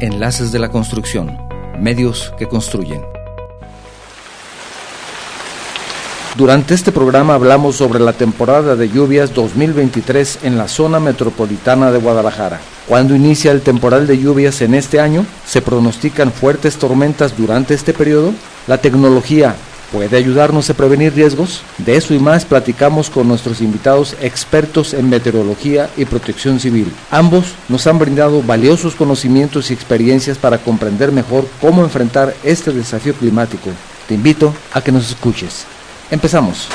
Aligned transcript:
Enlaces 0.00 0.52
de 0.52 0.60
la 0.60 0.68
Construcción, 0.68 1.36
medios 1.80 2.32
que 2.38 2.46
construyen. 2.46 3.02
Durante 6.36 6.74
este 6.74 6.92
programa 6.92 7.34
hablamos 7.34 7.74
sobre 7.74 7.98
la 7.98 8.12
temporada 8.12 8.76
de 8.76 8.88
lluvias 8.88 9.34
2023 9.34 10.40
en 10.44 10.56
la 10.56 10.68
zona 10.68 11.00
metropolitana 11.00 11.90
de 11.90 11.98
Guadalajara. 11.98 12.60
Cuando 12.86 13.16
inicia 13.16 13.50
el 13.50 13.60
temporal 13.60 14.06
de 14.06 14.18
lluvias 14.18 14.60
en 14.60 14.74
este 14.74 15.00
año? 15.00 15.26
¿Se 15.44 15.62
pronostican 15.62 16.30
fuertes 16.30 16.76
tormentas 16.76 17.36
durante 17.36 17.74
este 17.74 17.92
periodo? 17.92 18.32
La 18.68 18.78
tecnología 18.78 19.56
puede 19.92 20.16
ayudarnos 20.16 20.68
a 20.70 20.74
prevenir 20.74 21.14
riesgos. 21.14 21.62
De 21.78 21.96
eso 21.96 22.14
y 22.14 22.18
más 22.18 22.44
platicamos 22.44 23.10
con 23.10 23.28
nuestros 23.28 23.60
invitados 23.60 24.16
expertos 24.20 24.94
en 24.94 25.08
meteorología 25.08 25.90
y 25.96 26.04
protección 26.04 26.60
civil. 26.60 26.92
Ambos 27.10 27.54
nos 27.68 27.86
han 27.86 27.98
brindado 27.98 28.42
valiosos 28.42 28.94
conocimientos 28.94 29.70
y 29.70 29.74
experiencias 29.74 30.38
para 30.38 30.58
comprender 30.58 31.12
mejor 31.12 31.46
cómo 31.60 31.82
enfrentar 31.82 32.34
este 32.44 32.72
desafío 32.72 33.14
climático. 33.14 33.70
Te 34.06 34.14
invito 34.14 34.54
a 34.72 34.80
que 34.80 34.92
nos 34.92 35.10
escuches. 35.10 35.66
Empezamos. 36.10 36.68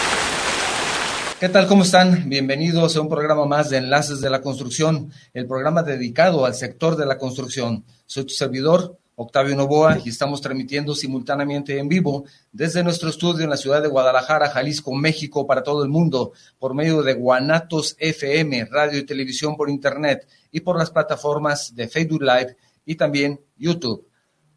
¿Qué 1.39 1.49
tal? 1.49 1.67
¿Cómo 1.67 1.83
están? 1.83 2.29
Bienvenidos 2.29 2.95
a 2.95 3.01
un 3.01 3.09
programa 3.09 3.45
más 3.45 3.69
de 3.69 3.77
Enlaces 3.77 4.21
de 4.21 4.29
la 4.29 4.41
Construcción, 4.41 5.11
el 5.33 5.45
programa 5.45 5.83
dedicado 5.83 6.45
al 6.45 6.55
sector 6.55 6.95
de 6.95 7.05
la 7.05 7.17
construcción. 7.17 7.83
Soy 8.05 8.23
tu 8.23 8.33
servidor, 8.33 8.97
Octavio 9.15 9.55
Novoa, 9.55 9.99
y 10.03 10.09
estamos 10.09 10.41
transmitiendo 10.41 10.95
simultáneamente 10.95 11.77
en 11.77 11.87
vivo 11.87 12.25
desde 12.51 12.83
nuestro 12.83 13.09
estudio 13.09 13.43
en 13.43 13.49
la 13.49 13.57
ciudad 13.57 13.81
de 13.81 13.87
Guadalajara, 13.87 14.49
Jalisco, 14.49 14.93
México, 14.93 15.45
para 15.45 15.61
todo 15.61 15.83
el 15.83 15.89
mundo, 15.89 16.31
por 16.57 16.73
medio 16.73 17.03
de 17.03 17.13
Guanatos 17.13 17.95
FM, 17.99 18.65
radio 18.65 18.99
y 18.99 19.05
televisión 19.05 19.55
por 19.55 19.69
Internet 19.69 20.27
y 20.51 20.61
por 20.61 20.77
las 20.77 20.89
plataformas 20.89 21.75
de 21.75 21.87
Facebook 21.87 22.23
Live 22.23 22.57
y 22.85 22.95
también 22.95 23.39
YouTube. 23.55 24.07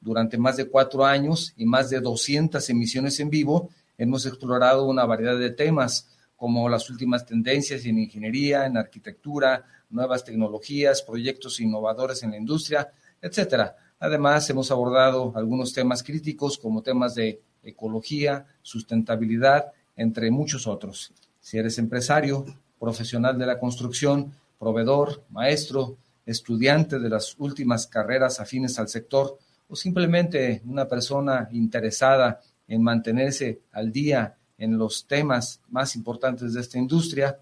Durante 0.00 0.38
más 0.38 0.56
de 0.56 0.68
cuatro 0.68 1.04
años 1.04 1.52
y 1.56 1.66
más 1.66 1.90
de 1.90 2.00
200 2.00 2.68
emisiones 2.70 3.20
en 3.20 3.30
vivo, 3.30 3.70
hemos 3.98 4.24
explorado 4.26 4.86
una 4.86 5.04
variedad 5.04 5.38
de 5.38 5.50
temas 5.50 6.08
como 6.36 6.68
las 6.68 6.90
últimas 6.90 7.24
tendencias 7.24 7.84
en 7.86 7.98
ingeniería, 7.98 8.66
en 8.66 8.76
arquitectura, 8.76 9.64
nuevas 9.90 10.24
tecnologías, 10.24 11.02
proyectos 11.02 11.60
innovadores 11.60 12.22
en 12.22 12.32
la 12.32 12.36
industria, 12.36 12.90
etcétera. 13.20 13.76
Además, 13.98 14.48
hemos 14.50 14.70
abordado 14.70 15.32
algunos 15.34 15.72
temas 15.72 16.02
críticos 16.02 16.58
como 16.58 16.82
temas 16.82 17.14
de 17.14 17.40
ecología, 17.62 18.46
sustentabilidad 18.62 19.72
entre 19.96 20.30
muchos 20.30 20.66
otros. 20.66 21.12
Si 21.40 21.58
eres 21.58 21.78
empresario, 21.78 22.44
profesional 22.78 23.38
de 23.38 23.46
la 23.46 23.58
construcción, 23.58 24.32
proveedor, 24.58 25.24
maestro, 25.30 25.96
estudiante 26.24 26.98
de 26.98 27.08
las 27.08 27.36
últimas 27.38 27.86
carreras 27.86 28.40
afines 28.40 28.78
al 28.78 28.88
sector 28.88 29.38
o 29.68 29.76
simplemente 29.76 30.62
una 30.66 30.86
persona 30.86 31.48
interesada 31.52 32.40
en 32.68 32.82
mantenerse 32.82 33.60
al 33.72 33.92
día 33.92 34.36
en 34.58 34.78
los 34.78 35.06
temas 35.06 35.60
más 35.68 35.96
importantes 35.96 36.52
de 36.54 36.60
esta 36.60 36.78
industria, 36.78 37.38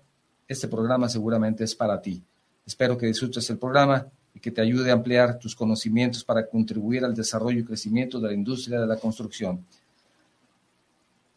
este 0.47 0.69
programa 0.69 1.09
seguramente 1.09 1.64
es 1.64 1.75
para 1.75 2.00
ti. 2.00 2.22
Espero 2.66 2.98
que 2.98 3.06
disfrutes 3.06 3.48
el 3.50 3.59
programa 3.59 4.06
y 4.34 4.41
que 4.41 4.50
te 4.50 4.60
ayude 4.60 4.91
a 4.91 4.94
ampliar 4.94 5.38
tus 5.38 5.54
conocimientos 5.54 6.25
para 6.25 6.47
contribuir 6.47 7.04
al 7.04 7.14
desarrollo 7.14 7.60
y 7.60 7.64
crecimiento 7.64 8.20
de 8.20 8.28
la 8.28 8.34
industria 8.34 8.81
de 8.81 8.87
la 8.87 8.97
construcción. 8.97 9.64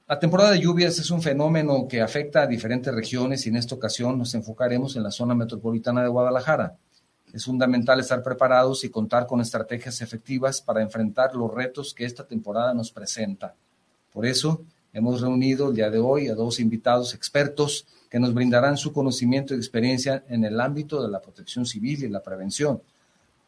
La 0.10 0.20
temporada 0.20 0.52
de 0.52 0.62
lluvias 0.62 0.98
es 1.00 1.12
un 1.12 1.22
fenómeno 1.22 1.86
que 1.86 2.00
afecta 2.00 2.44
a 2.44 2.48
diferentes 2.48 2.96
regiones 2.96 3.46
y 3.46 3.50
en 3.50 3.58
esta 3.58 3.76
ocasión 3.76 4.18
nos 4.18 4.34
enfocaremos 4.36 4.96
en 4.96 5.04
la 5.04 5.12
zona 5.12 5.36
metropolitana 5.36 6.02
de 6.02 6.08
Guadalajara. 6.08 6.78
Es 7.34 7.44
fundamental 7.44 8.00
estar 8.00 8.24
preparados 8.24 8.86
y 8.86 8.90
contar 8.90 9.28
con 9.28 9.42
estrategias 9.42 10.00
efectivas 10.00 10.62
para 10.62 10.82
enfrentar 10.82 11.36
los 11.36 11.54
retos 11.54 11.94
que 11.94 12.06
esta 12.06 12.26
temporada 12.26 12.74
nos 12.74 12.90
presenta. 12.90 13.54
Por 14.14 14.26
eso, 14.26 14.62
hemos 14.94 15.20
reunido 15.20 15.68
el 15.68 15.76
día 15.76 15.90
de 15.90 16.00
hoy 16.00 16.30
a 16.30 16.36
dos 16.36 16.62
invitados 16.62 17.14
expertos 17.14 17.86
que 18.10 18.18
nos 18.18 18.34
brindarán 18.34 18.78
su 18.78 18.94
conocimiento 18.94 19.54
y 19.54 19.58
experiencia 19.58 20.24
en 20.30 20.46
el 20.46 20.62
ámbito 20.62 21.04
de 21.04 21.10
la 21.10 21.20
protección 21.20 21.66
civil 21.66 22.06
y 22.06 22.08
la 22.08 22.24
prevención. 22.24 22.82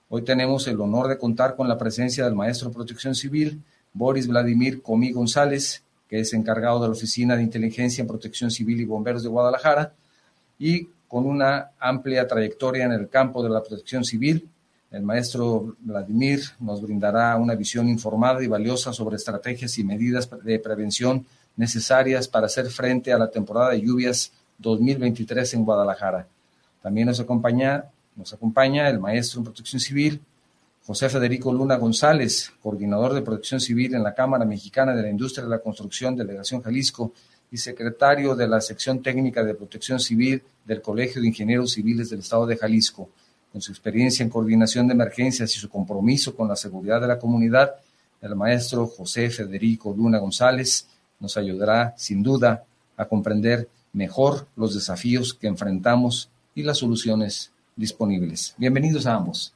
Hoy 0.09 0.23
tenemos 0.23 0.67
el 0.67 0.81
honor 0.81 1.07
de 1.07 1.17
contar 1.17 1.55
con 1.55 1.69
la 1.69 1.77
presencia 1.77 2.25
del 2.25 2.35
maestro 2.35 2.67
de 2.67 2.75
protección 2.75 3.15
civil, 3.15 3.63
Boris 3.93 4.27
Vladimir 4.27 4.81
Comí 4.81 5.13
González, 5.13 5.83
que 6.09 6.19
es 6.19 6.33
encargado 6.33 6.81
de 6.81 6.87
la 6.87 6.93
Oficina 6.93 7.35
de 7.35 7.43
Inteligencia 7.43 8.01
en 8.01 8.07
Protección 8.07 8.49
Civil 8.49 8.81
y 8.81 8.85
Bomberos 8.85 9.23
de 9.23 9.29
Guadalajara, 9.29 9.93
y 10.57 10.89
con 11.07 11.25
una 11.25 11.71
amplia 11.79 12.27
trayectoria 12.27 12.85
en 12.85 12.91
el 12.91 13.09
campo 13.09 13.41
de 13.41 13.49
la 13.49 13.61
protección 13.61 14.03
civil. 14.03 14.47
El 14.91 15.03
maestro 15.03 15.75
Vladimir 15.79 16.41
nos 16.59 16.81
brindará 16.81 17.35
una 17.37 17.55
visión 17.55 17.87
informada 17.87 18.43
y 18.43 18.47
valiosa 18.47 18.91
sobre 18.91 19.15
estrategias 19.15 19.77
y 19.77 19.83
medidas 19.83 20.29
de 20.43 20.59
prevención 20.59 21.25
necesarias 21.55 22.27
para 22.27 22.47
hacer 22.47 22.69
frente 22.69 23.11
a 23.11 23.17
la 23.17 23.29
temporada 23.29 23.71
de 23.71 23.81
lluvias 23.81 24.31
2023 24.59 25.53
en 25.55 25.65
Guadalajara. 25.65 26.27
También 26.81 27.07
nos 27.07 27.19
acompaña, 27.19 27.85
nos 28.15 28.33
acompaña 28.33 28.89
el 28.89 28.99
maestro 28.99 29.39
en 29.39 29.45
protección 29.45 29.79
civil, 29.79 30.21
José 30.89 31.07
Federico 31.07 31.53
Luna 31.53 31.75
González, 31.75 32.51
coordinador 32.63 33.13
de 33.13 33.21
protección 33.21 33.59
civil 33.59 33.93
en 33.93 34.01
la 34.01 34.15
Cámara 34.15 34.43
Mexicana 34.43 34.95
de 34.95 35.03
la 35.03 35.09
Industria 35.11 35.43
de 35.43 35.51
la 35.51 35.59
Construcción, 35.59 36.15
Delegación 36.15 36.63
Jalisco, 36.63 37.13
y 37.51 37.57
secretario 37.57 38.35
de 38.35 38.47
la 38.47 38.59
sección 38.59 38.99
técnica 39.03 39.43
de 39.43 39.53
protección 39.53 39.99
civil 39.99 40.41
del 40.65 40.81
Colegio 40.81 41.21
de 41.21 41.27
Ingenieros 41.27 41.73
Civiles 41.73 42.09
del 42.09 42.21
Estado 42.21 42.47
de 42.47 42.57
Jalisco. 42.57 43.07
Con 43.51 43.61
su 43.61 43.71
experiencia 43.71 44.23
en 44.23 44.31
coordinación 44.31 44.87
de 44.87 44.95
emergencias 44.95 45.55
y 45.55 45.59
su 45.59 45.69
compromiso 45.69 46.35
con 46.35 46.47
la 46.47 46.55
seguridad 46.55 46.99
de 46.99 47.07
la 47.07 47.19
comunidad, 47.19 47.75
el 48.19 48.35
maestro 48.35 48.87
José 48.87 49.29
Federico 49.29 49.93
Luna 49.95 50.17
González 50.17 50.87
nos 51.19 51.37
ayudará, 51.37 51.93
sin 51.97 52.23
duda, 52.23 52.63
a 52.97 53.05
comprender 53.05 53.69
mejor 53.93 54.47
los 54.55 54.73
desafíos 54.73 55.35
que 55.35 55.45
enfrentamos 55.45 56.31
y 56.55 56.63
las 56.63 56.79
soluciones 56.79 57.51
disponibles. 57.75 58.55
Bienvenidos 58.57 59.05
a 59.05 59.13
ambos. 59.13 59.53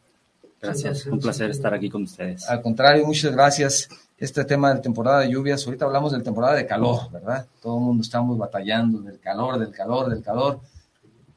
Gracias, 0.63 1.05
un 1.07 1.19
placer 1.19 1.49
estar 1.49 1.73
aquí 1.73 1.89
con 1.89 2.03
ustedes. 2.03 2.49
Al 2.49 2.61
contrario, 2.61 3.05
muchas 3.05 3.33
gracias. 3.33 3.89
Este 4.17 4.45
tema 4.45 4.73
de 4.73 4.79
temporada 4.79 5.19
de 5.19 5.29
lluvias, 5.29 5.65
ahorita 5.65 5.83
hablamos 5.83 6.13
de 6.13 6.21
temporada 6.21 6.55
de 6.55 6.65
calor, 6.65 7.11
¿verdad? 7.11 7.45
Todo 7.61 7.79
el 7.79 7.83
mundo 7.83 8.01
estamos 8.01 8.37
batallando 8.37 9.01
del 9.01 9.19
calor, 9.19 9.59
del 9.59 9.71
calor, 9.71 10.09
del 10.09 10.23
calor, 10.23 10.61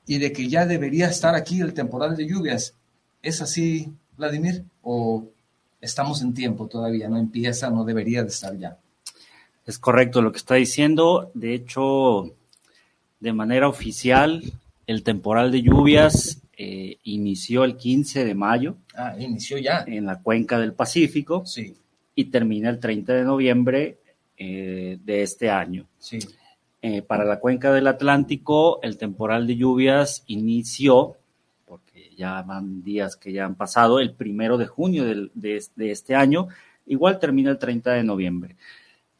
y 0.06 0.19
de 0.19 0.32
que 0.32 0.48
ya 0.48 0.65
debería 0.65 1.09
estar 1.09 1.34
aquí 1.34 1.60
el 1.60 1.75
temporal 1.75 2.16
de 2.16 2.25
lluvias. 2.25 2.75
¿Es 3.20 3.42
así, 3.42 3.92
Vladimir? 4.16 4.65
¿O 4.83 5.24
estamos 5.80 6.22
en 6.22 6.33
tiempo 6.33 6.68
todavía? 6.68 7.09
¿No 7.09 7.18
empieza, 7.18 7.68
no 7.68 7.83
debería 7.84 8.22
de 8.22 8.28
estar 8.28 8.56
ya? 8.56 8.78
Es 9.66 9.80
correcto 9.80 10.22
lo 10.22 10.30
que 10.30 10.39
está 10.39 10.54
diciendo. 10.54 11.33
De 11.34 11.53
hecho, 11.53 12.30
de 13.18 13.33
manera 13.33 13.66
oficial, 13.66 14.45
el 14.86 15.03
temporal 15.03 15.50
de 15.50 15.62
lluvias 15.62 16.39
eh, 16.56 16.98
inició 17.04 17.64
el 17.64 17.76
15 17.76 18.24
de 18.24 18.34
mayo. 18.34 18.76
Ah, 18.94 19.14
inició 19.18 19.58
ya. 19.58 19.84
En 19.86 20.06
la 20.06 20.22
cuenca 20.22 20.58
del 20.58 20.72
Pacífico. 20.72 21.44
Sí. 21.44 21.76
Y 22.14 22.24
termina 22.26 22.70
el 22.70 22.80
30 22.80 23.12
de 23.12 23.24
noviembre 23.24 23.98
eh, 24.38 24.98
de 25.04 25.22
este 25.22 25.50
año. 25.50 25.86
Sí. 25.98 26.18
Eh, 26.80 27.03
para 27.03 27.24
la 27.24 27.41
cuenca 27.41 27.72
del 27.72 27.86
Atlántico, 27.86 28.80
el 28.82 28.97
temporal 28.97 29.47
de 29.47 29.56
lluvias 29.56 30.24
inició, 30.26 31.16
porque 31.66 32.10
ya 32.16 32.42
van 32.42 32.82
días 32.82 33.16
que 33.16 33.32
ya 33.32 33.44
han 33.44 33.56
pasado, 33.56 34.00
el 34.00 34.14
primero 34.14 34.56
de 34.56 34.66
junio 34.66 35.04
de, 35.04 35.30
de 35.74 35.91
este 35.91 36.14
año, 36.14 36.48
igual 36.86 37.18
termina 37.18 37.50
el 37.50 37.59
30 37.59 37.92
de 37.92 38.04
noviembre. 38.04 38.56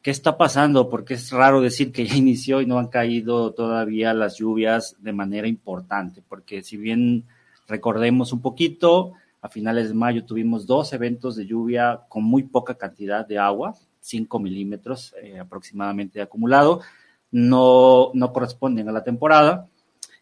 ¿Qué 0.07 0.11
está 0.11 0.37
pasando? 0.37 0.87
Porque 0.87 1.15
es 1.15 1.31
raro 1.31 1.59
decir 1.59 1.91
que 1.91 2.07
ya 2.07 2.15
inició 2.23 2.61
y 2.61 2.65
no 2.65 2.79
han 2.79 2.87
caído 2.87 3.51
todavía 3.53 4.13
las 4.13 4.37
lluvias 4.37 4.95
de 4.99 5.11
manera 5.11 5.49
importante, 5.49 6.23
porque 6.25 6.63
si 6.63 6.77
bien 6.77 7.25
Recordemos 7.67 8.31
un 8.31 8.41
poquito, 8.41 9.13
a 9.41 9.49
finales 9.49 9.89
de 9.89 9.93
mayo 9.93 10.23
tuvimos 10.23 10.65
dos 10.65 10.93
eventos 10.93 11.35
de 11.35 11.45
lluvia 11.45 12.03
con 12.07 12.23
muy 12.23 12.43
poca 12.43 12.75
cantidad 12.75 13.27
de 13.27 13.37
agua, 13.37 13.75
5 13.99 14.39
milímetros 14.39 15.13
eh, 15.21 15.37
aproximadamente 15.37 16.19
de 16.19 16.23
acumulado, 16.23 16.79
no, 17.29 18.11
no 18.13 18.31
corresponden 18.31 18.87
a 18.87 18.93
la 18.93 19.03
temporada. 19.03 19.67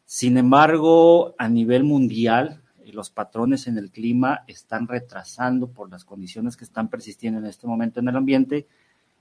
Sin 0.05 0.39
embargo, 0.39 1.35
a 1.37 1.47
nivel 1.47 1.83
mundial, 1.83 2.63
eh, 2.83 2.91
los 2.93 3.11
patrones 3.11 3.67
en 3.67 3.77
el 3.77 3.91
clima 3.91 4.43
están 4.47 4.87
retrasando 4.87 5.67
por 5.67 5.91
las 5.91 6.03
condiciones 6.03 6.57
que 6.57 6.65
están 6.65 6.89
persistiendo 6.89 7.39
en 7.39 7.45
este 7.45 7.67
momento 7.67 7.99
en 7.99 8.07
el 8.07 8.15
ambiente, 8.15 8.65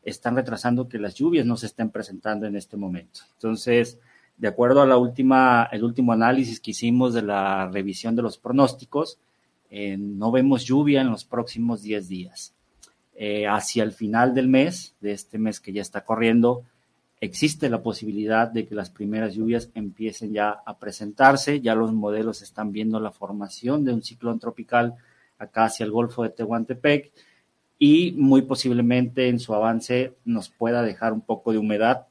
están 0.04 0.36
retrasando 0.36 0.88
que 0.88 0.98
las 0.98 1.14
lluvias 1.14 1.46
no 1.46 1.56
se 1.56 1.66
estén 1.66 1.90
presentando 1.90 2.46
en 2.46 2.56
este 2.56 2.76
momento. 2.76 3.20
Entonces, 3.34 3.98
de 4.36 4.48
acuerdo 4.48 4.82
a 4.82 4.86
la 4.86 4.96
última, 4.96 5.68
el 5.72 5.84
último 5.84 6.12
análisis 6.12 6.60
que 6.60 6.72
hicimos 6.72 7.14
de 7.14 7.22
la 7.22 7.68
revisión 7.68 8.16
de 8.16 8.22
los 8.22 8.38
pronósticos, 8.38 9.18
eh, 9.70 9.96
no 9.98 10.30
vemos 10.30 10.64
lluvia 10.64 11.00
en 11.00 11.10
los 11.10 11.24
próximos 11.24 11.82
10 11.82 12.08
días. 12.08 12.54
Eh, 13.16 13.46
hacia 13.46 13.84
el 13.84 13.92
final 13.92 14.34
del 14.34 14.48
mes, 14.48 14.94
de 15.00 15.12
este 15.12 15.38
mes 15.38 15.60
que 15.60 15.72
ya 15.72 15.82
está 15.82 16.04
corriendo, 16.04 16.64
existe 17.20 17.70
la 17.70 17.82
posibilidad 17.82 18.48
de 18.48 18.66
que 18.66 18.74
las 18.74 18.90
primeras 18.90 19.34
lluvias 19.34 19.70
empiecen 19.74 20.32
ya 20.32 20.50
a 20.50 20.78
presentarse. 20.78 21.60
Ya 21.60 21.74
los 21.74 21.92
modelos 21.92 22.42
están 22.42 22.72
viendo 22.72 23.00
la 23.00 23.12
formación 23.12 23.84
de 23.84 23.92
un 23.92 24.02
ciclón 24.02 24.38
tropical 24.40 24.94
acá 25.38 25.64
hacia 25.64 25.84
el 25.84 25.92
Golfo 25.92 26.22
de 26.22 26.30
Tehuantepec 26.30 27.12
y 27.78 28.12
muy 28.12 28.42
posiblemente 28.42 29.28
en 29.28 29.38
su 29.38 29.54
avance 29.54 30.14
nos 30.24 30.48
pueda 30.48 30.82
dejar 30.82 31.12
un 31.12 31.20
poco 31.20 31.52
de 31.52 31.58
humedad 31.58 32.06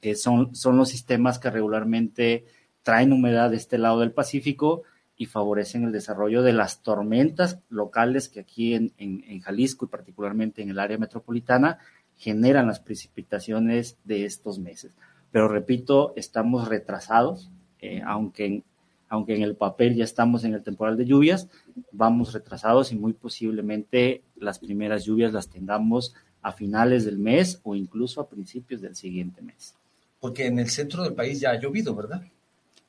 que 0.00 0.14
son, 0.14 0.54
son 0.54 0.76
los 0.76 0.88
sistemas 0.88 1.38
que 1.38 1.50
regularmente 1.50 2.44
traen 2.82 3.12
humedad 3.12 3.50
de 3.50 3.56
este 3.56 3.78
lado 3.78 4.00
del 4.00 4.12
Pacífico 4.12 4.82
y 5.16 5.26
favorecen 5.26 5.84
el 5.84 5.92
desarrollo 5.92 6.42
de 6.42 6.54
las 6.54 6.82
tormentas 6.82 7.60
locales 7.68 8.28
que 8.28 8.40
aquí 8.40 8.74
en, 8.74 8.92
en, 8.96 9.40
Jalisco 9.40 9.84
y 9.84 9.88
particularmente 9.88 10.62
en 10.62 10.70
el 10.70 10.78
área 10.78 10.96
metropolitana 10.96 11.78
generan 12.16 12.66
las 12.66 12.80
precipitaciones 12.80 13.98
de 14.04 14.24
estos 14.24 14.58
meses. 14.58 14.96
Pero 15.30 15.48
repito, 15.48 16.14
estamos 16.16 16.68
retrasados, 16.68 17.50
eh, 17.80 18.00
aunque, 18.04 18.62
aunque 19.10 19.36
en 19.36 19.42
el 19.42 19.56
papel 19.56 19.94
ya 19.94 20.04
estamos 20.04 20.44
en 20.44 20.54
el 20.54 20.62
temporal 20.62 20.96
de 20.96 21.04
lluvias, 21.04 21.48
vamos 21.92 22.32
retrasados 22.32 22.92
y 22.92 22.96
muy 22.96 23.12
posiblemente 23.12 24.22
las 24.36 24.58
primeras 24.58 25.04
lluvias 25.04 25.34
las 25.34 25.50
tengamos 25.50 26.14
a 26.40 26.52
finales 26.52 27.04
del 27.04 27.18
mes 27.18 27.60
o 27.64 27.74
incluso 27.74 28.22
a 28.22 28.28
principios 28.30 28.80
del 28.80 28.96
siguiente 28.96 29.42
mes 29.42 29.74
porque 30.20 30.46
en 30.46 30.58
el 30.58 30.68
centro 30.68 31.02
del 31.02 31.14
país 31.14 31.40
ya 31.40 31.50
ha 31.50 31.58
llovido, 31.58 31.94
¿verdad? 31.94 32.22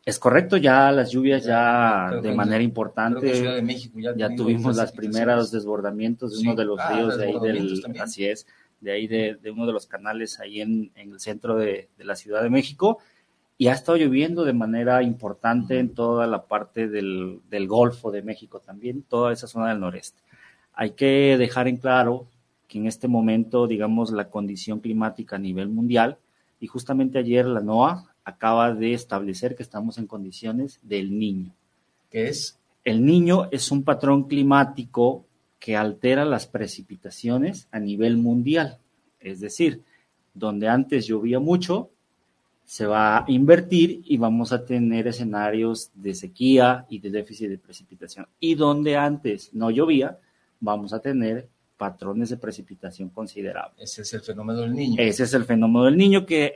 Es 0.06 0.20
correcto, 0.20 0.58
ya 0.58 0.92
las 0.92 1.12
lluvias 1.12 1.46
ya, 1.46 2.12
de 2.22 2.34
manera 2.34 2.62
importante. 2.62 3.36
Ciudad 3.36 3.56
de 3.56 3.62
México 3.62 4.00
ya, 4.00 4.36
tuvimos 4.36 4.76
los 4.76 4.92
primeros 4.92 5.52
desbordamientos 5.52 6.34
de 6.34 6.40
uno 6.42 6.56
de 6.56 6.66
los 6.66 6.80
ah, 6.80 6.92
ríos 6.92 7.18
de 7.18 7.26
ahí 7.26 7.40
del, 7.40 7.84
así 8.00 8.26
es, 8.26 8.48
de 8.80 8.92
ahí 8.92 9.08
de, 9.08 9.38
uno 9.52 9.66
de 9.68 9.74
los 9.74 9.86
canales 9.86 10.40
ahí 10.40 10.60
en, 10.60 10.92
el 10.96 11.20
centro 11.20 11.56
de, 11.56 11.90
la 12.00 12.16
Ciudad 12.16 12.42
de 12.42 12.50
México 12.50 12.98
y 13.62 13.68
ha 13.68 13.74
estado 13.74 13.96
lloviendo 14.00 14.44
de 14.44 14.54
manera 14.54 15.04
importante 15.04 15.78
en 15.78 15.94
toda 15.94 16.26
la 16.26 16.48
parte 16.48 16.88
del, 16.88 17.42
del 17.48 17.68
Golfo 17.68 18.10
de 18.10 18.24
México 18.24 18.60
también, 18.60 19.04
toda 19.04 19.32
esa 19.32 19.46
zona 19.46 19.70
del 19.70 19.80
noreste. 19.80 20.20
Hay 20.74 20.94
que 20.94 21.38
dejar 21.38 21.68
en 21.68 21.78
claro 21.78 22.26
que 22.68 22.80
en 22.80 22.88
este 22.88 23.08
momento, 23.08 23.68
digamos, 23.68 24.10
la 24.10 24.32
condición 24.32 24.80
climática 24.80 25.36
a 25.36 25.40
nivel 25.40 25.70
mundial 25.70 26.18
y 26.60 26.66
justamente 26.66 27.20
ayer 27.20 27.46
la 27.46 27.62
NOAA 27.62 28.12
acaba 28.24 28.74
de 28.74 28.96
establecer 28.96 29.56
que 29.56 29.62
estamos 29.62 30.00
en 30.00 30.08
condiciones 30.08 30.80
del 30.82 31.20
niño. 31.20 31.54
¿Qué 32.10 32.30
es? 32.30 32.58
El 32.84 33.06
niño 33.06 33.48
es 33.52 33.70
un 33.70 33.84
patrón 33.84 34.24
climático 34.24 35.24
que 35.60 35.78
altera 35.78 36.26
las 36.26 36.48
precipitaciones 36.48 37.68
a 37.72 37.80
nivel 37.80 38.18
mundial. 38.18 38.80
Es 39.20 39.40
decir, 39.40 39.84
donde 40.34 40.68
antes 40.68 41.06
llovía 41.06 41.40
mucho, 41.40 41.91
se 42.72 42.86
va 42.86 43.18
a 43.18 43.26
invertir 43.28 44.02
y 44.06 44.16
vamos 44.16 44.54
a 44.54 44.64
tener 44.64 45.06
escenarios 45.06 45.92
de 45.94 46.16
sequía 46.16 46.86
y 46.88 47.00
de 47.00 47.10
déficit 47.10 47.50
de 47.50 47.58
precipitación. 47.58 48.28
Y 48.40 48.56
donde 48.56 48.96
antes 48.96 49.54
no 49.54 49.72
llovía, 49.72 50.18
vamos 50.62 50.94
a 50.94 51.02
tener 51.02 51.50
patrones 51.76 52.30
de 52.30 52.38
precipitación 52.38 53.10
considerables. 53.10 53.92
Ese 53.92 54.04
es 54.04 54.14
el 54.14 54.22
fenómeno 54.22 54.62
del 54.62 54.74
niño. 54.74 54.96
Ese 55.00 55.24
es 55.24 55.34
el 55.34 55.44
fenómeno 55.44 55.84
del 55.84 55.98
niño 55.98 56.26
que 56.26 56.54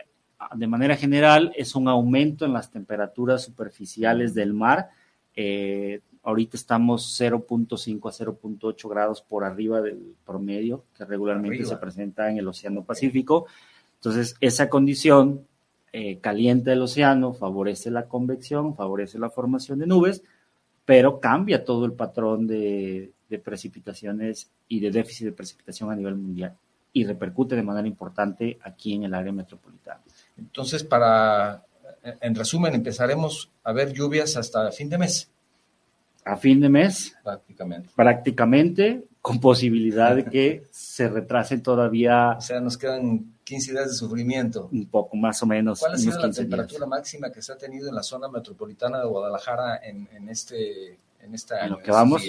de 0.55 0.67
manera 0.67 0.95
general 0.95 1.51
es 1.53 1.75
un 1.75 1.89
aumento 1.89 2.45
en 2.45 2.53
las 2.53 2.71
temperaturas 2.71 3.43
superficiales 3.43 4.33
del 4.33 4.53
mar. 4.53 4.91
Eh, 5.35 5.99
ahorita 6.23 6.55
estamos 6.55 7.19
0.5 7.19 8.07
a 8.07 8.13
0.8 8.13 8.89
grados 8.89 9.21
por 9.21 9.43
arriba 9.43 9.81
del 9.81 10.15
promedio 10.25 10.85
que 10.97 11.03
regularmente 11.03 11.65
se 11.65 11.75
presenta 11.75 12.31
en 12.31 12.37
el 12.37 12.47
Océano 12.47 12.85
Pacífico. 12.85 13.47
Entonces, 13.95 14.37
esa 14.39 14.69
condición 14.69 15.45
eh, 15.97 16.19
caliente 16.19 16.71
del 16.71 16.81
océano 16.81 17.31
favorece 17.31 17.89
la 17.89 18.05
convección, 18.05 18.75
favorece 18.75 19.17
la 19.17 19.29
formación 19.29 19.79
de 19.79 19.87
nubes, 19.87 20.23
pero 20.83 21.21
cambia 21.21 21.63
todo 21.63 21.85
el 21.85 21.93
patrón 21.93 22.47
de, 22.47 23.13
de 23.29 23.39
precipitaciones 23.39 24.51
y 24.67 24.81
de 24.81 24.91
déficit 24.91 25.27
de 25.27 25.31
precipitación 25.31 25.89
a 25.89 25.95
nivel 25.95 26.15
mundial 26.15 26.53
y 26.91 27.05
repercute 27.05 27.55
de 27.55 27.63
manera 27.63 27.87
importante 27.87 28.59
aquí 28.61 28.93
en 28.95 29.03
el 29.03 29.13
área 29.13 29.31
metropolitana. 29.31 30.01
Entonces, 30.37 30.83
para, 30.83 31.63
en 32.03 32.35
resumen, 32.35 32.75
empezaremos 32.75 33.49
a 33.63 33.71
ver 33.71 33.93
lluvias 33.93 34.35
hasta 34.35 34.69
fin 34.73 34.89
de 34.89 34.97
mes. 34.97 35.31
A 36.25 36.35
fin 36.35 36.59
de 36.59 36.67
mes. 36.67 37.15
Prácticamente. 37.23 37.89
Prácticamente, 37.95 39.05
con 39.25 39.39
posibilidad 39.39 40.15
de 40.15 40.25
que 40.25 40.67
se 40.69 41.09
retrasen 41.09 41.63
todavía. 41.63 42.35
O 42.37 42.41
sea, 42.41 42.61
nos 42.61 42.77
quedan 42.77 43.33
15 43.43 43.71
días 43.71 43.87
de 43.87 43.93
sufrimiento. 43.95 44.69
Un 44.71 44.85
poco 44.85 45.17
más 45.17 45.41
o 45.41 45.47
menos. 45.47 45.79
¿Cuál 45.79 45.93
ha 45.93 45.97
sido 45.97 46.19
la 46.19 46.29
temperatura 46.29 46.85
máxima 46.85 47.31
que 47.31 47.41
se 47.41 47.51
ha 47.51 47.57
tenido 47.57 47.89
en 47.89 47.95
la 47.95 48.03
zona 48.03 48.27
metropolitana 48.27 48.99
de 48.99 49.07
Guadalajara 49.07 49.77
en, 49.77 50.07
en 50.13 50.29
este 50.29 50.99
en 51.21 51.33
esta 51.33 51.67
lo 51.67 51.79
que 51.79 51.89
vamos, 51.89 52.21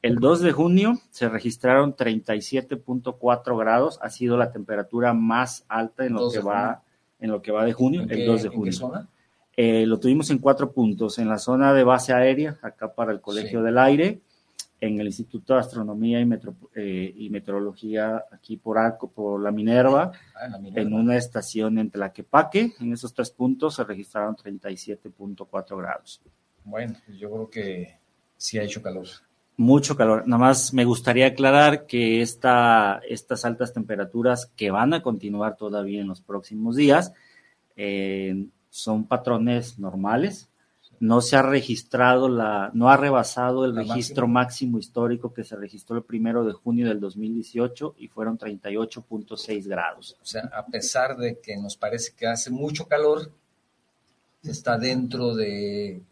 el 0.00 0.14
2 0.14 0.40
de 0.40 0.52
junio 0.52 1.00
se 1.10 1.28
registraron 1.28 1.96
37.4 1.96 3.58
grados, 3.58 3.98
ha 4.00 4.08
sido 4.08 4.36
la 4.36 4.52
temperatura 4.52 5.14
más 5.14 5.64
alta 5.66 6.06
en 6.06 6.12
lo 6.12 6.30
que 6.30 6.38
va 6.38 6.84
en 7.18 7.32
lo 7.32 7.42
que 7.42 7.50
va 7.50 7.64
de 7.64 7.72
junio, 7.72 8.06
el 8.08 8.26
2 8.26 8.42
de 8.44 8.48
junio. 8.48 8.64
¿En 8.66 8.70
qué 8.70 8.72
zona? 8.72 9.08
Eh, 9.56 9.86
lo 9.86 9.98
tuvimos 9.98 10.30
en 10.30 10.38
cuatro 10.38 10.70
puntos, 10.70 11.18
en 11.18 11.28
la 11.28 11.38
zona 11.38 11.74
de 11.74 11.82
base 11.82 12.12
aérea, 12.12 12.60
acá 12.62 12.94
para 12.94 13.10
el 13.10 13.20
Colegio 13.20 13.60
del 13.60 13.76
Aire, 13.78 14.20
en 14.80 15.00
el 15.00 15.06
Instituto 15.06 15.54
de 15.54 15.60
Astronomía 15.60 16.20
y, 16.20 16.28
eh, 16.74 17.14
y 17.16 17.30
Meteorología 17.30 18.24
aquí 18.30 18.56
por 18.56 18.78
Arco, 18.78 19.10
por 19.10 19.42
la 19.42 19.50
Minerva, 19.50 20.12
ah, 20.34 20.58
en 20.62 20.92
una 20.92 21.16
estación 21.16 21.78
en 21.78 21.90
Tlaquepaque, 21.90 22.74
en 22.80 22.92
esos 22.92 23.12
tres 23.12 23.30
puntos 23.30 23.74
se 23.74 23.84
registraron 23.84 24.36
37.4 24.36 25.76
grados. 25.76 26.20
Bueno, 26.64 26.96
yo 27.18 27.30
creo 27.30 27.50
que 27.50 27.98
sí 28.36 28.58
ha 28.58 28.62
hecho 28.62 28.82
calor. 28.82 29.06
Mucho 29.56 29.96
calor. 29.96 30.28
Nada 30.28 30.38
más 30.38 30.72
me 30.72 30.84
gustaría 30.84 31.26
aclarar 31.26 31.86
que 31.86 32.22
esta, 32.22 33.00
estas 33.08 33.44
altas 33.44 33.72
temperaturas 33.72 34.46
que 34.54 34.70
van 34.70 34.94
a 34.94 35.02
continuar 35.02 35.56
todavía 35.56 36.00
en 36.00 36.06
los 36.06 36.20
próximos 36.20 36.76
días 36.76 37.12
eh, 37.74 38.46
son 38.70 39.08
patrones 39.08 39.78
normales. 39.78 40.47
No 41.00 41.20
se 41.20 41.36
ha 41.36 41.42
registrado 41.42 42.28
la, 42.28 42.70
no 42.74 42.88
ha 42.90 42.96
rebasado 42.96 43.64
el 43.64 43.76
registro 43.76 44.26
máximo 44.26 44.78
histórico 44.78 45.32
que 45.32 45.44
se 45.44 45.56
registró 45.56 45.96
el 45.96 46.02
primero 46.02 46.44
de 46.44 46.52
junio 46.52 46.88
del 46.88 47.00
2018 47.00 47.94
y 47.98 48.08
fueron 48.08 48.38
38.6 48.38 49.68
grados. 49.68 50.16
O 50.22 50.26
sea, 50.26 50.50
a 50.52 50.66
pesar 50.66 51.16
de 51.16 51.38
que 51.40 51.56
nos 51.56 51.76
parece 51.76 52.12
que 52.16 52.26
hace 52.26 52.50
mucho 52.50 52.86
calor, 52.86 53.30
está 54.42 54.78
dentro 54.78 55.34
de 55.34 56.02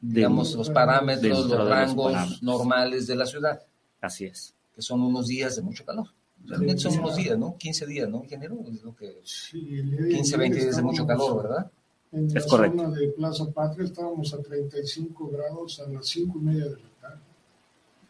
digamos, 0.00 0.54
los 0.54 0.70
parámetros, 0.70 1.46
los 1.46 1.68
rangos 1.68 2.42
normales 2.42 3.06
de 3.06 3.16
la 3.16 3.26
ciudad. 3.26 3.62
Así 4.00 4.24
es. 4.24 4.54
Que 4.74 4.82
son 4.82 5.02
unos 5.02 5.28
días 5.28 5.56
de 5.56 5.62
mucho 5.62 5.84
calor. 5.84 6.08
Realmente 6.44 6.82
son 6.82 6.98
unos 6.98 7.16
días, 7.16 7.38
¿no? 7.38 7.56
15 7.56 7.86
días, 7.86 8.08
¿no, 8.08 8.22
ingeniero? 8.24 8.58
Es 8.68 8.82
lo 8.82 8.94
que... 8.96 9.20
15, 9.52 10.36
20 10.36 10.60
días 10.60 10.76
de 10.76 10.82
mucho 10.82 11.06
calor, 11.06 11.42
¿verdad? 11.42 11.70
En 12.12 12.32
la 12.32 12.40
zona 12.40 12.90
de 12.90 13.08
Plaza 13.08 13.50
Patria 13.50 13.84
estábamos 13.86 14.32
a 14.34 14.42
35 14.42 15.30
grados 15.30 15.80
a 15.80 15.88
las 15.88 16.06
5 16.06 16.38
y 16.38 16.42
media 16.42 16.64
de 16.64 16.76
la 16.76 16.88
tarde. 17.00 17.20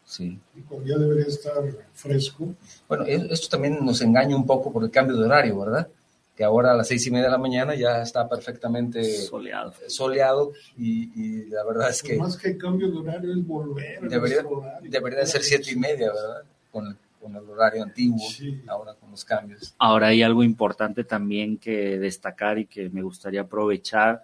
Sí. 0.03 0.37
Y 0.55 0.61
cuando 0.61 0.87
ya 0.87 0.97
debería 0.97 1.25
estar 1.25 1.63
fresco. 1.93 2.53
Bueno, 2.87 3.05
esto 3.05 3.47
también 3.47 3.83
nos 3.83 4.01
engaña 4.01 4.35
un 4.35 4.45
poco 4.45 4.71
por 4.71 4.83
el 4.83 4.91
cambio 4.91 5.15
de 5.15 5.25
horario, 5.25 5.59
¿verdad? 5.59 5.87
que 6.35 6.43
ahora 6.43 6.71
a 6.71 6.75
las 6.75 6.87
seis 6.87 7.05
y 7.05 7.11
media 7.11 7.25
de 7.25 7.31
la 7.31 7.37
mañana 7.37 7.75
ya 7.75 8.01
está 8.01 8.27
perfectamente 8.27 9.03
soleado, 9.03 9.73
soleado 9.87 10.53
y, 10.77 11.45
la 11.45 11.63
verdad 11.63 11.89
es 11.89 12.01
que... 12.01 12.17
Más 12.17 12.37
que 12.37 12.57
cambio 12.57 12.89
de 12.89 12.97
horario 12.97 13.31
es 13.31 13.45
volver. 13.45 14.01
Debería, 14.09 14.43
debería 14.81 15.25
ser 15.25 15.43
siete 15.43 15.71
y 15.71 15.75
media, 15.75 16.11
¿verdad? 16.11 16.43
Con, 16.71 16.97
con 17.23 17.35
el 17.35 17.49
horario 17.49 17.83
antiguo, 17.83 18.27
ahora 18.67 18.93
con 18.95 19.09
los 19.09 19.23
cambios. 19.23 19.73
Ahora 19.77 20.07
hay 20.07 20.21
algo 20.21 20.43
importante 20.43 21.05
también 21.05 21.57
que 21.57 21.97
destacar 21.97 22.59
y 22.59 22.65
que 22.65 22.89
me 22.89 23.01
gustaría 23.01 23.41
aprovechar, 23.41 24.21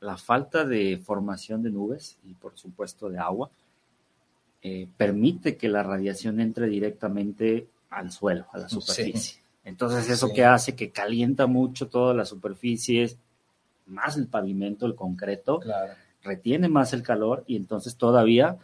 la 0.00 0.18
falta 0.18 0.64
de 0.64 1.00
formación 1.02 1.62
de 1.62 1.70
nubes 1.70 2.18
y 2.24 2.34
por 2.34 2.58
supuesto 2.58 3.08
de 3.08 3.18
agua 3.18 3.50
eh, 4.60 4.86
permite 4.96 5.56
que 5.56 5.68
la 5.68 5.82
radiación 5.82 6.40
entre 6.40 6.66
directamente 6.66 7.68
al 7.88 8.12
suelo, 8.12 8.46
a 8.52 8.58
la 8.58 8.68
superficie. 8.68 9.40
Entonces, 9.64 10.10
eso 10.10 10.32
que 10.34 10.44
hace 10.44 10.74
que 10.74 10.90
calienta 10.90 11.46
mucho 11.46 11.88
todas 11.88 12.16
las 12.16 12.28
superficies, 12.28 13.16
más 13.86 14.16
el 14.16 14.26
pavimento, 14.26 14.86
el 14.86 14.94
concreto, 14.94 15.60
retiene 16.22 16.68
más 16.68 16.92
el 16.92 17.02
calor 17.02 17.44
y 17.46 17.56
entonces 17.56 17.96
todavía, 17.96 18.58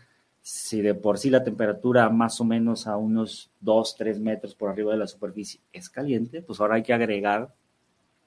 si 0.50 0.80
de 0.80 0.94
por 0.94 1.18
sí 1.18 1.28
la 1.28 1.44
temperatura 1.44 2.08
más 2.08 2.40
o 2.40 2.44
menos 2.44 2.86
a 2.86 2.96
unos 2.96 3.50
2, 3.60 3.96
3 3.96 4.18
metros 4.18 4.54
por 4.54 4.70
arriba 4.70 4.92
de 4.92 4.98
la 4.98 5.06
superficie 5.06 5.60
es 5.74 5.90
caliente, 5.90 6.40
pues 6.40 6.58
ahora 6.58 6.76
hay 6.76 6.82
que 6.82 6.94
agregar 6.94 7.54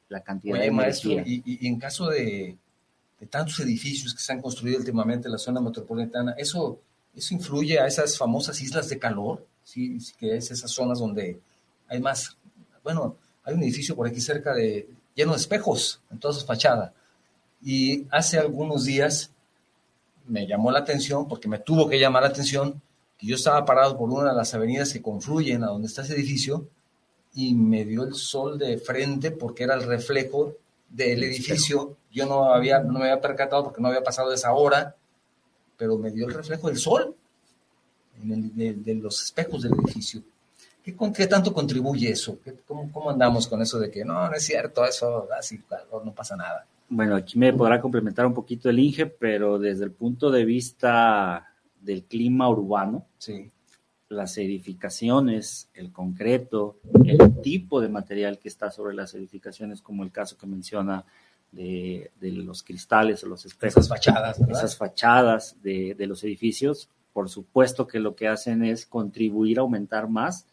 la 0.08 0.22
cantidad 0.22 0.60
de 0.60 0.68
energía. 0.68 1.24
y, 1.26 1.68
en 1.68 1.80
caso 1.80 2.10
de, 2.10 2.60
tantos 3.28 3.60
edificios 3.62 4.14
que 4.14 4.22
se 4.22 4.34
han 4.34 4.40
construido 4.40 4.78
últimamente 4.78 5.30
en 5.30 5.32
la 5.32 5.40
zona 5.40 5.62
metropolitana, 5.62 6.34
¿eso, 6.38 6.80
eso 7.16 7.34
influye 7.34 7.80
a 7.80 7.88
esas 7.88 8.16
famosas 8.16 8.62
islas 8.62 8.88
de 8.88 9.00
calor? 9.00 9.48
Sí, 9.64 9.98
que 10.20 10.38
es 10.38 10.52
esas 10.52 10.70
zonas 10.70 11.00
donde 11.00 11.40
hay 11.88 12.00
más, 12.00 12.38
bueno, 12.84 13.16
hay 13.44 13.56
un 13.56 13.64
edificio 13.64 13.96
por 13.96 14.06
aquí 14.06 14.22
cerca 14.22 14.54
de, 14.54 14.88
lleno 15.16 15.32
de 15.32 15.40
espejos 15.40 16.04
en 16.12 16.20
toda 16.20 16.36
su 16.36 16.46
fachada. 16.46 16.94
Y 17.64 18.06
hace 18.12 18.38
algunos 18.38 18.86
días 18.86 19.32
me 20.28 20.48
llamó 20.48 20.72
la 20.72 20.80
atención, 20.80 21.28
porque 21.28 21.48
me 21.48 21.60
tuvo 21.60 21.90
que 21.90 22.00
llamar 22.00 22.24
la 22.24 22.30
atención, 22.30 22.82
que 23.18 23.28
yo 23.28 23.36
estaba 23.36 23.66
parado 23.66 23.98
por 23.98 24.10
una 24.10 24.32
de 24.32 24.36
las 24.36 24.54
avenidas 24.54 24.94
que 24.94 25.02
confluyen 25.02 25.64
a 25.64 25.68
donde 25.68 25.88
está 25.88 26.02
ese 26.02 26.14
edificio 26.14 26.68
y 27.34 27.54
me 27.54 27.86
dio 27.86 28.04
el 28.04 28.14
sol 28.14 28.58
de 28.58 28.78
frente 28.78 29.32
porque 29.32 29.64
era 29.64 29.76
el 29.76 29.84
reflejo 29.84 30.56
del 30.90 31.24
edificio. 31.24 31.98
Yo 32.12 32.26
no, 32.26 32.54
había, 32.54 32.80
no 32.80 32.94
me 32.94 33.06
había 33.10 33.22
percatado 33.22 33.64
porque 33.64 33.82
no 33.82 33.88
había 33.88 34.04
pasado 34.04 34.34
esa 34.34 34.52
hora, 34.54 34.96
pero 35.78 35.98
me 35.98 36.12
dio 36.12 36.28
el 36.28 36.34
reflejo 36.34 36.68
del 36.68 36.78
sol 36.78 37.16
de, 38.24 38.96
los 38.96 39.22
espejos 39.24 39.64
del 39.64 39.74
edificio. 39.74 40.22
¿Qué, 40.84 40.96
¿Qué, 41.14 41.28
tanto 41.28 41.54
contribuye 41.54 42.10
eso? 42.10 42.40
cómo, 42.68 42.92
cómo, 42.92 43.12
andamos 43.12 43.48
con 43.48 43.62
eso 43.62 43.80
de 43.80 43.92
que 43.92 44.04
no, 44.04 44.28
no 44.28 44.36
es 44.36 44.44
cierto, 44.44 44.84
eso 44.86 45.28
así, 45.38 45.62
no 46.04 46.12
pasa 46.12 46.36
nada? 46.36 46.66
Bueno, 46.92 47.16
aquí 47.16 47.40
me 47.40 47.54
podrá 47.54 47.82
complementar 47.82 48.26
un 48.26 48.34
poquito 48.34 48.70
el 48.70 48.78
Inge, 48.78 49.08
pero 49.08 49.58
desde 49.58 49.86
el 49.86 49.92
punto 49.92 50.30
de 50.30 50.46
vista 50.46 51.48
del 51.80 52.04
clima 52.04 52.48
urbano, 52.50 53.08
sí 53.18 53.52
las 54.12 54.38
edificaciones, 54.38 55.70
el 55.74 55.92
concreto, 55.92 56.80
el 57.06 57.42
tipo 57.42 57.82
de 57.82 57.90
material 57.90 58.38
que 58.38 58.50
está 58.50 58.70
sobre 58.70 58.94
las 58.94 59.14
edificaciones, 59.14 59.82
como 59.82 60.04
el 60.04 60.12
caso 60.12 60.38
que 60.38 60.46
menciona 60.46 61.06
de, 61.52 62.12
los 62.22 62.62
cristales 62.62 63.24
o 63.24 63.28
los 63.28 63.46
espejos. 63.46 63.78
Esas 63.78 63.90
fachadas, 63.90 64.40
Esas 64.50 64.78
fachadas 64.78 65.56
de, 65.64 65.96
los 66.00 66.24
edificios, 66.24 66.90
por 67.14 67.30
supuesto 67.30 67.88
que 67.88 68.00
lo 68.00 68.16
que 68.16 68.28
hacen 68.28 68.64
es 68.64 68.86
contribuir 68.86 69.60
a 69.60 69.62
aumentar 69.62 70.10
más 70.10 70.46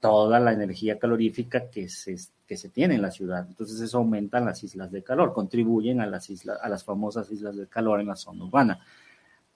toda 0.00 0.40
la 0.40 0.52
energía 0.52 0.98
calorífica 0.98 1.70
que 1.70 1.88
se, 1.88 2.16
que 2.50 2.56
se 2.56 2.68
tiene 2.68 2.96
en 2.96 3.02
la 3.02 3.12
ciudad. 3.12 3.46
Entonces 3.46 3.80
eso 3.80 3.98
aumenta 3.98 4.40
las 4.40 4.64
islas 4.64 4.90
de 4.90 5.04
calor, 5.04 5.32
contribuyen 5.32 6.00
a 6.00 6.06
las, 6.06 6.28
islas, 6.30 6.58
a 6.60 6.68
las 6.68 6.82
famosas 6.82 7.30
islas 7.30 7.56
de 7.56 7.68
calor 7.68 8.00
en 8.00 8.08
la 8.08 8.16
zona 8.16 8.42
urbana. 8.42 8.80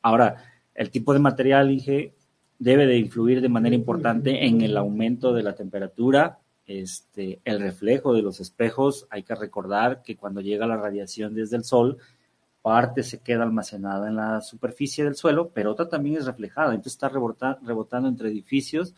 Ahora, 0.00 0.36
el 0.76 0.92
tipo 0.92 1.12
de 1.12 1.18
material, 1.18 1.66
dije, 1.66 2.14
debe 2.56 2.86
de 2.86 2.96
influir 2.96 3.40
de 3.40 3.48
manera 3.48 3.74
importante 3.74 4.46
en 4.46 4.60
el 4.60 4.76
aumento 4.76 5.34
de 5.34 5.42
la 5.42 5.56
temperatura, 5.56 6.38
este, 6.66 7.40
el 7.44 7.58
reflejo 7.58 8.14
de 8.14 8.22
los 8.22 8.38
espejos. 8.38 9.08
Hay 9.10 9.24
que 9.24 9.34
recordar 9.34 10.04
que 10.04 10.14
cuando 10.14 10.40
llega 10.40 10.64
la 10.64 10.76
radiación 10.76 11.34
desde 11.34 11.56
el 11.56 11.64
sol, 11.64 11.98
parte 12.62 13.02
se 13.02 13.18
queda 13.18 13.42
almacenada 13.42 14.06
en 14.06 14.14
la 14.14 14.40
superficie 14.40 15.02
del 15.02 15.16
suelo, 15.16 15.50
pero 15.52 15.72
otra 15.72 15.88
también 15.88 16.18
es 16.18 16.26
reflejada. 16.26 16.68
Entonces 16.68 16.92
está 16.92 17.08
rebotando 17.08 18.08
entre 18.08 18.28
edificios 18.28 18.94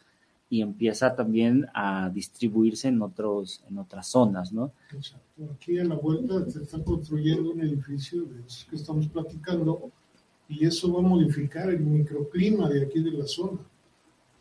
y 0.48 0.62
empieza 0.62 1.14
también 1.14 1.66
a 1.74 2.08
distribuirse 2.08 2.88
en 2.88 3.02
otros 3.02 3.62
en 3.68 3.78
otras 3.78 4.08
zonas, 4.08 4.52
¿no? 4.52 4.72
Exacto. 4.92 5.26
Aquí 5.54 5.78
a 5.78 5.84
la 5.84 5.96
vuelta 5.96 6.48
se 6.48 6.62
está 6.62 6.82
construyendo 6.82 7.50
un 7.50 7.60
edificio 7.60 8.22
de 8.22 8.40
esos 8.46 8.64
que 8.64 8.76
estamos 8.76 9.06
platicando 9.08 9.90
y 10.48 10.64
eso 10.64 10.92
va 10.92 11.00
a 11.00 11.02
modificar 11.02 11.68
el 11.68 11.80
microclima 11.80 12.68
de 12.68 12.84
aquí 12.84 13.00
de 13.00 13.10
la 13.10 13.26
zona. 13.26 13.58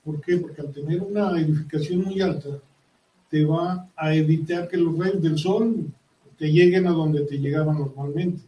¿Por 0.04 0.22
qué? 0.22 0.38
Porque 0.38 0.62
al 0.62 0.72
tener 0.72 1.02
una 1.02 1.32
edificación 1.40 2.04
muy 2.04 2.22
alta, 2.22 2.60
te 3.30 3.44
va 3.44 3.90
a 3.96 4.14
evitar 4.14 4.68
que 4.68 4.78
los 4.78 4.98
rayos 4.98 5.22
del 5.22 5.38
sol 5.38 5.88
te 6.38 6.52
lleguen 6.52 6.86
a 6.88 6.92
donde 6.92 7.22
te 7.22 7.40
llegaban 7.40 7.80
normalmente. 7.80 8.44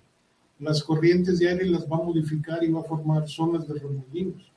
Las 0.59 0.83
corrientes 0.83 1.39
de 1.39 1.49
aire 1.49 1.65
las 1.65 1.89
va 1.91 1.97
a 1.97 2.03
modificar 2.03 2.63
y 2.63 2.71
va 2.71 2.81
a 2.81 2.83
formar 2.83 3.27
zonas 3.27 3.67
de 3.67 3.79
remolinos. 3.79 4.51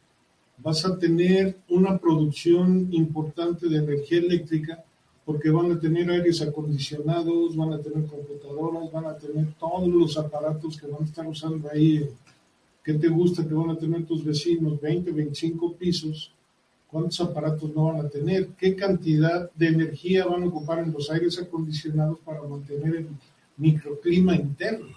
Vas 0.62 0.84
a 0.84 0.98
tener 0.98 1.56
una 1.68 1.98
producción 1.98 2.88
importante 2.92 3.68
de 3.68 3.78
energía 3.78 4.18
eléctrica 4.18 4.84
porque 5.24 5.50
van 5.50 5.72
a 5.72 5.80
tener 5.80 6.10
aires 6.10 6.42
acondicionados, 6.42 7.56
van 7.56 7.72
a 7.72 7.78
tener 7.78 8.06
computadoras, 8.06 8.90
van 8.90 9.06
a 9.06 9.16
tener 9.16 9.54
todos 9.58 9.88
los 9.88 10.16
aparatos 10.18 10.76
que 10.78 10.86
van 10.86 11.02
a 11.02 11.06
estar 11.06 11.26
usando 11.26 11.68
ahí 11.70 12.08
¿Qué 12.82 12.94
te 12.94 13.08
gusta 13.08 13.46
que 13.46 13.54
van 13.54 13.70
a 13.70 13.78
tener 13.78 14.06
tus 14.06 14.24
vecinos? 14.24 14.80
20, 14.80 15.12
25 15.12 15.74
pisos. 15.74 16.32
¿Cuántos 16.88 17.20
aparatos 17.20 17.72
no 17.74 17.84
van 17.84 18.06
a 18.06 18.08
tener? 18.08 18.48
¿Qué 18.58 18.74
cantidad 18.74 19.50
de 19.52 19.68
energía 19.68 20.26
van 20.26 20.42
a 20.42 20.46
ocupar 20.46 20.80
en 20.80 20.92
los 20.92 21.10
aires 21.10 21.38
acondicionados 21.38 22.18
para 22.24 22.42
mantener 22.42 22.96
el 22.96 23.08
microclima 23.56 24.34
interno? 24.34 24.88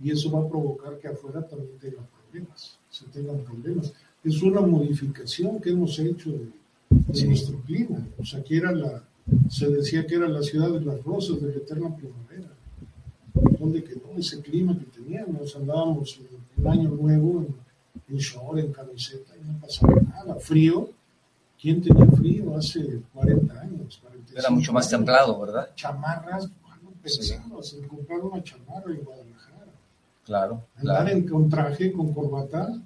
Y 0.00 0.10
eso 0.10 0.30
va 0.30 0.40
a 0.40 0.48
provocar 0.48 0.98
que 0.98 1.08
afuera 1.08 1.46
también 1.46 1.78
tengan 1.80 2.06
problemas, 2.06 2.78
se 2.90 3.06
tengan 3.06 3.38
problemas. 3.42 3.92
Es 4.24 4.42
una 4.42 4.60
modificación 4.60 5.60
que 5.60 5.70
hemos 5.70 5.98
hecho 5.98 6.30
de, 6.30 7.26
nuestro 7.26 7.58
clima. 7.60 8.06
O 8.18 8.24
sea, 8.24 8.40
aquí 8.40 8.56
era 8.56 8.72
la, 8.72 9.02
se 9.48 9.68
decía 9.68 10.06
que 10.06 10.14
era 10.14 10.28
la 10.28 10.42
ciudad 10.42 10.70
de 10.70 10.80
las 10.80 11.02
rosas, 11.02 11.40
de 11.40 11.48
la 11.48 11.56
eterna 11.56 11.94
primavera. 11.94 12.48
¿Dónde 13.58 13.82
quedó 13.82 14.12
ese 14.16 14.40
clima 14.40 14.78
que 14.78 14.86
teníamos? 14.86 15.56
Andábamos 15.56 16.20
el 16.56 16.66
año 16.66 16.90
nuevo 16.90 17.40
en, 17.40 17.54
en 18.08 18.18
short, 18.18 18.58
en 18.58 18.72
camiseta, 18.72 19.34
y 19.36 19.44
no 19.44 19.58
pasaba 19.60 20.00
nada. 20.00 20.34
Frío, 20.36 20.90
¿quién 21.60 21.82
tenía 21.82 22.06
frío 22.06 22.56
hace 22.56 23.00
40 23.14 23.60
años? 23.60 24.00
Era 24.34 24.50
mucho 24.50 24.72
más 24.72 24.88
templado, 24.88 25.38
¿verdad? 25.40 25.70
Chamarras, 25.74 26.48
bueno, 26.62 26.92
pensamos 27.02 27.74
en 27.74 27.88
comprar 27.88 28.20
una 28.20 28.42
chamarra 28.42 28.92
en 28.92 29.04
Guadalajara. 29.04 29.72
Claro. 30.24 30.62
Andar 30.76 31.10
en, 31.10 31.28
con 31.28 31.48
traje, 31.48 31.92
con 31.92 32.12
corbata, 32.12 32.80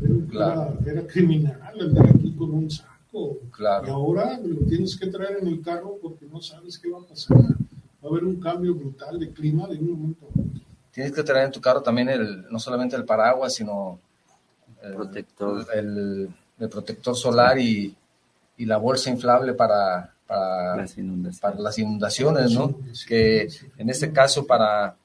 era, 0.00 0.74
era, 0.86 1.06
criminal 1.06 1.60
andar 1.80 2.08
aquí 2.08 2.32
con 2.32 2.50
un 2.52 2.70
saco. 2.70 3.38
Claro. 3.50 3.86
Y 3.86 3.90
ahora 3.90 4.38
lo 4.38 4.66
tienes 4.66 4.96
que 4.96 5.06
traer 5.08 5.38
en 5.40 5.48
el 5.48 5.60
carro 5.60 5.98
porque 6.00 6.26
no 6.26 6.40
sabes 6.40 6.78
qué 6.78 6.90
va 6.90 7.00
a 7.00 7.06
pasar. 7.06 7.38
Va 7.38 7.44
a 8.04 8.06
haber 8.08 8.24
un 8.24 8.40
cambio 8.40 8.74
brutal 8.74 9.18
de 9.18 9.30
clima 9.30 9.68
de 9.68 9.78
un 9.78 9.90
momento 9.90 10.26
a 10.26 10.28
otro 10.28 10.62
tienes 10.92 11.12
que 11.12 11.22
traer 11.22 11.46
en 11.46 11.52
tu 11.52 11.60
carro 11.60 11.82
también 11.82 12.08
el, 12.08 12.46
no 12.50 12.58
solamente 12.58 12.94
el 12.94 13.04
paraguas, 13.04 13.54
sino 13.54 13.98
el 14.82 14.94
protector, 14.94 15.66
el, 15.74 16.28
protector 16.70 17.16
solar 17.16 17.58
y, 17.58 17.96
y, 18.56 18.66
la 18.66 18.76
bolsa 18.76 19.10
inflable 19.10 19.54
para, 19.54 20.14
para, 20.26 20.76
las, 20.76 20.96
inundaciones. 20.96 21.40
para 21.40 21.58
las 21.58 21.78
inundaciones, 21.78 22.52
¿no? 22.52 22.76
que 23.06 23.48
en 23.78 23.90
este 23.90 24.12
caso 24.12 24.46
para, 24.46 24.96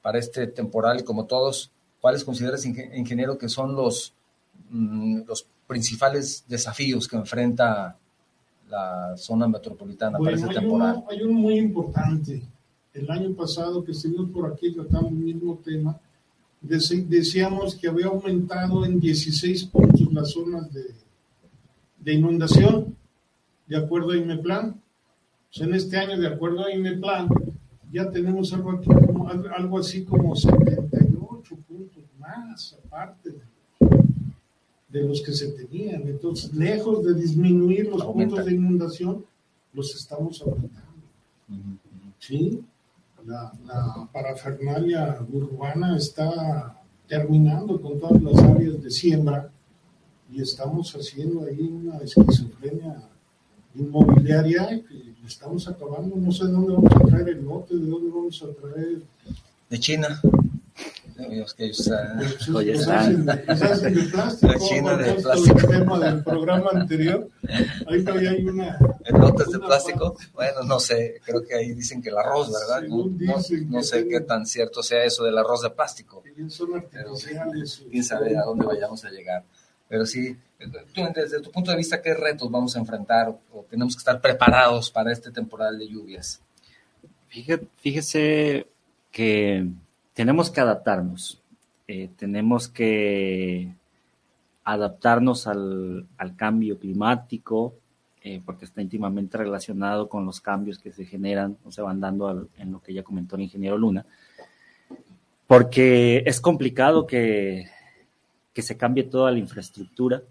para 0.00 0.18
este 0.18 0.46
temporal 0.46 1.00
y 1.00 1.04
como 1.04 1.26
todos, 1.26 1.70
¿cuáles 2.00 2.24
consideras, 2.24 2.64
ingeniero, 2.64 3.36
que 3.36 3.48
son 3.48 3.74
los, 3.74 4.14
los 4.72 5.46
principales 5.66 6.44
desafíos 6.48 7.06
que 7.06 7.16
enfrenta 7.16 7.96
la 8.68 9.14
zona 9.16 9.46
metropolitana 9.46 10.18
para 10.18 10.34
este 10.34 10.48
temporal? 10.48 11.04
hay 11.10 11.22
uno 11.22 11.34
muy 11.34 11.58
importante 11.58 12.42
el 12.94 13.10
año 13.10 13.34
pasado 13.34 13.84
que 13.84 13.92
estuvimos 13.92 14.30
por 14.30 14.52
aquí 14.52 14.72
tratando 14.72 15.08
el 15.08 15.14
mismo 15.14 15.58
tema, 15.64 15.98
decíamos 16.60 17.74
que 17.74 17.88
había 17.88 18.06
aumentado 18.06 18.84
en 18.84 19.00
16 19.00 19.64
puntos 19.64 20.12
las 20.12 20.30
zonas 20.30 20.68
de, 20.72 22.12
inundación, 22.12 22.94
de 23.66 23.76
acuerdo 23.76 24.10
a 24.10 24.16
INEPLAN. 24.16 24.80
Pues 25.50 25.66
en 25.66 25.74
este 25.74 25.96
año, 25.96 26.18
de 26.18 26.28
acuerdo 26.28 26.64
a 26.64 26.72
INEPLAN, 26.72 27.28
ya 27.90 28.10
tenemos 28.10 28.52
algo, 28.52 28.72
aquí 28.72 28.90
algo 29.56 29.78
así 29.78 30.04
como 30.04 30.36
78 30.36 31.56
puntos 31.66 32.04
más, 32.18 32.76
aparte 32.84 33.30
de, 33.30 33.40
los 35.00 35.22
que 35.22 35.32
se 35.32 35.48
tenían. 35.52 36.02
Entonces, 36.06 36.52
lejos 36.52 37.04
de 37.04 37.14
disminuir 37.14 37.88
los 37.88 38.04
puntos 38.04 38.44
de 38.44 38.52
inundación, 38.52 39.24
los 39.72 39.94
estamos 39.94 40.42
aumentando. 40.42 40.92
¿Sí? 42.18 42.62
la, 43.26 43.52
parafernalia 44.12 45.18
urbana 45.32 45.96
está 45.96 46.76
terminando 47.08 47.80
con 47.80 47.98
todas 47.98 48.22
las 48.22 48.38
áreas 48.42 48.82
de 48.82 48.90
siembra 48.90 49.50
y 50.30 50.40
estamos 50.40 50.94
haciendo 50.94 51.44
ahí 51.44 51.60
una 51.60 51.98
esquizofrenia 51.98 53.02
inmobiliaria 53.74 54.72
y 54.72 55.14
estamos 55.26 55.68
acabando. 55.68 56.16
No 56.16 56.32
sé 56.32 56.46
de 56.46 56.52
dónde 56.52 56.72
vamos 56.72 56.92
a 56.92 57.00
traer 57.00 57.28
el 57.28 57.44
lote, 57.44 57.76
de 57.76 57.86
dónde 57.86 58.10
vamos 58.10 58.42
a 58.42 58.60
traer. 58.60 59.02
De 59.68 59.78
China. 59.78 60.20
Que 61.16 61.34
ellos 61.34 61.54
están. 61.58 63.26
La 63.26 64.58
China 64.58 64.96
de 64.96 65.10
esto 65.10 65.22
plástico. 65.22 65.58
El 65.58 65.66
tema 65.66 65.98
del 65.98 66.24
programa 66.24 66.70
anterior. 66.72 67.28
Ahí 67.88 68.04
todavía 68.04 68.30
hay 68.30 68.44
una. 68.46 68.78
¿En 69.04 69.18
notas 69.18 69.50
de 69.50 69.58
plástico? 69.58 70.16
Bueno, 70.34 70.62
no 70.62 70.78
sé, 70.80 71.20
creo 71.24 71.42
que 71.44 71.54
ahí 71.54 71.72
dicen 71.72 72.00
que 72.02 72.08
el 72.10 72.18
arroz, 72.18 72.50
¿verdad? 72.52 72.82
No, 72.82 72.86
Según 73.04 73.18
no- 73.26 73.36
dicen 73.36 73.70
no 73.70 73.78
que 73.78 73.84
sé 73.84 74.08
qué 74.08 74.20
tan 74.20 74.46
cierto 74.46 74.82
sea 74.82 75.04
eso 75.04 75.24
del 75.24 75.36
arroz 75.38 75.62
de 75.62 75.70
plástico. 75.70 76.22
artificiales. 76.24 77.82
Quién 77.90 78.04
sabe 78.04 78.36
a 78.36 78.42
dónde 78.42 78.66
vayamos 78.66 79.04
a 79.04 79.10
llegar. 79.10 79.44
Pero 79.88 80.06
sí, 80.06 80.36
tú, 80.94 81.02
desde 81.14 81.40
tu 81.40 81.50
punto 81.50 81.70
de 81.70 81.76
vista, 81.76 82.00
¿qué 82.00 82.14
retos 82.14 82.50
vamos 82.50 82.74
a 82.76 82.78
enfrentar 82.78 83.28
o, 83.28 83.40
o 83.52 83.66
tenemos 83.68 83.94
que 83.94 83.98
estar 83.98 84.20
preparados 84.20 84.90
para 84.90 85.12
este 85.12 85.30
temporal 85.30 85.78
de 85.78 85.88
lluvias? 85.88 86.40
Fíjese 87.80 88.66
que 89.10 89.66
tenemos 90.14 90.50
que 90.50 90.60
adaptarnos, 90.60 91.40
eh, 91.88 92.10
tenemos 92.16 92.68
que 92.68 93.74
adaptarnos 94.64 95.46
al, 95.46 96.06
al 96.16 96.36
cambio 96.36 96.78
climático, 96.78 97.74
eh, 98.24 98.40
porque 98.44 98.66
está 98.66 98.80
íntimamente 98.80 99.36
relacionado 99.36 100.08
con 100.08 100.24
los 100.24 100.40
cambios 100.40 100.78
que 100.78 100.92
se 100.92 101.04
generan 101.04 101.56
o 101.64 101.72
se 101.72 101.82
van 101.82 101.98
dando 101.98 102.48
en 102.56 102.70
lo 102.70 102.80
que 102.80 102.94
ya 102.94 103.02
comentó 103.02 103.34
el 103.34 103.42
ingeniero 103.42 103.76
Luna, 103.76 104.06
porque 105.48 106.22
es 106.24 106.40
complicado 106.40 107.04
que, 107.04 107.66
que 108.52 108.62
se 108.62 108.76
cambie 108.76 109.04
toda 109.04 109.32
la 109.32 109.38
infraestructura, 109.38 110.22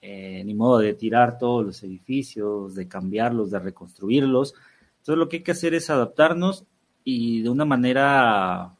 eh, 0.00 0.42
ni 0.44 0.54
modo 0.54 0.78
de 0.78 0.94
tirar 0.94 1.36
todos 1.36 1.66
los 1.66 1.82
edificios, 1.82 2.74
de 2.74 2.88
cambiarlos, 2.88 3.50
de 3.50 3.58
reconstruirlos. 3.58 4.54
Entonces 5.00 5.18
lo 5.18 5.28
que 5.28 5.38
hay 5.38 5.42
que 5.42 5.52
hacer 5.52 5.74
es 5.74 5.90
adaptarnos 5.90 6.64
y 7.04 7.42
de 7.42 7.50
una 7.50 7.64
manera 7.64 8.75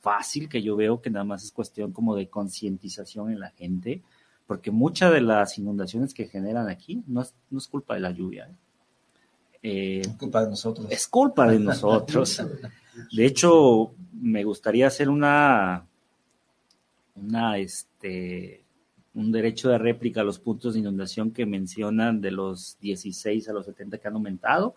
fácil, 0.00 0.48
que 0.48 0.62
yo 0.62 0.76
veo 0.76 1.00
que 1.00 1.10
nada 1.10 1.24
más 1.24 1.44
es 1.44 1.52
cuestión 1.52 1.92
como 1.92 2.16
de 2.16 2.28
concientización 2.28 3.30
en 3.30 3.40
la 3.40 3.50
gente, 3.50 4.02
porque 4.46 4.70
muchas 4.70 5.12
de 5.12 5.20
las 5.20 5.58
inundaciones 5.58 6.14
que 6.14 6.26
generan 6.26 6.68
aquí 6.68 7.02
no 7.06 7.22
es, 7.22 7.34
no 7.50 7.58
es 7.58 7.68
culpa 7.68 7.94
de 7.94 8.00
la 8.00 8.10
lluvia. 8.10 8.48
¿eh? 8.48 8.54
Eh, 9.62 10.00
Es 10.00 10.16
culpa 10.16 10.42
de 10.42 10.50
nosotros. 10.50 10.86
es 10.90 11.08
culpa 11.08 11.48
de 11.48 11.58
nosotros. 11.58 12.42
De 13.12 13.24
hecho, 13.24 13.92
me 14.12 14.42
gustaría 14.44 14.86
hacer 14.86 15.08
una, 15.08 15.86
una, 17.14 17.56
este, 17.58 18.64
un 19.14 19.32
derecho 19.32 19.68
de 19.68 19.78
réplica 19.78 20.20
a 20.20 20.24
los 20.24 20.38
puntos 20.38 20.74
de 20.74 20.80
inundación 20.80 21.30
que 21.30 21.46
mencionan 21.46 22.20
de 22.20 22.30
los 22.30 22.76
16 22.80 23.48
a 23.48 23.52
los 23.52 23.66
70 23.66 23.98
que 23.98 24.08
han 24.08 24.14
aumentado. 24.14 24.74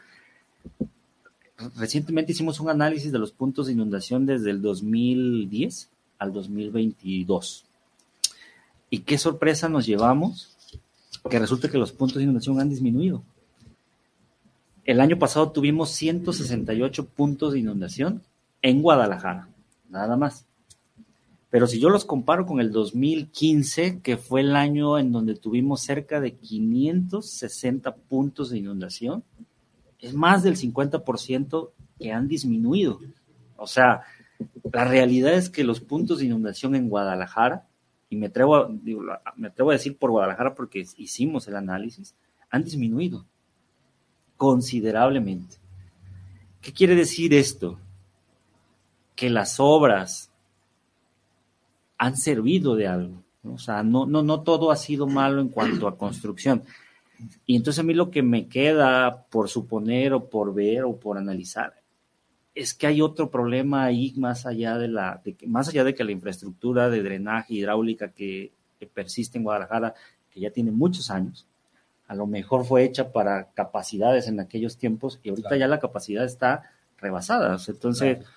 Recientemente 1.76 2.32
hicimos 2.32 2.60
un 2.60 2.70
análisis 2.70 3.12
de 3.12 3.20
los 3.20 3.32
puntos 3.32 3.68
de 3.68 3.74
inundación 3.74 4.26
desde 4.26 4.50
el 4.50 4.62
2010 4.62 5.90
al 6.18 6.34
2022. 6.34 7.66
Y 8.90 9.00
qué 9.00 9.18
sorpresa 9.18 9.70
nos 9.70 9.86
llevamos, 9.86 10.56
que 11.30 11.40
resulta 11.40 11.70
que 11.70 11.78
los 11.78 11.92
puntos 11.92 12.18
de 12.18 12.24
inundación 12.24 12.60
han 12.60 12.70
disminuido. 12.70 13.24
El 14.86 15.00
año 15.00 15.18
pasado 15.18 15.52
tuvimos 15.52 15.92
168 15.92 17.06
puntos 17.06 17.54
de 17.54 17.60
inundación 17.60 18.22
en 18.62 18.82
Guadalajara, 18.82 19.48
nada 19.90 20.18
más. 20.18 20.46
Pero 21.50 21.68
si 21.68 21.80
yo 21.80 21.90
los 21.90 22.04
comparo 22.04 22.46
con 22.46 22.60
el 22.60 22.72
2015, 22.72 24.02
que 24.02 24.18
fue 24.18 24.42
el 24.42 24.56
año 24.56 24.98
en 24.98 25.12
donde 25.12 25.36
tuvimos 25.36 25.82
cerca 25.82 26.20
de 26.20 26.34
560 26.34 27.96
puntos 27.96 28.50
de 28.50 28.58
inundación, 28.58 29.24
es 30.04 30.14
más 30.14 30.44
del 30.44 30.58
50% 30.58 31.72
que 31.98 32.12
han 32.12 32.28
disminuido. 32.28 33.00
O 33.56 33.68
sea, 33.68 34.02
la 34.72 34.84
realidad 34.84 35.34
es 35.34 35.50
que 35.50 35.64
los 35.64 35.80
puntos 35.80 36.20
de 36.20 36.26
inundación 36.26 36.76
en 36.76 36.90
Guadalajara, 36.90 37.66
y 38.10 38.18
me 38.18 38.28
atrevo 38.28 38.58
a, 38.58 38.70
me 39.38 39.48
a 39.48 39.72
decir 39.72 39.98
por 39.98 40.12
Guadalajara 40.12 40.56
porque 40.56 40.86
hicimos 40.98 41.48
el 41.48 41.56
análisis, 41.56 42.16
han 42.50 42.66
disminuido 42.66 43.26
considerablemente. 44.36 45.56
¿Qué 46.60 46.74
quiere 46.74 46.96
decir 46.96 47.34
esto? 47.34 47.80
Que 49.16 49.30
las 49.30 49.56
obras 49.58 50.32
han 51.98 52.18
servido 52.18 52.76
de 52.76 52.88
algo. 52.88 53.24
O 53.46 53.58
sea, 53.58 53.84
no, 53.84 54.06
no, 54.06 54.22
no 54.22 54.42
todo 54.42 54.70
ha 54.70 54.76
sido 54.76 55.08
malo 55.08 55.40
en 55.40 55.48
cuanto 55.48 55.88
a 55.88 55.98
construcción. 55.98 56.64
Y 57.46 57.56
entonces 57.56 57.80
a 57.80 57.84
mí 57.84 57.94
lo 57.94 58.10
que 58.12 58.22
me 58.24 58.48
queda 58.48 59.24
por 59.30 59.50
suponer 59.50 60.14
o 60.14 60.30
por 60.30 60.54
ver 60.54 60.84
o 60.84 60.98
por 61.00 61.18
analizar 61.18 61.82
es 62.56 62.74
que 62.76 62.86
hay 62.88 63.02
otro 63.02 63.32
problema 63.32 63.84
ahí 63.84 64.14
más 64.16 64.46
allá 64.46 64.78
de 64.78 64.88
la, 64.88 65.20
de 65.24 65.34
que, 65.34 65.48
más 65.48 65.70
allá 65.70 65.84
de 65.84 65.96
que 65.96 66.04
la 66.04 66.12
infraestructura 66.12 66.90
de 66.90 67.02
drenaje 67.02 67.56
hidráulica 67.56 68.12
que, 68.12 68.52
que 68.80 68.86
persiste 68.86 69.38
en 69.40 69.44
Guadalajara, 69.44 69.96
que 70.30 70.40
ya 70.40 70.52
tiene 70.52 70.72
muchos 70.72 71.10
años, 71.10 71.48
a 72.08 72.14
lo 72.16 72.28
mejor 72.28 72.64
fue 72.66 72.84
hecha 72.84 73.12
para 73.12 73.52
capacidades 73.54 74.28
en 74.28 74.40
aquellos 74.40 74.78
tiempos 74.78 75.20
y 75.24 75.30
ahorita 75.30 75.50
Claro. 75.50 75.60
ya 75.62 75.68
la 75.68 75.80
capacidad 75.80 76.24
está 76.26 76.64
rebasada. 76.98 77.58
Entonces, 77.68 78.18
Claro. 78.18 78.30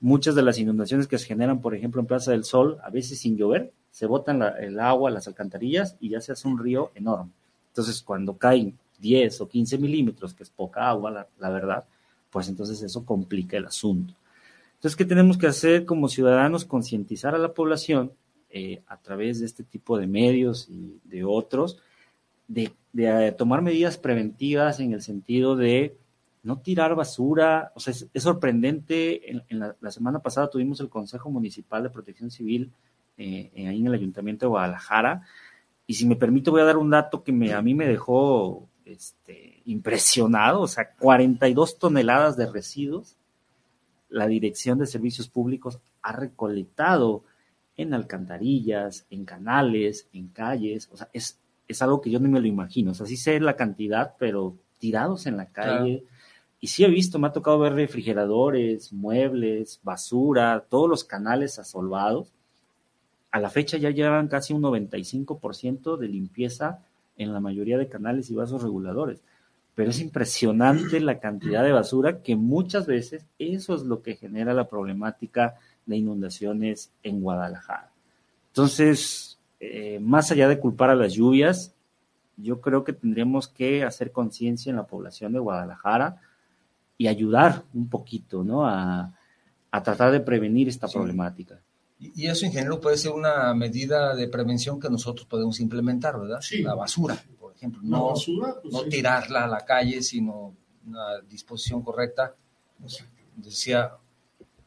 muchas 0.00 0.34
de 0.34 0.42
las 0.42 0.58
inundaciones 0.58 1.06
que 1.06 1.18
se 1.18 1.26
generan, 1.26 1.60
por 1.60 1.74
ejemplo, 1.74 2.00
en 2.00 2.06
Plaza 2.08 2.32
del 2.32 2.42
Sol, 2.44 2.78
a 2.82 2.90
veces 2.90 3.20
sin 3.20 3.36
llover, 3.36 3.72
se 3.92 4.06
botan 4.06 4.40
la- 4.40 4.58
el 4.58 4.80
agua, 4.80 5.10
las 5.12 5.28
alcantarillas 5.28 5.96
y 6.00 6.08
ya 6.08 6.20
se 6.20 6.32
hace 6.32 6.48
un 6.48 6.58
río 6.58 6.90
enorme. 6.96 7.30
Entonces, 7.70 8.02
cuando 8.02 8.36
caen 8.36 8.78
10 8.98 9.40
o 9.40 9.48
15 9.48 9.78
milímetros, 9.78 10.34
que 10.34 10.42
es 10.42 10.50
poca 10.50 10.88
agua, 10.88 11.10
la, 11.10 11.26
la 11.38 11.50
verdad, 11.50 11.84
pues 12.30 12.48
entonces 12.48 12.82
eso 12.82 13.04
complica 13.04 13.56
el 13.56 13.66
asunto. 13.66 14.14
Entonces, 14.74 14.96
¿qué 14.96 15.04
tenemos 15.04 15.36
que 15.36 15.46
hacer 15.46 15.84
como 15.84 16.08
ciudadanos? 16.08 16.64
Concientizar 16.64 17.34
a 17.34 17.38
la 17.38 17.52
población 17.52 18.12
eh, 18.52 18.82
a 18.86 18.96
través 18.96 19.38
de 19.38 19.46
este 19.46 19.62
tipo 19.62 19.98
de 19.98 20.06
medios 20.06 20.68
y 20.68 20.98
de 21.04 21.22
otros, 21.22 21.78
de, 22.48 22.72
eh, 22.96 23.34
tomar 23.38 23.62
medidas 23.62 23.96
preventivas 23.96 24.80
en 24.80 24.92
el 24.92 25.02
sentido 25.02 25.54
de 25.54 25.96
no 26.42 26.58
tirar 26.58 26.94
basura. 26.94 27.72
O 27.74 27.80
sea, 27.80 27.92
es, 27.92 28.22
sorprendente. 28.22 29.30
En, 29.30 29.42
en 29.50 29.60
la, 29.60 29.90
semana 29.92 30.18
pasada 30.18 30.50
tuvimos 30.50 30.80
el 30.80 30.88
Consejo 30.88 31.30
Municipal 31.30 31.82
de 31.82 31.90
Protección 31.90 32.30
Civil 32.30 32.72
eh, 33.18 33.52
ahí 33.54 33.80
en 33.80 33.86
el 33.86 33.94
Ayuntamiento 33.94 34.46
de 34.46 34.50
Guadalajara. 34.50 35.22
Y 35.90 35.94
si 35.94 36.06
me 36.06 36.14
permite, 36.14 36.50
voy 36.50 36.60
a 36.60 36.66
dar 36.66 36.76
un 36.76 36.88
dato 36.88 37.24
que 37.24 37.32
me, 37.32 37.52
a 37.52 37.60
mí 37.62 37.74
me 37.74 37.84
dejó 37.84 38.68
este, 38.84 39.60
impresionado. 39.64 40.60
O 40.60 40.68
sea, 40.68 40.94
42 40.94 41.80
toneladas 41.80 42.36
de 42.36 42.46
residuos. 42.46 43.16
La 44.08 44.28
Dirección 44.28 44.78
de 44.78 44.86
Servicios 44.86 45.28
Públicos 45.28 45.80
ha 46.02 46.12
recolectado 46.12 47.24
en 47.76 47.92
alcantarillas, 47.92 49.04
en 49.10 49.24
canales, 49.24 50.08
en 50.12 50.28
calles. 50.28 50.88
O 50.92 50.96
sea, 50.96 51.10
es, 51.12 51.40
es 51.66 51.82
algo 51.82 52.00
que 52.00 52.12
yo 52.12 52.20
no 52.20 52.28
me 52.28 52.38
lo 52.38 52.46
imagino. 52.46 52.92
O 52.92 52.94
sea, 52.94 53.06
sí 53.06 53.16
sé 53.16 53.40
la 53.40 53.56
cantidad, 53.56 54.14
pero 54.16 54.54
tirados 54.78 55.26
en 55.26 55.38
la 55.38 55.46
calle. 55.46 56.02
Claro. 56.02 56.14
Y 56.60 56.68
sí 56.68 56.84
he 56.84 56.88
visto, 56.88 57.18
me 57.18 57.26
ha 57.26 57.32
tocado 57.32 57.58
ver 57.58 57.72
refrigeradores, 57.72 58.92
muebles, 58.92 59.80
basura, 59.82 60.66
todos 60.70 60.88
los 60.88 61.02
canales 61.02 61.58
asolvados. 61.58 62.32
A 63.30 63.40
la 63.40 63.50
fecha 63.50 63.76
ya 63.76 63.90
llevan 63.90 64.28
casi 64.28 64.52
un 64.52 64.62
95% 64.62 65.96
de 65.96 66.08
limpieza 66.08 66.80
en 67.16 67.32
la 67.32 67.40
mayoría 67.40 67.78
de 67.78 67.88
canales 67.88 68.30
y 68.30 68.34
vasos 68.34 68.62
reguladores. 68.62 69.22
Pero 69.74 69.90
es 69.90 70.00
impresionante 70.00 71.00
la 71.00 71.20
cantidad 71.20 71.62
de 71.62 71.72
basura 71.72 72.22
que 72.22 72.34
muchas 72.34 72.86
veces 72.86 73.24
eso 73.38 73.74
es 73.74 73.82
lo 73.82 74.02
que 74.02 74.16
genera 74.16 74.52
la 74.52 74.68
problemática 74.68 75.54
de 75.86 75.96
inundaciones 75.96 76.92
en 77.02 77.20
Guadalajara. 77.20 77.90
Entonces, 78.48 79.38
eh, 79.60 79.98
más 80.00 80.30
allá 80.32 80.48
de 80.48 80.58
culpar 80.58 80.90
a 80.90 80.96
las 80.96 81.12
lluvias, 81.12 81.74
yo 82.36 82.60
creo 82.60 82.84
que 82.84 82.92
tendríamos 82.92 83.48
que 83.48 83.84
hacer 83.84 84.12
conciencia 84.12 84.70
en 84.70 84.76
la 84.76 84.86
población 84.86 85.32
de 85.32 85.38
Guadalajara 85.38 86.20
y 86.98 87.06
ayudar 87.06 87.62
un 87.74 87.88
poquito, 87.88 88.42
¿no? 88.42 88.66
A, 88.66 89.14
a 89.70 89.82
tratar 89.82 90.10
de 90.10 90.20
prevenir 90.20 90.68
esta 90.68 90.88
sí. 90.88 90.96
problemática. 90.96 91.60
Y 92.00 92.26
eso, 92.26 92.46
ingeniero, 92.46 92.80
puede 92.80 92.96
ser 92.96 93.12
una 93.12 93.52
medida 93.52 94.14
de 94.16 94.26
prevención 94.26 94.80
que 94.80 94.88
nosotros 94.88 95.26
podemos 95.26 95.60
implementar, 95.60 96.18
¿verdad? 96.18 96.40
Sí. 96.40 96.62
La 96.62 96.74
basura, 96.74 97.22
por 97.38 97.54
ejemplo. 97.54 97.80
No, 97.84 98.10
basura, 98.10 98.56
pues 98.62 98.72
no 98.72 98.80
sí. 98.84 98.88
tirarla 98.88 99.44
a 99.44 99.48
la 99.48 99.64
calle, 99.66 100.02
sino 100.02 100.54
una 100.86 101.20
disposición 101.28 101.82
correcta. 101.82 102.34
Decía, 103.36 103.92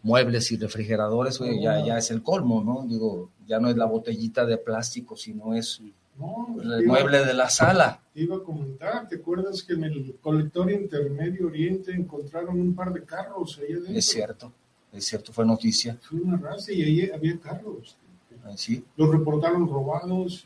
muebles 0.03 0.51
y 0.51 0.57
refrigeradores, 0.57 1.41
oye, 1.41 1.59
ya, 1.59 1.83
ya 1.83 1.97
es 1.97 2.11
el 2.11 2.21
colmo, 2.21 2.63
¿no? 2.63 2.85
Digo, 2.87 3.31
ya 3.47 3.59
no 3.59 3.69
es 3.69 3.77
la 3.77 3.85
botellita 3.85 4.45
de 4.45 4.57
plástico, 4.57 5.15
sino 5.15 5.55
es 5.55 5.81
no, 6.17 6.55
el 6.61 6.85
mueble 6.85 7.25
de 7.25 7.33
la 7.33 7.49
sala. 7.49 8.01
Te 8.13 8.21
iba 8.21 8.35
a 8.35 8.43
comentar, 8.43 9.07
¿te 9.07 9.15
acuerdas 9.15 9.63
que 9.63 9.73
en 9.73 9.85
el 9.85 10.17
colector 10.21 10.69
intermedio 10.69 11.47
oriente 11.47 11.91
encontraron 11.91 12.59
un 12.59 12.75
par 12.75 12.93
de 12.93 13.03
carros 13.03 13.59
ahí 13.59 13.73
adentro? 13.73 13.95
Es 13.95 14.05
cierto, 14.05 14.53
es 14.93 15.05
cierto, 15.05 15.33
fue 15.33 15.45
noticia. 15.45 15.97
Fue 16.01 16.19
una 16.19 16.37
raza 16.37 16.71
y 16.71 16.81
ahí 16.81 17.11
había 17.11 17.39
carros. 17.39 17.97
Ah, 18.43 18.53
¿Sí? 18.55 18.83
Los 18.95 19.09
reportaron 19.09 19.67
robados, 19.67 20.45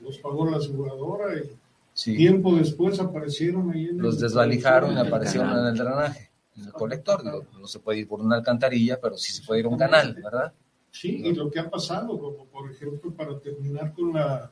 los 0.00 0.18
pagó 0.18 0.48
la 0.48 0.58
aseguradora 0.58 1.36
y 1.38 1.50
sí. 1.92 2.16
tiempo 2.16 2.54
después 2.54 2.98
aparecieron 3.00 3.70
ahí. 3.70 3.86
En 3.86 3.98
los 3.98 4.18
desvalijaron 4.18 4.94
y 4.94 4.98
aparecieron 4.98 5.50
en 5.58 5.66
el 5.66 5.76
drenaje 5.76 6.32
en 6.56 6.64
el 6.64 6.72
colector. 6.72 7.22
Digo, 7.22 7.44
no 7.58 7.66
se 7.66 7.78
puede 7.80 8.00
ir 8.00 8.08
por 8.08 8.20
una 8.20 8.36
alcantarilla, 8.36 9.00
pero 9.00 9.16
sí 9.16 9.32
se 9.32 9.42
puede 9.42 9.60
ir 9.60 9.66
a 9.66 9.70
un 9.70 9.78
canal, 9.78 10.14
¿verdad? 10.14 10.52
Sí, 10.90 11.22
y 11.24 11.34
lo 11.34 11.50
que 11.50 11.58
ha 11.58 11.70
pasado, 11.70 12.18
como 12.18 12.44
por 12.46 12.70
ejemplo, 12.70 13.12
para 13.12 13.38
terminar 13.38 13.92
con 13.92 14.12
la 14.12 14.50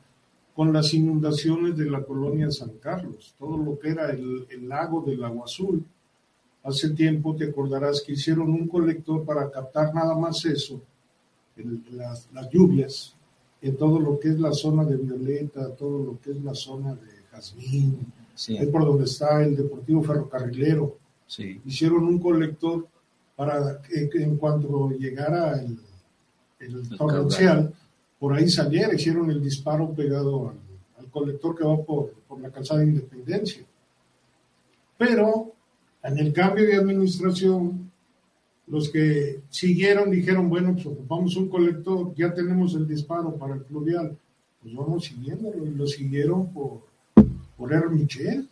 con 0.53 0.73
las 0.73 0.93
inundaciones 0.93 1.77
de 1.77 1.89
la 1.89 2.03
colonia 2.03 2.51
San 2.51 2.77
Carlos, 2.77 3.33
todo 3.39 3.57
lo 3.57 3.79
que 3.79 3.89
era 3.89 4.11
el, 4.11 4.45
el 4.49 4.67
lago 4.67 5.01
del 5.01 5.23
Agua 5.23 5.45
Azul. 5.45 5.85
Hace 6.63 6.91
tiempo 6.91 7.35
te 7.35 7.45
acordarás 7.45 8.01
que 8.05 8.13
hicieron 8.13 8.49
un 8.49 8.67
colector 8.67 9.25
para 9.25 9.49
captar 9.49 9.93
nada 9.93 10.15
más 10.15 10.45
eso, 10.45 10.81
las, 11.91 12.29
las, 12.31 12.49
lluvias, 12.49 13.15
en 13.61 13.75
todo 13.77 13.99
lo 13.99 14.19
que 14.19 14.29
es 14.29 14.39
la 14.39 14.51
zona 14.53 14.85
de 14.85 14.97
Violeta, 14.97 15.73
todo 15.75 16.03
lo 16.03 16.19
que 16.19 16.31
es 16.31 16.43
la 16.43 16.53
zona 16.53 16.93
de 16.93 17.09
Jazmín, 17.31 18.13
es 18.35 18.67
por 18.67 18.85
donde 18.85 19.05
está 19.05 19.43
el 19.43 19.55
Deportivo 19.55 20.03
Ferrocarrilero. 20.03 20.97
Sí. 21.27 21.61
Hicieron 21.65 22.05
un 22.05 22.19
colector 22.19 22.87
para 23.35 23.81
que, 23.81 24.09
en 24.21 24.37
cuanto 24.37 24.89
llegara 24.91 25.59
el, 25.61 25.79
el 26.59 26.89
torrencial, 26.97 27.73
por 28.19 28.33
ahí 28.33 28.49
saliera, 28.49 28.93
hicieron 28.93 29.31
el 29.31 29.41
disparo 29.41 29.93
pegado 29.93 30.49
al, 30.49 30.57
al 30.99 31.09
colector 31.09 31.57
que 31.57 31.63
va 31.63 31.77
por, 31.83 32.13
por, 32.27 32.39
la 32.39 32.51
calzada 32.51 32.81
de 32.81 32.87
Independencia. 32.87 33.65
Pero 34.97 35.53
en 36.03 36.17
el 36.17 36.33
cambio 36.33 36.65
de 36.65 36.75
administración, 36.75 37.91
los 38.67 38.89
que 38.89 39.41
siguieron 39.49 40.11
dijeron, 40.11 40.49
bueno, 40.49 40.73
pues 40.73 40.85
ocupamos 40.85 41.35
un 41.35 41.49
colector, 41.49 42.13
ya 42.15 42.33
tenemos 42.33 42.73
el 42.75 42.87
disparo 42.87 43.35
para 43.35 43.55
el 43.55 43.61
pluvial, 43.61 44.17
pues 44.61 44.75
vamos 44.75 45.05
siguiéndolo, 45.05 45.65
y 45.65 45.71
lo 45.71 45.85
siguieron 45.87 46.51
por, 46.53 46.81
por 47.57 47.73
R. 47.73 47.89
Michel. 47.89 48.47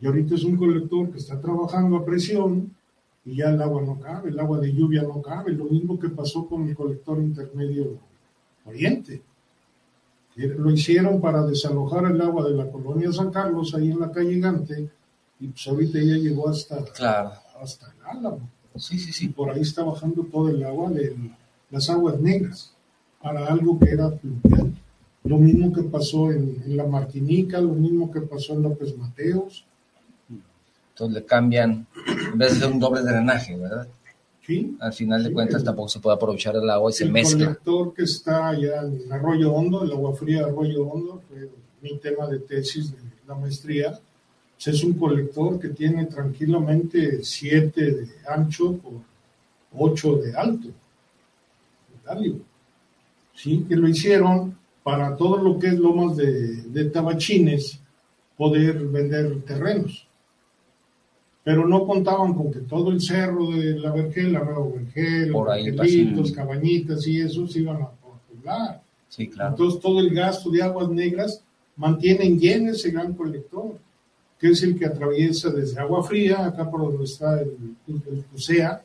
Y 0.00 0.06
ahorita 0.06 0.36
es 0.36 0.44
un 0.44 0.56
colector 0.56 1.10
que 1.10 1.18
está 1.18 1.40
trabajando 1.40 1.96
a 1.96 2.04
presión 2.04 2.72
y 3.24 3.36
ya 3.36 3.50
el 3.50 3.60
agua 3.60 3.82
no 3.82 4.00
cabe, 4.00 4.30
el 4.30 4.38
agua 4.38 4.60
de 4.60 4.72
lluvia 4.72 5.02
no 5.02 5.20
cabe, 5.20 5.52
lo 5.52 5.64
mismo 5.64 5.98
que 5.98 6.08
pasó 6.08 6.46
con 6.46 6.68
el 6.68 6.74
colector 6.74 7.18
intermedio 7.18 7.98
Oriente. 8.64 9.22
Lo 10.36 10.70
hicieron 10.70 11.20
para 11.20 11.44
desalojar 11.44 12.10
el 12.10 12.20
agua 12.20 12.48
de 12.48 12.54
la 12.54 12.70
colonia 12.70 13.12
San 13.12 13.30
Carlos, 13.30 13.74
ahí 13.74 13.90
en 13.90 13.98
la 13.98 14.12
calle 14.12 14.38
Gante, 14.38 14.88
y 15.40 15.48
pues 15.48 15.66
ahorita 15.68 15.98
ya 16.00 16.14
llegó 16.16 16.48
hasta, 16.48 16.84
claro. 16.84 17.32
hasta 17.60 17.86
el 17.86 18.18
Álamo. 18.18 18.48
Sí, 18.76 18.98
sí, 18.98 19.12
sí. 19.12 19.26
Y 19.26 19.28
por 19.28 19.50
ahí 19.50 19.60
está 19.62 19.82
bajando 19.82 20.22
todo 20.24 20.48
el 20.48 20.62
agua 20.64 20.90
de 20.90 21.16
las 21.70 21.88
aguas 21.90 22.20
negras 22.20 22.74
para 23.22 23.46
algo 23.46 23.78
que 23.78 23.90
era 23.90 24.10
pluvial. 24.14 24.72
Lo 25.24 25.36
mismo 25.38 25.72
que 25.72 25.82
pasó 25.82 26.30
en, 26.30 26.62
en, 26.64 26.76
la 26.76 26.86
Martinica, 26.86 27.60
lo 27.60 27.72
mismo 27.74 28.10
que 28.10 28.20
pasó 28.22 28.54
en 28.54 28.62
López 28.62 28.96
Mateos. 28.96 29.64
Entonces 30.90 31.14
le 31.22 31.24
cambian, 31.26 31.86
en 32.32 32.38
vez 32.38 32.58
de 32.60 32.66
un 32.66 32.78
doble 32.80 33.02
drenaje, 33.02 33.56
¿verdad? 33.56 33.86
Sí. 34.44 34.76
Al 34.80 34.92
final 34.92 35.22
de 35.22 35.28
Sí, 35.28 35.34
cuentas 35.34 35.60
el- 35.60 35.64
tampoco 35.64 35.88
se 35.88 36.00
puede 36.00 36.16
aprovechar 36.16 36.56
el 36.56 36.68
agua 36.70 36.90
y 36.90 36.94
se 36.94 37.04
el 37.04 37.12
mezcla. 37.12 37.46
colector 37.46 37.94
que 37.94 38.02
está 38.04 38.48
allá 38.48 38.82
en 38.82 39.12
Arroyo 39.12 39.52
Hondo, 39.52 39.84
el 39.84 39.92
agua 39.92 40.14
fría 40.16 40.38
de 40.38 40.44
Arroyo 40.46 40.86
Hondo, 40.86 41.22
fue 41.28 41.48
mi 41.82 41.98
tema 41.98 42.26
de 42.26 42.38
tesis 42.40 42.90
de 42.92 42.98
la 43.26 43.34
maestría. 43.34 44.00
Pues 44.58 44.74
es 44.74 44.82
un 44.82 44.94
colector 44.94 45.60
que 45.60 45.68
tiene 45.68 46.06
tranquilamente 46.06 47.22
7 47.22 47.92
de 47.92 48.08
ancho 48.28 48.76
por 48.78 48.94
8 49.76 50.16
de 50.16 50.34
alto. 50.34 50.68
Sí, 53.34 53.64
que 53.68 53.76
lo 53.76 53.88
hicieron 53.88 54.58
para 54.82 55.16
todo 55.16 55.38
lo 55.38 55.60
que 55.60 55.68
es 55.68 55.78
lomas 55.78 56.16
de, 56.16 56.62
de 56.62 56.84
tabachines, 56.86 57.80
poder 58.36 58.78
vender 58.86 59.42
terrenos. 59.42 60.08
Pero 61.44 61.66
no 61.66 61.86
contaban 61.86 62.34
con 62.34 62.50
que 62.50 62.60
todo 62.60 62.90
el 62.90 63.00
cerro 63.00 63.52
de 63.52 63.78
la 63.78 63.92
Vergel, 63.92 64.32
la 64.32 64.42
Nueva 64.42 64.66
Vergel, 64.74 65.32
Vergelitos, 65.32 66.32
cabañitas 66.32 67.06
y 67.06 67.20
eso 67.20 67.46
se 67.46 67.60
iban 67.60 67.80
a 67.80 67.90
poblar. 67.90 68.82
Sí, 69.08 69.28
claro. 69.28 69.50
Entonces 69.50 69.80
todo 69.80 70.00
el 70.00 70.12
gasto 70.12 70.50
de 70.50 70.62
aguas 70.62 70.88
negras 70.88 71.44
mantienen 71.76 72.40
lleno 72.40 72.72
ese 72.72 72.90
gran 72.90 73.14
colector, 73.14 73.78
que 74.38 74.50
es 74.50 74.62
el 74.62 74.78
que 74.78 74.86
atraviesa 74.86 75.50
desde 75.50 75.80
Agua 75.80 76.02
Fría, 76.02 76.46
acá 76.46 76.70
por 76.70 76.82
donde 76.82 77.04
está 77.04 77.40
el, 77.40 77.56
el 77.88 78.24
Cusea, 78.32 78.80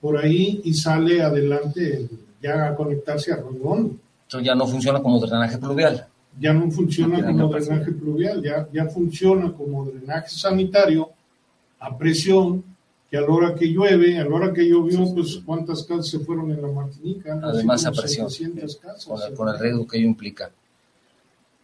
por 0.00 0.16
ahí 0.18 0.60
y 0.64 0.74
sale 0.74 1.22
adelante 1.22 1.96
el- 1.96 2.10
ya 2.42 2.68
a 2.68 2.74
conectarse 2.76 3.32
a 3.32 3.36
Rondón. 3.36 4.00
Entonces 4.24 4.46
ya 4.46 4.54
no 4.54 4.66
funciona 4.66 5.00
como 5.02 5.18
drenaje 5.20 5.58
pluvial. 5.58 6.06
Ya 6.40 6.52
no 6.52 6.70
funciona 6.70 7.24
como 7.26 7.48
drenaje 7.48 7.90
pluvial, 7.92 8.42
ya, 8.42 8.68
ya 8.72 8.86
funciona 8.86 9.52
como 9.52 9.84
drenaje 9.86 10.28
sanitario 10.30 11.10
a 11.80 11.96
presión, 11.98 12.62
que 13.10 13.16
a 13.16 13.22
la 13.22 13.28
hora 13.30 13.54
que 13.54 13.66
llueve, 13.66 14.18
a 14.18 14.24
la 14.24 14.34
hora 14.34 14.52
que 14.52 14.68
llovió, 14.68 15.12
pues 15.14 15.40
cuántas 15.44 15.82
casas 15.82 16.06
se 16.08 16.18
fueron 16.20 16.50
en 16.52 16.60
la 16.62 16.68
Martinica, 16.68 17.40
Además, 17.42 17.84
a 17.86 17.90
presión. 17.92 18.28
700 18.30 18.76
casas. 18.76 19.04
con 19.06 19.20
el, 19.22 19.34
con 19.34 19.48
el 19.48 19.58
riesgo 19.58 19.86
que 19.86 19.98
ello 19.98 20.06
implica. 20.06 20.50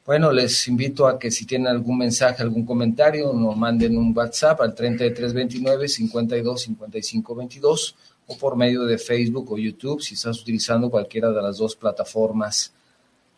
Bueno, 0.07 0.31
les 0.33 0.69
invito 0.69 1.07
a 1.07 1.19
que 1.19 1.31
si 1.31 1.47
tienen 1.47 1.67
algún 1.69 1.97
mensaje, 1.97 2.43
algún 2.43 2.67
comentario, 2.67 3.33
nos 3.33 3.57
manden 3.57 3.97
un 3.97 4.15
WhatsApp 4.15 4.61
al 4.61 4.75
3329 4.75 5.89
52 5.89 6.61
55 6.61 7.35
22 7.35 7.97
o 8.27 8.37
por 8.37 8.55
medio 8.55 8.85
de 8.85 8.99
Facebook 8.99 9.51
o 9.53 9.57
YouTube 9.57 10.03
si 10.03 10.13
estás 10.13 10.43
utilizando 10.43 10.91
cualquiera 10.91 11.31
de 11.31 11.41
las 11.41 11.57
dos 11.57 11.75
plataformas 11.75 12.75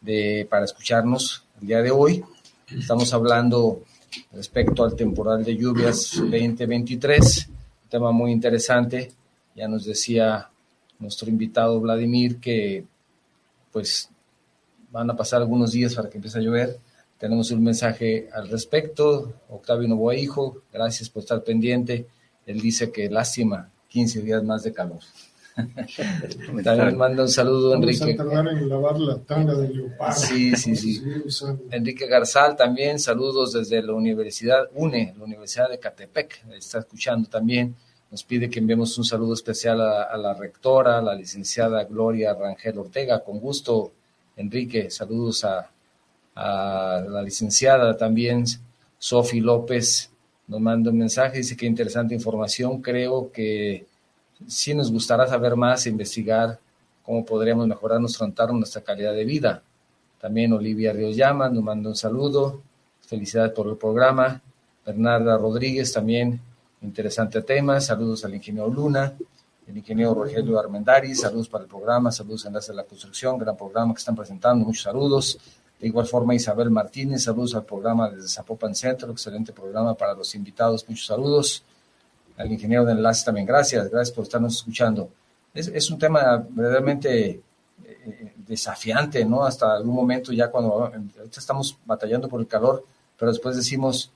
de, 0.00 0.44
para 0.50 0.64
escucharnos 0.64 1.44
el 1.60 1.68
día 1.68 1.82
de 1.82 1.92
hoy. 1.92 2.24
Estamos 2.76 3.14
hablando 3.14 3.82
respecto 4.32 4.82
al 4.82 4.96
temporal 4.96 5.44
de 5.44 5.56
lluvias 5.56 6.14
2023, 6.16 7.48
un 7.48 7.88
tema 7.88 8.10
muy 8.10 8.32
interesante. 8.32 9.12
Ya 9.54 9.68
nos 9.68 9.84
decía 9.84 10.50
nuestro 10.98 11.30
invitado 11.30 11.80
Vladimir 11.80 12.40
que 12.40 12.84
pues 13.70 14.10
van 14.96 15.10
a 15.10 15.16
pasar 15.16 15.42
algunos 15.42 15.72
días 15.72 15.94
para 15.94 16.08
que 16.08 16.16
empiece 16.16 16.38
a 16.38 16.40
llover. 16.40 16.78
Tenemos 17.18 17.50
un 17.50 17.62
mensaje 17.62 18.30
al 18.32 18.48
respecto. 18.48 19.34
Octavio 19.50 19.86
Novoa 19.88 20.16
Hijo, 20.16 20.62
gracias 20.72 21.10
por 21.10 21.22
estar 21.22 21.42
pendiente. 21.44 22.06
Él 22.46 22.60
dice 22.60 22.90
que 22.90 23.10
lástima, 23.10 23.70
15 23.88 24.22
días 24.22 24.42
más 24.42 24.62
de 24.62 24.72
calor. 24.72 25.00
También 26.64 26.96
manda 26.96 27.22
un 27.24 27.28
saludo 27.28 27.70
Vamos 27.70 27.86
Enrique. 27.88 28.12
a 28.12 28.16
tardar 28.16 28.48
en 28.48 28.68
lavar 28.68 28.98
la 28.98 29.18
tanga 29.18 29.54
de 29.54 29.68
leopardo. 29.68 30.18
Sí, 30.18 30.56
sí, 30.56 30.76
sí. 30.76 31.02
Enrique 31.70 32.06
Garzal 32.06 32.56
también, 32.56 32.98
saludos 32.98 33.52
desde 33.52 33.82
la 33.82 33.92
Universidad 33.94 34.68
UNE, 34.74 35.14
la 35.18 35.24
Universidad 35.24 35.70
de 35.70 35.78
Catepec, 35.78 36.44
está 36.54 36.78
escuchando 36.80 37.28
también. 37.28 37.74
Nos 38.10 38.22
pide 38.22 38.48
que 38.48 38.60
enviemos 38.60 38.96
un 38.98 39.04
saludo 39.04 39.34
especial 39.34 39.80
a, 39.80 40.04
a 40.04 40.16
la 40.16 40.34
rectora, 40.34 41.02
la 41.02 41.14
licenciada 41.14 41.84
Gloria 41.84 42.34
Rangel 42.34 42.78
Ortega. 42.78 43.24
Con 43.24 43.40
gusto, 43.40 43.92
Enrique, 44.36 44.90
saludos 44.90 45.44
a, 45.44 45.70
la 46.34 47.22
licenciada 47.22 47.96
también, 47.96 48.44
Sofi 48.98 49.40
López. 49.40 50.10
Nos 50.46 50.60
manda 50.60 50.90
un 50.90 50.98
mensaje, 50.98 51.38
dice 51.38 51.56
que 51.56 51.64
interesante 51.64 52.14
información. 52.14 52.82
Creo 52.82 53.32
que 53.32 53.86
sí 54.46 54.74
nos 54.74 54.92
gustará 54.92 55.26
saber 55.26 55.56
más 55.56 55.86
e 55.86 55.90
investigar 55.90 56.58
cómo 57.02 57.24
podríamos 57.24 57.66
mejorar 57.66 58.00
nuestro 58.00 58.26
entorno, 58.26 58.58
nuestra 58.58 58.82
calidad 58.82 59.14
de 59.14 59.24
vida. 59.24 59.62
También 60.20 60.52
Olivia 60.52 60.92
Ríos 60.92 61.16
Llama 61.16 61.48
nos 61.48 61.64
manda 61.64 61.88
un 61.88 61.96
saludo. 61.96 62.60
Felicidades 63.06 63.52
por 63.52 63.68
el 63.68 63.76
programa. 63.76 64.42
Bernarda 64.84 65.38
Rodríguez 65.38 65.92
también, 65.92 66.38
interesante 66.82 67.40
tema. 67.42 67.80
Saludos 67.80 68.24
al 68.24 68.34
ingeniero 68.34 68.68
Luna, 68.68 69.14
el 69.66 69.76
ingeniero 69.76 70.14
Rogelio 70.14 70.58
Armendari. 70.58 71.14
Saludos 71.14 71.48
para 71.48 71.64
el 71.64 71.70
programa, 71.70 72.12
saludos 72.12 72.44
a 72.44 72.48
Enlace 72.48 72.72
de 72.72 72.76
la 72.76 72.84
Construcción, 72.84 73.38
gran 73.38 73.56
programa 73.56 73.92
que 73.94 73.98
están 73.98 74.14
presentando. 74.14 74.64
Muchos 74.64 74.84
saludos. 74.84 75.38
De 75.78 75.86
igual 75.86 76.06
forma, 76.06 76.34
Isabel 76.34 76.70
Martínez, 76.70 77.24
saludos 77.24 77.54
al 77.54 77.64
programa 77.64 78.08
desde 78.08 78.28
Zapopan 78.28 78.74
Centro, 78.74 79.10
excelente 79.10 79.52
programa 79.52 79.94
para 79.94 80.14
los 80.14 80.34
invitados. 80.34 80.88
Muchos 80.88 81.06
saludos. 81.06 81.64
Al 82.36 82.50
ingeniero 82.50 82.84
de 82.84 82.92
Enlace 82.92 83.24
también, 83.24 83.46
gracias, 83.46 83.90
gracias 83.90 84.14
por 84.14 84.24
estarnos 84.24 84.56
escuchando. 84.56 85.10
Es, 85.52 85.68
es 85.68 85.90
un 85.90 85.98
tema 85.98 86.44
verdaderamente 86.50 87.40
eh, 87.84 88.32
desafiante, 88.36 89.24
¿no? 89.24 89.44
Hasta 89.44 89.74
algún 89.74 89.94
momento 89.94 90.32
ya 90.32 90.50
cuando 90.50 90.92
estamos 91.36 91.76
batallando 91.84 92.28
por 92.28 92.40
el 92.40 92.46
calor, 92.46 92.84
pero 93.18 93.32
después 93.32 93.56
decimos, 93.56 94.10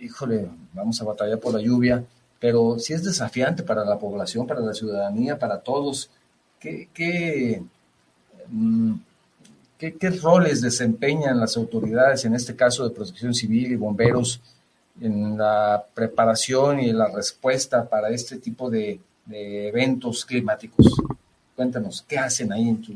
híjole, 0.00 0.48
vamos 0.72 1.00
a 1.00 1.04
batallar 1.04 1.38
por 1.38 1.54
la 1.54 1.60
lluvia, 1.60 2.04
pero 2.44 2.78
sí 2.78 2.92
es 2.92 3.02
desafiante 3.02 3.62
para 3.62 3.86
la 3.86 3.98
población, 3.98 4.46
para 4.46 4.60
la 4.60 4.74
ciudadanía, 4.74 5.38
para 5.38 5.60
todos. 5.60 6.10
¿Qué, 6.60 6.90
qué, 6.92 7.62
mm, 8.48 8.96
qué, 9.78 9.94
qué 9.94 10.10
roles 10.10 10.60
desempeñan 10.60 11.40
las 11.40 11.56
autoridades, 11.56 12.26
en 12.26 12.34
este 12.34 12.54
caso 12.54 12.86
de 12.86 12.94
protección 12.94 13.32
civil 13.32 13.72
y 13.72 13.76
bomberos, 13.76 14.42
en 15.00 15.38
la 15.38 15.86
preparación 15.94 16.80
y 16.80 16.92
la 16.92 17.10
respuesta 17.10 17.88
para 17.88 18.10
este 18.10 18.36
tipo 18.36 18.68
de, 18.68 19.00
de 19.24 19.68
eventos 19.68 20.26
climáticos? 20.26 20.94
Cuéntanos, 21.56 22.04
¿qué 22.06 22.18
hacen 22.18 22.52
ahí 22.52 22.68
en 22.68 22.82
tu, 22.82 22.92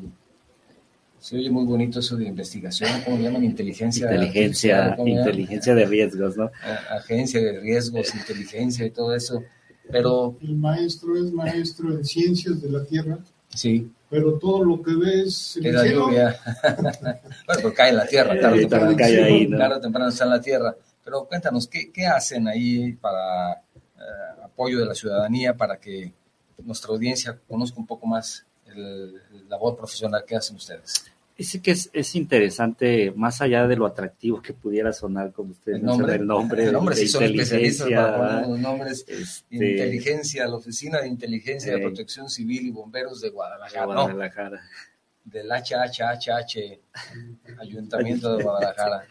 se 1.21 1.37
oye 1.37 1.51
muy 1.51 1.65
bonito 1.65 2.01
eso 2.01 2.17
de 2.17 2.27
investigación, 2.27 2.91
¿cómo 3.05 3.17
le 3.17 3.25
llaman? 3.25 3.45
Inteligencia. 3.45 4.07
Inteligencia, 4.13 4.97
inteligencia 5.05 5.75
de 5.75 5.87
riesgos, 5.87 6.37
¿no? 6.37 6.51
Agencia 6.91 7.41
de 7.41 7.61
riesgos, 7.61 8.15
inteligencia 8.15 8.87
y 8.87 8.91
todo 8.91 9.15
eso. 9.15 9.43
Pero 9.91 10.37
El 10.43 10.57
maestro 10.57 11.17
es 11.17 11.33
maestro 11.33 11.93
en 11.93 12.05
ciencias 12.05 12.61
de 12.61 12.71
la 12.71 12.85
tierra 12.85 13.19
Sí. 13.55 13.91
Pero 14.11 14.39
todo 14.39 14.65
lo 14.65 14.83
que 14.83 14.95
ves 14.95 15.59
en 15.63 15.75
la 15.75 15.87
lluvia. 15.87 16.41
bueno, 16.83 17.63
pues 17.63 17.75
cae 17.75 17.91
en 17.91 17.97
la 17.97 18.07
tierra, 18.07 18.41
tarde 18.41 18.65
o 18.65 18.69
temprano. 18.69 18.97
Cae 18.97 19.23
ahí, 19.23 19.47
¿no? 19.47 19.59
Tarde 19.59 19.77
o 19.77 19.81
temprano 19.81 20.09
está 20.09 20.25
en 20.25 20.31
la 20.31 20.41
tierra. 20.41 20.77
Pero 21.05 21.27
cuéntanos, 21.27 21.67
¿qué, 21.67 21.91
qué 21.93 22.07
hacen 22.07 22.49
ahí 22.49 22.93
para 22.93 23.53
eh, 23.53 24.43
apoyo 24.45 24.79
de 24.79 24.87
la 24.87 24.95
ciudadanía, 24.95 25.55
para 25.55 25.79
que 25.79 26.13
nuestra 26.63 26.91
audiencia 26.91 27.39
conozca 27.47 27.79
un 27.79 27.87
poco 27.87 28.07
más 28.07 28.47
labor 29.49 29.77
profesional 29.77 30.25
que 30.27 30.37
hacen 30.37 30.57
ustedes? 30.57 31.05
Dice 31.39 31.63
que 31.63 31.71
es, 31.71 31.89
es, 31.93 32.17
interesante, 32.17 33.13
más 33.15 33.41
allá 33.41 33.69
de 33.69 33.77
lo 33.77 33.87
atractivo 33.87 34.43
que 34.43 34.53
pudiera 34.53 34.93
sonar, 34.93 35.31
como 35.33 35.53
ustedes 35.53 35.79
el 35.79 35.85
nombre, 35.85 36.17
el 36.17 36.27
nombre, 36.27 36.65
el 36.65 36.73
nombre 36.73 36.97
de, 36.97 37.03
sí 37.03 37.07
son 37.07 37.23
especialistas 37.23 37.89
para 37.89 38.17
poner 38.17 38.49
los 38.49 38.59
nombres. 38.59 39.05
este, 39.07 39.45
Inteligencia, 39.55 40.49
la 40.49 40.57
Oficina 40.57 41.01
de 41.01 41.07
Inteligencia 41.07 41.73
de 41.73 41.79
Eh. 41.79 41.83
Protección 41.83 42.29
Civil 42.29 42.67
y 42.67 42.71
Bomberos 42.73 43.21
de 43.21 43.29
de 43.29 43.35
Guadalajara, 43.35 43.87
no, 43.87 44.03
Guadalajara. 44.03 44.61
del 45.25 45.49
HHHH, 45.49 46.81
Ayuntamiento 47.61 48.37
de 48.37 48.43
Guadalajara. 48.43 49.07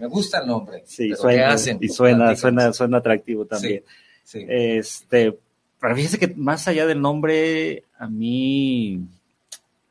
Me 0.00 0.06
gusta 0.08 0.40
el 0.40 0.48
nombre. 0.48 0.82
Sí, 0.84 1.10
pero 1.10 1.14
¿qué 1.14 1.22
suena, 1.22 1.52
hacen? 1.52 1.78
y 1.80 1.88
suena, 1.88 2.34
suena, 2.34 2.72
suena 2.72 2.98
atractivo 2.98 3.46
también. 3.46 3.84
Sí. 4.24 4.44
Este, 4.48 5.38
pero 5.82 5.96
fíjese 5.96 6.16
que 6.16 6.28
más 6.28 6.68
allá 6.68 6.86
del 6.86 7.00
nombre, 7.00 7.86
a 7.98 8.06
mí 8.06 9.04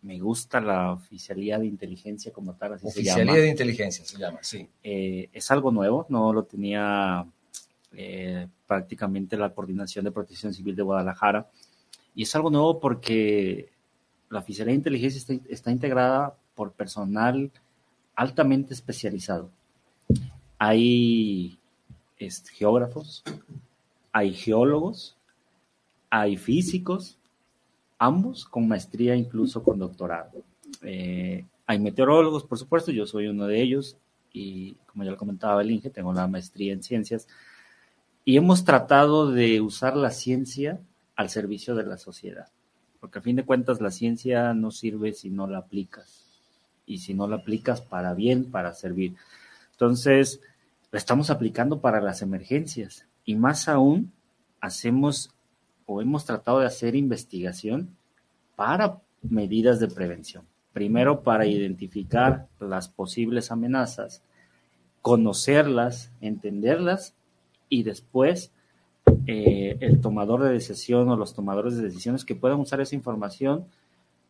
me 0.03 0.19
gusta 0.19 0.61
la 0.61 0.93
oficialía 0.93 1.59
de 1.59 1.65
inteligencia 1.65 2.31
como 2.31 2.53
tal, 2.53 2.75
así 2.75 2.83
se 2.83 2.87
Oficialía 2.87 3.25
llama. 3.25 3.37
de 3.37 3.49
Inteligencia 3.49 4.05
se 4.05 4.17
llama, 4.17 4.39
sí. 4.41 4.69
Eh, 4.81 5.27
es 5.33 5.51
algo 5.51 5.69
nuevo, 5.69 6.05
no 6.07 6.31
lo 6.31 6.45
tenía 6.45 7.25
eh, 7.91 8.47
prácticamente 8.65 9.35
la 9.35 9.53
Coordinación 9.53 10.05
de 10.05 10.13
Protección 10.13 10.53
Civil 10.53 10.77
de 10.77 10.83
Guadalajara. 10.83 11.49
Y 12.15 12.23
es 12.23 12.33
algo 12.37 12.49
nuevo 12.49 12.79
porque 12.79 13.67
la 14.29 14.39
Oficialía 14.39 14.71
de 14.71 14.77
Inteligencia 14.77 15.19
está, 15.19 15.33
está 15.53 15.71
integrada 15.71 16.37
por 16.55 16.71
personal 16.71 17.51
altamente 18.15 18.73
especializado. 18.73 19.51
Hay 20.57 21.59
este, 22.17 22.49
geógrafos, 22.53 23.25
hay 24.13 24.33
geólogos, 24.33 25.17
hay 26.11 26.35
físicos, 26.37 27.17
ambos 27.97 28.45
con 28.45 28.67
maestría, 28.67 29.15
incluso 29.15 29.63
con 29.63 29.79
doctorado. 29.79 30.43
Eh, 30.83 31.45
hay 31.65 31.79
meteorólogos, 31.79 32.43
por 32.43 32.57
supuesto, 32.59 32.91
yo 32.91 33.07
soy 33.07 33.27
uno 33.27 33.47
de 33.47 33.61
ellos 33.61 33.97
y 34.33 34.75
como 34.85 35.05
ya 35.05 35.11
lo 35.11 35.17
comentaba 35.17 35.61
el 35.61 35.71
Inge, 35.71 35.89
tengo 35.89 36.13
la 36.13 36.27
maestría 36.27 36.73
en 36.73 36.83
ciencias 36.83 37.27
y 38.25 38.35
hemos 38.37 38.65
tratado 38.65 39.31
de 39.31 39.61
usar 39.61 39.95
la 39.95 40.11
ciencia 40.11 40.81
al 41.15 41.29
servicio 41.29 41.75
de 41.75 41.85
la 41.85 41.97
sociedad, 41.97 42.49
porque 42.99 43.19
a 43.19 43.21
fin 43.21 43.37
de 43.37 43.45
cuentas 43.45 43.79
la 43.79 43.89
ciencia 43.89 44.53
no 44.53 44.71
sirve 44.71 45.13
si 45.13 45.29
no 45.29 45.47
la 45.47 45.59
aplicas 45.59 46.25
y 46.85 46.99
si 46.99 47.13
no 47.13 47.27
la 47.27 47.37
aplicas 47.37 47.79
para 47.81 48.13
bien, 48.13 48.51
para 48.51 48.73
servir. 48.73 49.15
Entonces, 49.71 50.41
la 50.91 50.97
estamos 50.97 51.29
aplicando 51.29 51.79
para 51.79 52.01
las 52.01 52.21
emergencias 52.21 53.07
y 53.23 53.35
más 53.35 53.69
aún 53.69 54.11
hacemos 54.59 55.33
o 55.85 56.01
hemos 56.01 56.25
tratado 56.25 56.59
de 56.59 56.65
hacer 56.65 56.95
investigación 56.95 57.95
para 58.55 58.99
medidas 59.21 59.79
de 59.79 59.87
prevención. 59.87 60.45
Primero 60.73 61.21
para 61.21 61.45
identificar 61.45 62.47
las 62.59 62.87
posibles 62.87 63.51
amenazas, 63.51 64.23
conocerlas, 65.01 66.11
entenderlas 66.21 67.15
y 67.69 67.83
después 67.83 68.51
eh, 69.27 69.77
el 69.79 69.99
tomador 69.99 70.43
de 70.43 70.53
decisión 70.53 71.09
o 71.09 71.17
los 71.17 71.33
tomadores 71.33 71.75
de 71.75 71.83
decisiones 71.83 72.23
que 72.23 72.35
puedan 72.35 72.59
usar 72.59 72.81
esa 72.81 72.95
información 72.95 73.65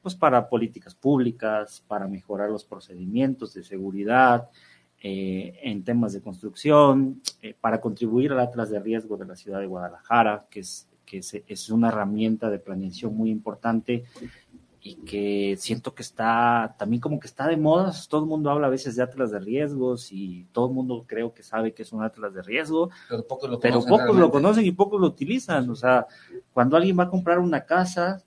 pues 0.01 0.15
para 0.15 0.49
políticas 0.49 0.95
públicas, 0.95 1.83
para 1.87 2.07
mejorar 2.07 2.49
los 2.49 2.65
procedimientos 2.65 3.53
de 3.53 3.63
seguridad, 3.63 4.49
eh, 5.03 5.59
en 5.63 5.83
temas 5.83 6.13
de 6.13 6.21
construcción, 6.21 7.21
eh, 7.41 7.55
para 7.59 7.81
contribuir 7.81 8.31
al 8.33 8.39
Atlas 8.39 8.69
de 8.69 8.79
Riesgo 8.79 9.17
de 9.17 9.25
la 9.25 9.35
ciudad 9.35 9.59
de 9.59 9.65
Guadalajara, 9.65 10.45
que 10.49 10.59
es, 10.59 10.87
que 11.11 11.17
es, 11.17 11.33
es 11.45 11.69
una 11.69 11.89
herramienta 11.89 12.49
de 12.49 12.57
planeación 12.57 13.13
muy 13.17 13.31
importante 13.31 14.05
y 14.79 14.95
que 14.95 15.57
siento 15.59 15.93
que 15.93 16.03
está 16.03 16.73
también 16.79 17.01
como 17.01 17.19
que 17.19 17.27
está 17.27 17.49
de 17.49 17.57
moda. 17.57 17.91
Todo 18.07 18.21
el 18.21 18.27
mundo 18.27 18.49
habla 18.49 18.67
a 18.67 18.69
veces 18.69 18.95
de 18.95 19.03
atlas 19.03 19.29
de 19.29 19.39
riesgos 19.39 20.07
y 20.13 20.45
todo 20.53 20.69
el 20.69 20.73
mundo 20.73 21.03
creo 21.05 21.33
que 21.33 21.43
sabe 21.43 21.73
que 21.73 21.81
es 21.81 21.91
un 21.91 22.01
atlas 22.01 22.33
de 22.33 22.41
riesgo, 22.43 22.91
Pero 23.09 23.27
pocos 23.27 23.49
lo 23.49 23.59
pero 23.59 23.81
conocen 23.81 23.97
pocos 23.97 24.17
lo 24.17 24.31
conocen 24.31 24.65
y 24.65 24.71
pocos 24.71 25.01
lo 25.01 25.07
utilizan. 25.07 25.69
O 25.69 25.75
sea, 25.75 26.07
cuando 26.53 26.77
alguien 26.77 26.97
va 26.97 27.03
a 27.03 27.09
comprar 27.09 27.39
una 27.39 27.65
casa, 27.65 28.23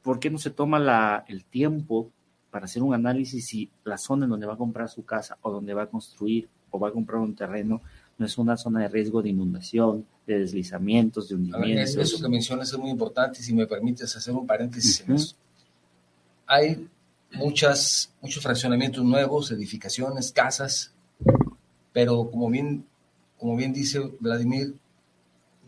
¿por 0.00 0.18
qué 0.18 0.30
no 0.30 0.38
se 0.38 0.50
toma 0.50 0.78
la, 0.78 1.22
el 1.28 1.44
tiempo 1.44 2.10
para 2.50 2.64
hacer 2.64 2.82
un 2.82 2.94
análisis 2.94 3.46
si 3.46 3.70
la 3.84 3.98
zona 3.98 4.24
en 4.24 4.30
donde 4.30 4.46
va 4.46 4.54
a 4.54 4.58
comprar 4.58 4.88
su 4.88 5.04
casa 5.04 5.36
o 5.42 5.50
donde 5.50 5.74
va 5.74 5.82
a 5.82 5.90
construir 5.90 6.48
o 6.70 6.80
va 6.80 6.88
a 6.88 6.92
comprar 6.92 7.20
un 7.20 7.34
terreno 7.34 7.82
no 8.18 8.26
es 8.26 8.36
una 8.36 8.56
zona 8.56 8.80
de 8.80 8.88
riesgo 8.88 9.22
de 9.22 9.30
inundación, 9.30 10.04
de 10.26 10.40
deslizamientos, 10.40 11.28
de 11.28 11.36
ver, 11.36 11.44
hundimientos? 11.44 11.96
eso 11.96 12.20
que 12.20 12.28
mencionas 12.28 12.72
es 12.72 12.78
muy 12.78 12.90
importante 12.90 13.38
y 13.40 13.42
si 13.44 13.54
me 13.54 13.66
permites 13.66 14.14
hacer 14.16 14.34
un 14.34 14.46
paréntesis 14.46 15.04
en 15.06 15.14
eso. 15.14 15.36
Hay 16.46 16.88
muchas, 17.32 18.12
muchos 18.20 18.42
fraccionamientos 18.42 19.04
nuevos, 19.04 19.52
edificaciones, 19.52 20.32
casas, 20.32 20.92
pero 21.92 22.28
como 22.30 22.50
bien, 22.50 22.84
como 23.38 23.56
bien 23.56 23.72
dice 23.72 24.00
Vladimir, 24.18 24.74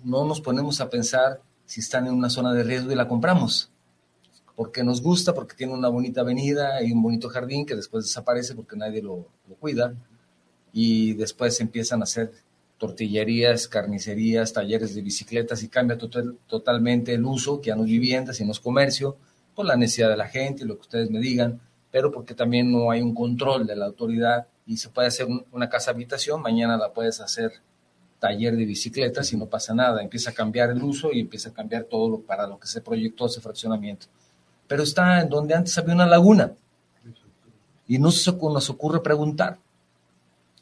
no 0.03 0.25
nos 0.25 0.41
ponemos 0.41 0.81
a 0.81 0.91
pensar 0.91 1.41
si 1.67 1.81
están 1.81 2.07
en 2.09 2.15
una 2.15 2.31
zona 2.31 2.53
de 2.53 2.65
riesgo 2.65 2.91
y 2.91 2.97
la 2.97 3.07
compramos. 3.07 3.71
Porque 4.57 4.83
nos 4.83 5.01
gusta, 5.01 5.35
porque 5.35 5.55
tiene 5.55 5.73
una 5.73 5.89
bonita 5.89 6.23
avenida 6.23 6.83
y 6.83 6.91
un 6.91 7.01
bonito 7.01 7.29
jardín 7.29 7.65
que 7.65 7.77
después 7.77 8.05
desaparece 8.05 8.55
porque 8.55 8.77
nadie 8.77 9.01
lo, 9.01 9.29
lo 9.49 9.55
cuida. 9.55 9.95
Y 10.73 11.15
después 11.15 11.61
empiezan 11.61 12.01
a 12.01 12.05
hacer 12.05 12.33
tortillerías, 12.79 13.69
carnicerías, 13.69 14.53
talleres 14.53 14.95
de 14.95 15.03
bicicletas 15.03 15.63
y 15.63 15.69
cambia 15.69 15.99
total- 15.99 16.39
totalmente 16.47 17.13
el 17.13 17.25
uso, 17.25 17.61
que 17.61 17.69
ya 17.69 17.77
no 17.77 17.85
es 17.85 17.91
vivienda, 17.91 18.33
sino 18.33 18.53
es 18.53 18.61
comercio, 18.61 19.17
por 19.55 19.67
la 19.67 19.77
necesidad 19.77 20.09
de 20.09 20.17
la 20.17 20.29
gente, 20.29 20.65
lo 20.65 20.77
que 20.77 20.83
ustedes 20.83 21.11
me 21.11 21.19
digan, 21.19 21.61
pero 21.91 22.11
porque 22.11 22.35
también 22.35 22.71
no 22.71 22.91
hay 22.91 23.03
un 23.03 23.15
control 23.15 23.67
de 23.67 23.77
la 23.77 23.87
autoridad 23.87 24.47
y 24.65 24.77
se 24.77 24.89
puede 24.89 25.09
hacer 25.09 25.27
un- 25.27 25.45
una 25.53 25.69
casa 25.69 25.91
habitación, 25.91 26.41
mañana 26.41 26.77
la 26.79 26.93
puedes 26.93 27.21
hacer 27.21 27.53
taller 28.19 28.57
de 28.57 28.65
bicicletas 28.65 29.33
y 29.33 29.37
no 29.37 29.47
pasa 29.47 29.75
nada, 29.75 30.03
empieza 30.03 30.31
a 30.31 30.35
cambiar 30.35 30.71
el 30.71 30.83
uso 30.83 31.11
y 31.13 31.21
empieza 31.21 31.51
a 31.51 31.53
cambiar 31.53 31.85
todo 31.85 32.21
para 32.21 32.47
lo 32.47 32.59
que 32.59 32.67
se 32.67 32.81
proyectó 32.81 33.27
ese 33.27 33.41
fraccionamiento. 33.41 34.07
Pero 34.69 34.85
está 34.85 35.21
en 35.21 35.29
donde 35.29 35.55
antes 35.55 35.77
había 35.77 35.95
una 35.95 36.07
laguna 36.07 36.53
y 37.89 37.99
no 37.99 38.11
se 38.11 38.31
nos 38.33 38.71
ocurre 38.71 39.03
preguntar, 39.03 39.59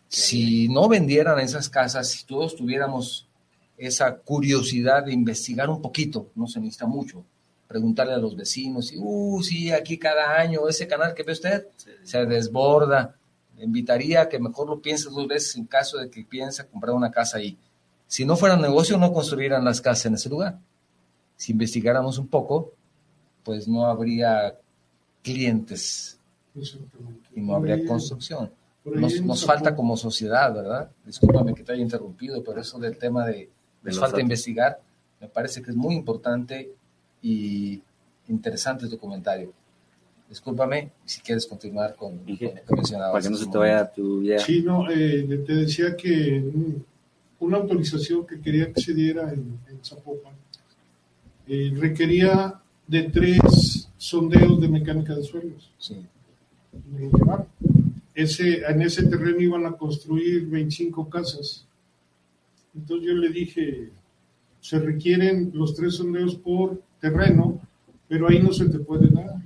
si 0.08 0.68
no 0.68 0.88
vendieran 0.88 1.38
esas 1.38 1.68
casas, 1.68 2.08
si 2.08 2.24
todos 2.24 2.56
tuviéramos 2.56 3.28
esa 3.76 4.16
curiosidad 4.16 5.04
de 5.04 5.12
investigar 5.12 5.68
un 5.68 5.80
poquito, 5.80 6.30
no 6.34 6.46
se 6.46 6.60
necesita 6.60 6.86
mucho, 6.86 7.24
preguntarle 7.68 8.14
a 8.14 8.18
los 8.18 8.34
vecinos, 8.34 8.92
y, 8.92 8.96
uh, 8.98 9.42
sí, 9.42 9.70
aquí 9.70 9.98
cada 9.98 10.36
año 10.38 10.66
ese 10.66 10.88
canal 10.88 11.14
que 11.14 11.22
ve 11.22 11.32
usted 11.32 11.66
se 12.02 12.24
desborda, 12.24 13.14
le 13.56 13.64
invitaría 13.64 14.22
a 14.22 14.28
que 14.28 14.38
mejor 14.38 14.68
lo 14.68 14.80
piense 14.80 15.10
dos 15.10 15.28
veces 15.28 15.56
en 15.56 15.66
caso 15.66 15.98
de 15.98 16.08
que 16.08 16.24
piense 16.24 16.66
comprar 16.66 16.94
una 16.94 17.10
casa 17.10 17.38
ahí. 17.38 17.58
Si 18.06 18.24
no 18.24 18.36
fuera 18.36 18.54
un 18.54 18.62
negocio, 18.62 18.96
no 18.96 19.12
construirían 19.12 19.64
las 19.64 19.80
casas 19.80 20.06
en 20.06 20.14
ese 20.14 20.30
lugar. 20.30 20.58
Si 21.36 21.52
investigáramos 21.52 22.18
un 22.18 22.28
poco, 22.28 22.72
pues 23.44 23.68
no 23.68 23.84
habría 23.84 24.56
clientes 25.22 26.18
y 27.34 27.40
no 27.40 27.54
habría 27.54 27.84
construcción 27.84 28.50
nos, 28.94 29.20
nos 29.22 29.44
falta 29.44 29.74
como 29.74 29.96
sociedad, 29.96 30.54
¿verdad? 30.54 30.90
Discúlpame 31.04 31.54
que 31.54 31.62
te 31.62 31.72
haya 31.72 31.82
interrumpido, 31.82 32.42
pero 32.42 32.60
eso 32.60 32.78
del 32.78 32.96
tema 32.98 33.26
de 33.26 33.32
De 33.34 33.48
nos 33.84 33.94
falta 33.98 34.12
datos. 34.16 34.22
investigar, 34.22 34.80
me 35.20 35.28
parece 35.28 35.62
que 35.62 35.70
es 35.70 35.76
muy 35.76 35.94
importante 35.94 36.70
y 37.22 37.80
interesante 38.28 38.86
tu 38.88 38.98
comentario. 38.98 39.52
Discúlpame 40.28 40.92
si 41.04 41.20
quieres 41.22 41.46
continuar 41.46 41.94
con, 41.96 42.18
con 42.18 42.26
lo 42.28 42.36
que 42.36 42.74
mencionabas. 42.74 43.12
Para 43.12 43.22
que 43.22 43.30
no 43.30 43.36
se 43.36 43.46
te 43.46 43.58
vaya 43.58 43.74
momento. 43.76 43.92
tu 43.94 44.22
idea. 44.22 44.38
Sí, 44.40 44.62
no, 44.62 44.90
eh, 44.90 45.42
te 45.46 45.54
decía 45.54 45.96
que 45.96 46.44
una 47.40 47.56
autorización 47.56 48.26
que 48.26 48.40
quería 48.40 48.70
que 48.72 48.80
se 48.80 48.92
diera 48.92 49.32
en, 49.32 49.58
en 49.68 49.82
Zapopan 49.82 50.34
eh, 51.46 51.72
requería 51.76 52.60
de 52.86 53.02
tres 53.04 53.88
sondeos 53.96 54.60
de 54.60 54.68
mecánica 54.68 55.14
de 55.14 55.22
suelos. 55.22 55.70
Sí, 55.78 55.96
Me 56.92 57.00
lo 57.00 57.18
llevaron. 57.18 57.46
En 58.20 58.82
ese 58.82 59.06
terreno 59.06 59.40
iban 59.40 59.64
a 59.64 59.76
construir 59.76 60.44
25 60.48 61.08
casas. 61.08 61.64
Entonces 62.74 63.06
yo 63.06 63.14
le 63.14 63.28
dije, 63.28 63.92
se 64.60 64.80
requieren 64.80 65.52
los 65.54 65.72
tres 65.76 65.94
sondeos 65.94 66.34
por 66.34 66.82
terreno, 67.00 67.60
pero 68.08 68.28
ahí 68.28 68.42
no 68.42 68.52
se 68.52 68.68
te 68.68 68.80
puede 68.80 69.08
dar. 69.08 69.40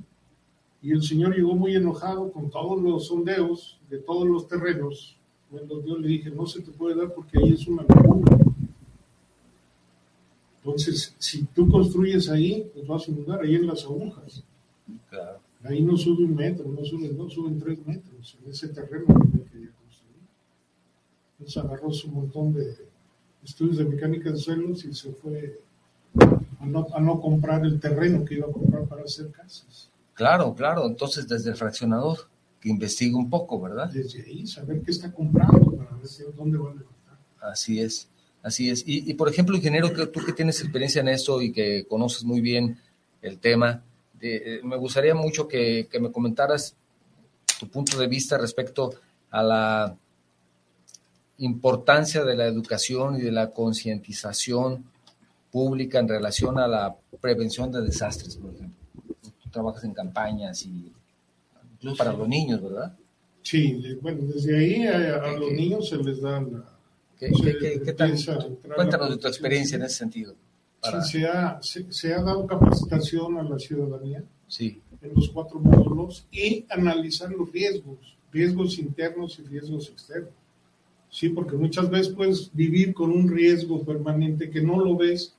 Y 0.80 0.92
el 0.92 1.02
señor 1.02 1.36
llegó 1.36 1.54
muy 1.54 1.76
enojado 1.76 2.32
con 2.32 2.48
todos 2.48 2.80
los 2.80 3.08
sondeos 3.08 3.78
de 3.90 3.98
todos 3.98 4.26
los 4.26 4.48
terrenos. 4.48 5.18
Bueno, 5.50 5.84
yo 5.84 5.98
le 5.98 6.08
dije, 6.08 6.30
no 6.30 6.46
se 6.46 6.62
te 6.62 6.70
puede 6.70 6.96
dar 6.96 7.12
porque 7.12 7.38
ahí 7.38 7.52
es 7.52 7.68
una 7.68 7.84
laguna. 7.86 8.38
Entonces, 10.64 11.14
si 11.18 11.44
tú 11.44 11.70
construyes 11.70 12.30
ahí, 12.30 12.70
pues 12.72 12.86
vas 12.86 13.06
a 13.06 13.10
inundar 13.10 13.42
ahí 13.42 13.54
en 13.54 13.66
las 13.66 13.84
agujas. 13.84 14.42
Claro. 15.10 15.41
Ahí 15.64 15.82
no 15.82 15.96
sube 15.96 16.24
un 16.24 16.34
metro, 16.34 16.68
no 16.68 16.84
suben 16.84 17.16
dos, 17.16 17.32
suben 17.32 17.58
tres 17.58 17.84
metros 17.86 18.36
en 18.42 18.50
ese 18.50 18.68
terreno 18.68 19.06
que 19.06 19.50
quería 19.50 19.70
construir. 19.70 20.22
Entonces 21.38 21.56
agarró 21.62 21.92
su 21.92 22.08
montón 22.08 22.52
de 22.52 22.76
estudios 23.44 23.76
de 23.76 23.84
mecánica 23.84 24.30
de 24.30 24.38
suelos 24.38 24.84
y 24.84 24.92
se 24.92 25.12
fue 25.12 25.60
a 26.58 26.66
no, 26.66 26.86
a 26.92 27.00
no 27.00 27.20
comprar 27.20 27.64
el 27.64 27.78
terreno 27.78 28.24
que 28.24 28.34
iba 28.34 28.46
a 28.46 28.52
comprar 28.52 28.86
para 28.86 29.02
hacer 29.02 29.30
casas. 29.30 29.90
Claro, 30.14 30.54
claro. 30.54 30.86
Entonces, 30.86 31.28
desde 31.28 31.50
el 31.50 31.56
fraccionador, 31.56 32.18
que 32.60 32.68
investigue 32.68 33.14
un 33.14 33.30
poco, 33.30 33.60
¿verdad? 33.60 33.90
Desde 33.90 34.22
ahí, 34.22 34.46
saber 34.46 34.82
qué 34.82 34.90
está 34.90 35.12
comprando 35.12 35.76
para 35.76 35.90
ver 35.96 36.34
dónde 36.36 36.58
va 36.58 36.70
a 36.70 36.74
levantar. 36.74 37.18
Así 37.40 37.80
es, 37.80 38.08
así 38.42 38.70
es. 38.70 38.84
Y, 38.86 39.10
y, 39.10 39.14
por 39.14 39.28
ejemplo, 39.28 39.56
ingeniero, 39.56 39.92
que 39.92 40.06
tú 40.06 40.20
que 40.24 40.32
tienes 40.32 40.60
experiencia 40.60 41.00
en 41.00 41.08
esto 41.08 41.42
y 41.42 41.52
que 41.52 41.86
conoces 41.88 42.24
muy 42.24 42.40
bien 42.40 42.78
el 43.20 43.38
tema, 43.38 43.82
eh, 44.22 44.60
me 44.62 44.76
gustaría 44.76 45.14
mucho 45.14 45.48
que, 45.48 45.88
que 45.90 45.98
me 46.00 46.10
comentaras 46.12 46.74
tu 47.58 47.68
punto 47.68 47.98
de 47.98 48.06
vista 48.06 48.38
respecto 48.38 48.94
a 49.30 49.42
la 49.42 49.96
importancia 51.38 52.24
de 52.24 52.36
la 52.36 52.46
educación 52.46 53.16
y 53.16 53.22
de 53.22 53.32
la 53.32 53.50
concientización 53.50 54.84
pública 55.50 55.98
en 55.98 56.08
relación 56.08 56.58
a 56.58 56.66
la 56.68 56.94
prevención 57.20 57.70
de 57.72 57.82
desastres, 57.82 58.36
por 58.36 58.54
ejemplo. 58.54 58.78
Tú 59.42 59.50
trabajas 59.50 59.84
en 59.84 59.92
campañas 59.92 60.64
y 60.64 60.92
incluso 61.74 61.96
para 61.96 62.12
los 62.12 62.28
niños, 62.28 62.62
¿verdad? 62.62 62.96
Sí, 63.42 63.98
bueno, 64.00 64.20
desde 64.32 64.56
ahí 64.56 64.86
a, 64.86 65.16
a 65.22 65.32
los 65.36 65.52
niños 65.52 65.88
se 65.88 65.96
les 65.96 66.20
da 66.20 66.40
la... 66.40 66.64
¿Qué, 67.18 67.30
qué- 67.84 67.92
tal? 67.92 68.16
Cuéntanos 68.74 69.10
de 69.10 69.16
tu 69.16 69.28
experiencia 69.28 69.76
en 69.76 69.82
ese 69.82 69.96
sentido. 69.96 70.34
Para- 70.82 71.02
Sí, 71.04 71.20
se, 71.20 71.26
ha, 71.26 71.62
se, 71.62 71.92
se 71.92 72.12
ha 72.12 72.20
dado 72.22 72.46
capacitación 72.46 73.38
a 73.38 73.42
la 73.44 73.58
ciudadanía 73.58 74.24
sí, 74.48 74.80
en 75.00 75.14
los 75.14 75.28
cuatro 75.30 75.60
módulos 75.60 76.26
y 76.32 76.66
analizar 76.68 77.30
los 77.30 77.50
riesgos, 77.52 77.98
riesgos 78.32 78.78
internos 78.78 79.38
y 79.38 79.42
riesgos 79.44 79.88
externos. 79.90 80.32
Sí, 81.08 81.28
porque 81.28 81.56
muchas 81.56 81.88
veces 81.90 82.08
puedes 82.14 82.50
vivir 82.54 82.94
con 82.94 83.10
un 83.12 83.28
riesgo 83.30 83.84
permanente 83.84 84.50
que 84.50 84.60
no 84.62 84.78
lo 84.84 84.96
ves 84.96 85.34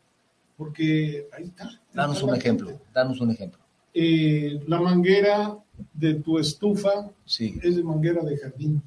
porque 0.55 1.27
ahí 1.35 1.45
está. 1.45 1.67
ahí 1.67 1.77
danos 1.93 2.17
está 2.17 2.27
un 2.31 2.35
ejemplo, 2.35 2.67
gente. 2.69 2.83
danos 2.93 3.19
un 3.21 3.31
ejemplo. 3.31 3.59
Eh, 3.93 4.63
la 4.67 4.79
manguera 4.79 5.57
de 5.93 6.13
tu 6.15 6.39
estufa 6.39 7.09
Sí, 7.25 7.59
es 7.61 7.75
de 7.75 7.83
manguera 7.83 8.23
de 8.23 8.37
jardín, 8.37 8.81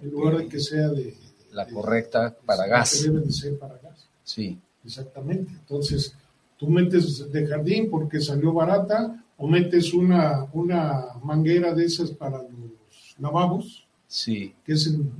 en 0.00 0.10
lugar 0.10 0.38
de 0.38 0.48
que 0.48 0.58
sea 0.60 0.88
de... 0.88 1.14
la 1.52 1.64
de- 1.66 1.72
correcta 1.72 2.36
para 2.44 2.64
que 2.64 2.70
gas. 2.70 3.02
debe 3.02 3.20
de 3.20 3.30
ser 3.32 3.58
para 3.58 3.76
gas. 3.78 4.08
Sí, 4.24 4.58
Exactamente. 4.84 5.50
Entonces, 5.52 6.14
tú 6.58 6.68
metes 6.68 7.30
de 7.32 7.46
jardín 7.46 7.88
porque 7.90 8.20
salió 8.20 8.52
barata 8.52 9.24
o 9.36 9.46
metes 9.48 9.92
una, 9.94 10.46
una 10.52 11.06
manguera 11.22 11.74
de 11.74 11.84
esas 11.86 12.10
para 12.12 12.38
los 12.38 13.16
lavabos, 13.18 13.86
sí. 14.06 14.54
que 14.64 14.72
es 14.74 14.86
en- 14.86 15.10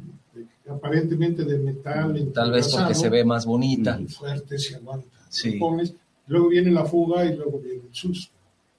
aparentemente 0.69 1.45
de 1.45 1.59
metal. 1.59 2.31
Tal 2.33 2.51
vez 2.53 2.67
porque 2.69 2.83
entrelazado, 2.83 2.95
se 2.95 3.09
ve 3.11 3.25
más 3.25 3.45
bonita. 3.47 3.99
y 4.01 4.07
fuerte, 4.07 4.59
se 4.59 4.77
aguanta. 4.77 5.07
Sí. 5.29 5.53
Pones, 5.59 5.95
luego 6.27 6.49
viene 6.49 6.71
la 6.71 6.85
fuga 6.85 7.25
y 7.25 7.37
luego 7.37 7.59
viene 7.61 7.83
el 7.89 7.95
susto. 7.95 8.33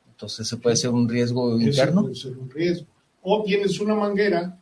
Entonces 0.09 0.47
se 0.47 0.57
puede 0.57 0.75
ser 0.77 0.91
un 0.91 1.07
riesgo 1.09 1.57
Eso 1.59 1.67
interno. 1.67 2.01
puede 2.03 2.15
ser 2.15 2.37
un 2.37 2.49
riesgo. 2.49 2.87
O 3.21 3.43
tienes 3.43 3.79
una 3.79 3.95
manguera 3.95 4.57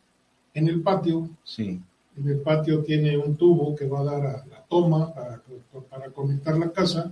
en 0.53 0.67
el 0.67 0.81
patio 0.81 1.29
Sí, 1.43 1.79
En 2.17 2.27
el 2.27 2.39
patio 2.41 2.83
tiene 2.83 3.17
un 3.17 3.35
tubo 3.35 3.75
que 3.75 3.87
va 3.87 4.01
a 4.01 4.03
dar 4.03 4.25
a 4.25 4.45
la 4.45 4.63
toma 4.69 5.13
para, 5.13 5.41
para 5.89 6.09
conectar 6.11 6.57
la 6.57 6.71
casa 6.71 7.11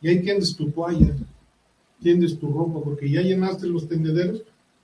y 0.00 0.08
ahí 0.08 0.20
tiendes 0.20 0.54
tu 0.56 0.70
toalla, 0.70 1.14
tiendes 2.00 2.38
tu 2.38 2.52
ropa, 2.52 2.80
porque 2.82 3.08
ya 3.10 3.22
llenaste 3.22 3.66
los 3.66 3.88
tendederos, 3.88 4.42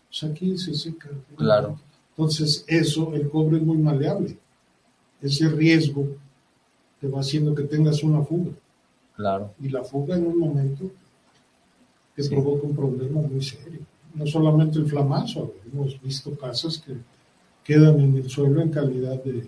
pues 0.08 0.24
aquí 0.24 0.56
se 0.56 0.72
seca. 0.74 1.10
Claro. 1.36 1.78
Entonces 2.10 2.64
eso, 2.66 3.12
el 3.14 3.28
cobre 3.28 3.58
es 3.58 3.62
muy 3.62 3.76
maleable. 3.78 4.38
Ese 5.20 5.48
riesgo 5.48 6.06
te 7.00 7.08
va 7.08 7.20
haciendo 7.20 7.54
que 7.54 7.64
tengas 7.64 8.02
una 8.02 8.22
fuga. 8.22 8.52
claro. 9.16 9.52
Y 9.60 9.68
la 9.68 9.82
fuga 9.84 10.16
en 10.16 10.26
un 10.26 10.38
momento 10.38 10.90
te 12.14 12.22
Sí. 12.22 12.30
provoca 12.30 12.66
un 12.66 12.74
problema 12.74 13.20
muy 13.20 13.42
serio. 13.42 13.80
No 14.14 14.26
solamente 14.26 14.78
el 14.78 14.86
flamazo, 14.86 15.54
hemos 15.70 16.00
visto 16.00 16.36
casas 16.36 16.78
que 16.78 16.94
quedan 17.64 18.00
en 18.00 18.16
el 18.16 18.28
suelo 18.30 18.60
en 18.62 18.70
calidad 18.70 19.22
de 19.22 19.46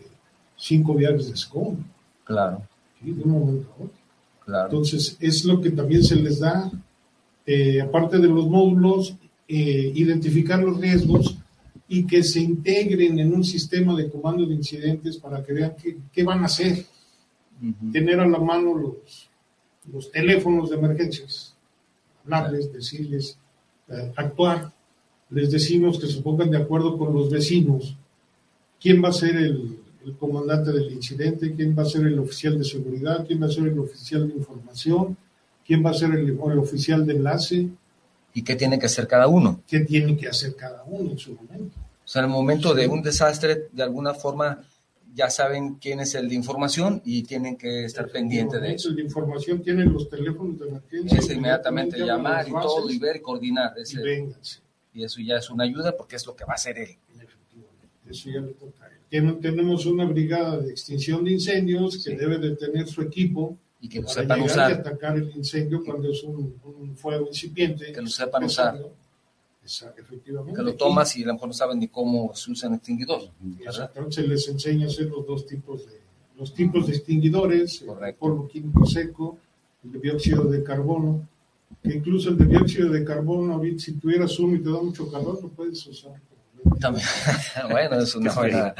cinco 0.60 0.94
viajes 0.94 1.26
de 1.28 1.32
escombro, 1.34 1.82
Claro, 2.24 2.62
¿sí? 3.02 3.10
de 3.10 3.22
un 3.22 3.30
momento 3.30 3.68
a 3.72 3.82
otro. 3.84 3.98
claro. 4.44 4.64
Entonces, 4.66 5.16
es 5.18 5.44
lo 5.44 5.60
que 5.60 5.70
también 5.70 6.04
se 6.04 6.16
les 6.16 6.38
da, 6.38 6.70
eh, 7.46 7.80
aparte 7.80 8.18
de 8.18 8.28
los 8.28 8.46
módulos, 8.46 9.14
eh, 9.48 9.90
identificar 9.94 10.62
los 10.62 10.78
riesgos 10.80 11.36
y 11.88 12.06
que 12.06 12.22
se 12.22 12.38
integren 12.40 13.18
en 13.18 13.32
un 13.34 13.42
sistema 13.42 13.96
de 13.96 14.08
comando 14.08 14.46
de 14.46 14.54
incidentes 14.54 15.16
para 15.16 15.42
que 15.42 15.52
vean 15.52 15.74
qué, 15.82 15.96
qué 16.12 16.22
van 16.22 16.42
a 16.42 16.46
hacer. 16.46 16.86
Ujú. 17.60 17.90
Tener 17.92 18.20
a 18.20 18.28
la 18.28 18.38
mano 18.38 18.74
los, 18.76 19.28
los 19.92 20.10
teléfonos 20.12 20.70
de 20.70 20.76
emergencias, 20.76 21.56
hablarles, 22.22 22.72
decirles, 22.72 23.36
eh, 23.88 24.12
actuar. 24.14 24.72
Les 25.30 25.50
decimos 25.50 25.98
que 25.98 26.06
se 26.06 26.20
pongan 26.22 26.50
de 26.50 26.58
acuerdo 26.58 26.96
con 26.96 27.12
los 27.12 27.28
vecinos. 27.30 27.96
¿Quién 28.80 29.02
va 29.02 29.08
a 29.08 29.12
ser 29.12 29.36
el, 29.36 29.79
el 30.04 30.16
comandante 30.16 30.72
del 30.72 30.90
incidente? 30.92 31.54
¿Quién 31.54 31.76
va 31.78 31.82
a 31.82 31.86
ser 31.86 32.06
el 32.06 32.18
oficial 32.18 32.58
de 32.58 32.64
seguridad? 32.64 33.24
¿Quién 33.26 33.42
va 33.42 33.46
a 33.46 33.50
ser 33.50 33.66
el 33.66 33.78
oficial 33.78 34.28
de 34.28 34.34
información? 34.34 35.16
¿Quién 35.66 35.84
va 35.84 35.90
a 35.90 35.94
ser 35.94 36.10
el, 36.12 36.28
el 36.28 36.58
oficial 36.58 37.06
de 37.06 37.14
enlace? 37.14 37.68
¿Y 38.34 38.42
qué 38.42 38.56
tiene 38.56 38.78
que 38.78 38.86
hacer 38.86 39.06
cada 39.06 39.26
uno? 39.28 39.60
¿Qué 39.66 39.80
tiene 39.80 40.16
que 40.16 40.28
hacer 40.28 40.54
cada 40.56 40.82
uno 40.84 41.10
en 41.12 41.18
su 41.18 41.34
momento? 41.34 41.76
O 42.04 42.08
sea, 42.08 42.20
en 42.22 42.26
el 42.26 42.32
momento 42.32 42.74
de 42.74 42.88
un 42.88 43.02
desastre, 43.02 43.68
de 43.72 43.82
alguna 43.82 44.14
forma, 44.14 44.62
ya 45.14 45.28
saben 45.30 45.74
quién 45.74 46.00
es 46.00 46.14
el 46.14 46.28
de 46.28 46.34
información 46.36 47.02
y 47.04 47.22
tienen 47.24 47.56
que 47.56 47.84
estar 47.84 48.08
pendientes 48.10 48.60
de 48.60 48.72
eso. 48.74 48.88
El 48.90 48.96
de 48.96 49.02
información 49.02 49.62
tiene 49.62 49.84
los 49.84 50.08
teléfonos 50.08 50.58
de 50.58 50.68
emergencia. 50.68 51.18
Es 51.18 51.30
inmediatamente 51.30 51.98
llamar 51.98 52.48
y 52.48 52.52
todo 52.52 52.88
y 52.90 52.98
ver 52.98 53.16
y 53.16 53.20
coordinar. 53.20 53.74
y 53.76 53.82
ese- 53.82 54.00
vénganse. 54.00 54.60
y 54.94 55.04
eso 55.04 55.20
ya 55.20 55.36
es 55.36 55.50
una 55.50 55.64
ayuda 55.64 55.96
porque 55.96 56.16
es 56.16 56.26
lo 56.26 56.34
que 56.34 56.44
va 56.44 56.52
a 56.52 56.56
hacer 56.56 56.78
él. 56.78 56.96
Efectivamente, 57.14 57.86
eso 58.08 58.28
ya 58.30 58.40
le 58.40 58.52
toca 58.54 58.88
Tenemos 59.10 59.86
una 59.86 60.04
brigada 60.04 60.58
de 60.58 60.70
extinción 60.70 61.24
de 61.24 61.32
incendios 61.32 61.96
que 61.96 62.10
Sí. 62.12 62.16
debe 62.16 62.38
de 62.38 62.54
tener 62.56 62.86
su 62.86 63.02
equipo 63.02 63.56
Y 63.80 63.88
que 63.88 63.98
lo 64.00 64.06
para 64.06 64.20
sepan 64.22 64.38
llegar 64.40 64.70
y 64.70 64.72
usar. 64.72 64.72
atacar 64.72 65.16
el 65.16 65.30
incendio 65.36 65.82
cuando 65.84 66.10
es 66.10 66.22
un, 66.22 66.54
un 66.64 66.96
fuego 66.96 67.26
incipiente. 67.26 67.92
Que 67.92 68.00
lo 68.00 68.06
sepan 68.08 68.44
usar. 68.44 68.78
Esa- 69.64 69.92
efectivamente. 69.98 70.56
Que 70.56 70.62
lo 70.62 70.74
tomas 70.74 71.16
y 71.16 71.22
a 71.24 71.26
lo 71.26 71.32
mejor 71.34 71.48
no 71.48 71.54
saben 71.54 71.78
ni 71.80 71.88
cómo 71.88 72.32
se 72.34 72.50
usa 72.52 72.68
un 72.68 72.76
extinguidor. 72.76 73.22
Y, 73.44 73.64
¿verdad? 73.64 73.90
entonces 73.94 74.28
les 74.28 74.48
enseña 74.48 74.86
a 74.86 74.88
hacer 74.88 75.06
los 75.06 75.26
dos 75.26 75.44
tipos 75.46 75.86
de 75.86 76.00
los 76.38 76.54
tipos 76.54 76.86
de 76.86 76.94
extinguidores, 76.94 77.82
el 77.82 77.88
Correcto. 77.88 78.18
polvo 78.18 78.48
químico 78.48 78.86
seco, 78.86 79.36
el 79.84 79.92
de 79.92 79.98
dióxido 79.98 80.44
de 80.44 80.62
carbono, 80.62 81.28
que 81.82 81.94
incluso 81.96 82.30
el 82.30 82.38
de 82.38 82.46
dióxido 82.46 82.88
de 82.88 83.04
carbono, 83.04 83.60
si 83.76 83.92
tuvieras 83.92 84.38
uno 84.38 84.56
y 84.56 84.60
te 84.60 84.70
da 84.70 84.80
mucho 84.80 85.10
calor, 85.10 85.42
lo 85.42 85.48
puedes 85.50 85.86
usar. 85.86 86.12
También. 86.80 87.06
bueno, 87.70 87.96
es 87.96 88.14
una 88.14 88.32
buena. 88.34 88.74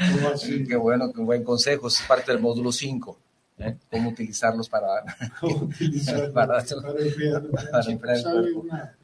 Qué 0.67 0.75
bueno, 0.75 1.11
qué 1.13 1.21
buen 1.21 1.43
consejo. 1.43 1.87
Es 1.87 2.01
parte 2.07 2.31
del 2.31 2.41
módulo 2.41 2.71
5. 2.71 3.17
¿eh? 3.59 3.75
Cómo 3.89 4.09
utilizarlos 4.09 4.69
para. 4.69 4.87
Para- 6.33 6.63
para, 6.63 6.99
enfriar. 6.99 7.43
para 7.71 7.91
enfriar 7.91 8.17
sale 8.19 8.51
una, 8.53 8.95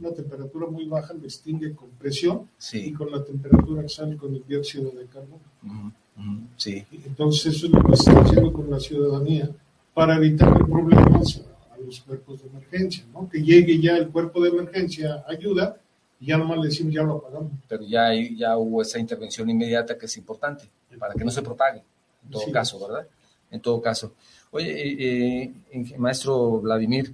una 0.00 0.10
temperatura 0.12 0.66
muy 0.66 0.86
baja, 0.86 1.12
lo 1.14 1.24
extingue 1.24 1.74
con 1.74 1.88
presión 1.90 2.42
y 2.42 2.46
Sí. 2.58 2.92
con 2.92 3.10
la 3.10 3.24
temperatura 3.24 3.82
que 3.82 3.88
sale 3.88 4.16
con 4.16 4.34
el 4.34 4.44
dióxido 4.46 4.90
de 4.90 5.06
carbono. 5.06 5.40
Ujú, 5.64 5.92
ujú, 6.18 6.40
Sí. 6.56 6.84
Y 6.90 6.96
Entonces 7.06 7.54
eso 7.54 7.66
es 7.66 7.72
lo 7.72 7.82
que 7.84 7.92
está 7.92 8.12
haciendo 8.20 8.52
con 8.52 8.70
la 8.70 8.80
ciudadanía 8.80 9.48
para 9.94 10.16
evitar 10.16 10.52
problemas 10.66 11.40
a, 11.70 11.74
a 11.74 11.78
los 11.78 12.00
cuerpos 12.00 12.42
de 12.42 12.48
emergencia, 12.48 13.04
¿no? 13.12 13.28
Que 13.28 13.42
llegue 13.42 13.80
ya 13.80 13.96
el 13.96 14.08
cuerpo 14.08 14.42
de 14.42 14.48
emergencia, 14.50 15.22
ayuda, 15.28 15.76
y 16.22 16.26
ya 16.26 16.38
nomás 16.38 16.58
le 16.58 16.68
decimos, 16.68 16.94
ya 16.94 17.02
lo 17.02 17.16
apagamos. 17.18 17.50
Pero 17.68 17.82
ya, 17.84 18.10
ya 18.14 18.56
hubo 18.56 18.80
esa 18.80 18.98
intervención 18.98 19.50
inmediata 19.50 19.98
que 19.98 20.06
es 20.06 20.16
importante 20.16 20.64
para 20.98 21.14
que 21.14 21.24
no 21.24 21.30
se 21.32 21.42
propague, 21.42 21.82
en 22.24 22.30
todo 22.30 22.42
Sí. 22.44 22.52
caso, 22.52 22.78
¿verdad? 22.86 23.06
En 23.50 23.60
todo 23.60 23.82
caso. 23.82 24.14
Oye, 24.52 24.70
eh, 24.70 25.52
eh, 25.72 25.98
maestro 25.98 26.60
Vladimir, 26.60 27.12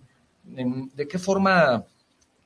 ¿en- 0.56 0.90
¿de 0.94 1.08
qué 1.08 1.18
forma 1.18 1.84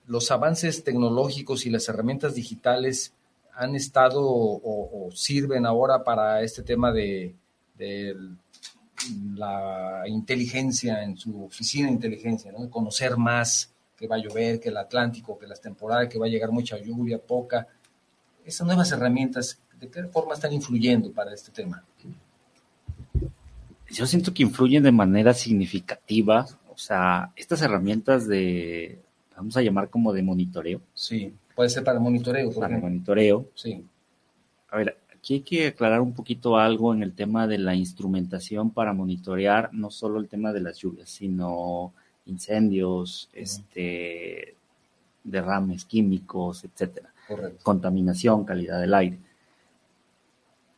los 0.06 0.30
avances 0.30 0.84
tecnológicos 0.84 1.66
y 1.66 1.70
las 1.70 1.88
herramientas 1.88 2.34
digitales 2.34 3.12
han 3.54 3.74
estado 3.74 4.22
o, 4.24 5.06
o 5.08 5.10
sirven 5.12 5.66
ahora 5.66 6.02
para 6.04 6.42
este 6.42 6.62
tema 6.62 6.92
de, 6.92 7.34
de 7.76 8.14
la 9.34 10.04
inteligencia 10.06 11.02
en 11.02 11.16
su 11.16 11.44
oficina 11.44 11.88
de 11.88 11.94
inteligencia, 11.94 12.52
¿no? 12.52 12.70
conocer 12.70 13.16
más 13.16 13.71
que 14.02 14.08
va 14.08 14.16
a 14.16 14.18
llover, 14.18 14.58
que 14.58 14.70
el 14.70 14.76
Atlántico, 14.76 15.38
que 15.38 15.46
las 15.46 15.60
temporadas, 15.60 16.08
que 16.08 16.18
va 16.18 16.26
a 16.26 16.28
llegar 16.28 16.50
mucha 16.50 16.76
lluvia, 16.76 17.18
poca. 17.18 17.68
Esas 18.44 18.66
nuevas 18.66 18.90
herramientas, 18.90 19.60
¿de 19.78 19.88
qué 19.88 20.02
forma 20.08 20.34
están 20.34 20.52
influyendo 20.52 21.12
para 21.12 21.32
este 21.32 21.52
tema? 21.52 21.84
yo 23.88 24.06
siento 24.06 24.34
que 24.34 24.42
influyen 24.42 24.82
de 24.82 24.90
manera 24.90 25.34
significativa, 25.34 26.46
o 26.68 26.78
sea, 26.78 27.30
estas 27.36 27.62
herramientas 27.62 28.26
de, 28.26 28.98
vamos 29.36 29.56
a 29.56 29.62
llamar 29.62 29.88
como 29.88 30.12
de 30.12 30.22
monitoreo. 30.22 30.80
Sí, 30.94 31.32
puede 31.54 31.70
ser 31.70 31.84
para 31.84 32.00
monitoreo. 32.00 32.52
Para 32.52 32.78
monitoreo. 32.78 33.50
Sí. 33.54 33.84
A 34.70 34.78
ver, 34.78 34.96
aquí 35.14 35.34
hay 35.34 35.40
que 35.42 35.66
aclarar 35.68 36.00
un 36.00 36.14
poquito 36.14 36.56
algo 36.56 36.92
en 36.92 37.04
el 37.04 37.12
tema 37.12 37.46
de 37.46 37.58
la 37.58 37.76
instrumentación 37.76 38.70
para 38.70 38.94
monitorear 38.94 39.70
no 39.72 39.90
solo 39.90 40.18
el 40.18 40.26
tema 40.26 40.52
de 40.52 40.60
las 40.62 40.78
lluvias, 40.78 41.08
sino 41.08 41.92
incendios, 42.26 43.28
este, 43.32 44.54
derrames 45.24 45.84
químicos, 45.84 46.64
etcétera. 46.64 47.12
Correcto. 47.28 47.60
Contaminación, 47.62 48.44
calidad 48.44 48.80
del 48.80 48.94
aire. 48.94 49.18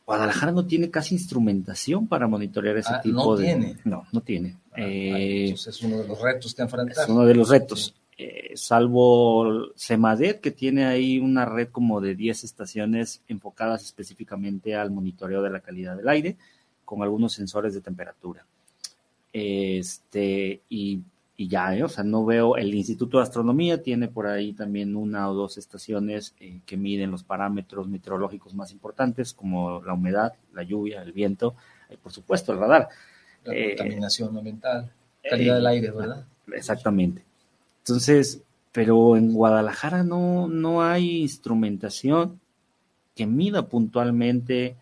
Guadalajara 0.05 0.51
no 0.51 0.65
tiene 0.67 0.91
casi 0.91 1.15
instrumentación 1.15 2.07
para 2.07 2.27
monitorear 2.27 2.77
ese 2.77 2.93
Ah, 2.93 3.01
tipo 3.01 3.15
no 3.15 3.35
de. 3.35 3.43
tiene. 3.45 3.77
No, 3.85 4.03
no 4.11 4.21
tiene. 4.21 4.55
Ah, 4.71 4.75
Eh, 4.81 5.43
entonces 5.45 5.75
es 5.75 5.81
uno 5.83 5.97
de 5.97 6.07
los 6.07 6.21
retos 6.21 6.53
que 6.53 6.61
enfrentar. 6.61 7.03
es 7.03 7.09
uno 7.09 7.25
de 7.25 7.33
los 7.35 7.49
retos. 7.49 7.95
Eh, 8.17 8.51
salvo 8.55 9.71
Semadet, 9.75 10.39
que 10.39 10.51
tiene 10.51 10.85
ahí 10.85 11.17
una 11.19 11.43
red 11.45 11.69
como 11.69 11.99
de 12.01 12.15
10 12.15 12.43
estaciones 12.43 13.21
enfocadas 13.27 13.83
específicamente 13.83 14.75
al 14.75 14.91
monitoreo 14.91 15.41
de 15.41 15.49
la 15.49 15.59
calidad 15.59 15.97
del 15.97 16.07
aire, 16.07 16.37
con 16.85 17.01
algunos 17.01 17.33
sensores 17.33 17.73
de 17.73 17.81
temperatura. 17.81 18.45
Este, 19.33 20.61
y, 20.69 21.01
y 21.37 21.49
ya, 21.49 21.75
¿eh? 21.75 21.83
o 21.83 21.89
sea, 21.89 22.03
no 22.03 22.23
veo, 22.23 22.55
el 22.55 22.73
Instituto 22.73 23.17
de 23.17 23.23
Astronomía 23.23 23.81
tiene 23.81 24.07
por 24.07 24.25
ahí 24.25 24.53
también 24.53 24.95
una 24.95 25.29
o 25.29 25.33
dos 25.33 25.57
estaciones 25.57 26.33
eh, 26.39 26.61
que 26.65 26.77
miden 26.77 27.11
los 27.11 27.23
parámetros 27.23 27.89
meteorológicos 27.89 28.53
más 28.53 28.71
importantes, 28.71 29.33
como 29.33 29.81
la 29.81 29.93
humedad, 29.93 30.33
la 30.53 30.63
lluvia, 30.63 31.01
el 31.01 31.11
viento, 31.11 31.55
y 31.89 31.97
por 31.97 32.13
supuesto 32.13 32.53
el 32.53 32.59
radar. 32.59 32.87
La 33.43 33.53
Eh, 33.53 33.75
contaminación 33.75 34.37
ambiental, 34.37 34.91
calidad 35.29 35.55
eh, 35.55 35.57
del 35.57 35.67
aire, 35.67 35.91
¿verdad? 35.91 36.25
Exactamente. 36.53 37.23
Entonces, 37.79 38.41
pero 38.71 39.17
en 39.17 39.33
Guadalajara 39.33 40.03
no, 40.03 40.47
no 40.47 40.83
hay 40.83 41.21
instrumentación 41.21 42.39
que 43.13 43.25
mida 43.25 43.67
puntualmente, 43.67 44.77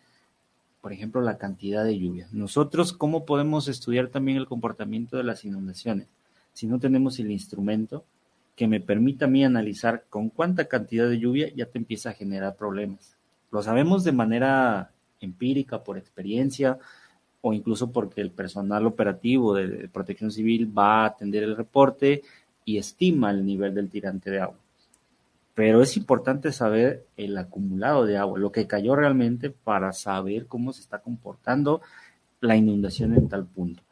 por 0.81 0.93
ejemplo, 0.93 1.21
la 1.21 1.37
cantidad 1.37 1.83
de 1.83 1.97
lluvia. 1.97 2.27
Nosotros, 2.31 2.93
¿cómo 2.93 3.25
podemos 3.25 3.67
estudiar 3.67 4.09
también 4.09 4.37
el 4.37 4.47
comportamiento 4.47 5.17
de 5.17 5.23
las 5.23 5.45
inundaciones? 5.45 6.07
Si 6.53 6.67
no 6.67 6.79
tenemos 6.79 7.19
el 7.19 7.31
instrumento 7.31 8.05
que 8.55 8.67
me 8.67 8.79
permita 8.79 9.25
a 9.25 9.27
mí 9.27 9.43
analizar 9.43 10.05
con 10.09 10.29
cuánta 10.29 10.65
cantidad 10.65 11.09
de 11.09 11.19
lluvia 11.19 11.51
ya 11.55 11.65
te 11.65 11.79
empieza 11.79 12.11
a 12.11 12.13
generar 12.13 12.55
problemas. 12.55 13.15
Lo 13.51 13.61
sabemos 13.61 14.03
de 14.03 14.11
manera 14.11 14.91
empírica, 15.19 15.83
por 15.83 15.97
experiencia, 15.97 16.77
o 17.41 17.53
incluso 17.53 17.91
porque 17.91 18.21
el 18.21 18.31
personal 18.31 18.85
operativo 18.85 19.53
de, 19.53 19.89
protección 19.89 20.31
civil 20.31 20.75
va 20.75 21.03
a 21.03 21.07
atender 21.07 21.43
el 21.43 21.57
reporte 21.57 22.21
y 22.63 22.77
estima 22.77 23.31
el 23.31 23.45
nivel 23.45 23.73
del 23.73 23.89
tirante 23.89 24.31
de 24.31 24.39
agua. 24.39 24.57
Pero 25.53 25.81
es 25.81 25.97
importante 25.97 26.51
saber 26.51 27.05
el 27.17 27.37
acumulado 27.37 28.05
de 28.05 28.17
agua, 28.17 28.39
lo 28.39 28.51
que 28.51 28.65
cayó 28.65 28.95
realmente 28.95 29.49
para 29.49 29.91
saber 29.91 30.47
cómo 30.47 30.73
se 30.73 30.81
está 30.81 30.99
comportando 30.99 31.81
la 32.39 32.55
inundación 32.55 33.13
en 33.13 33.29
tal 33.29 33.45
punto. 33.45 33.83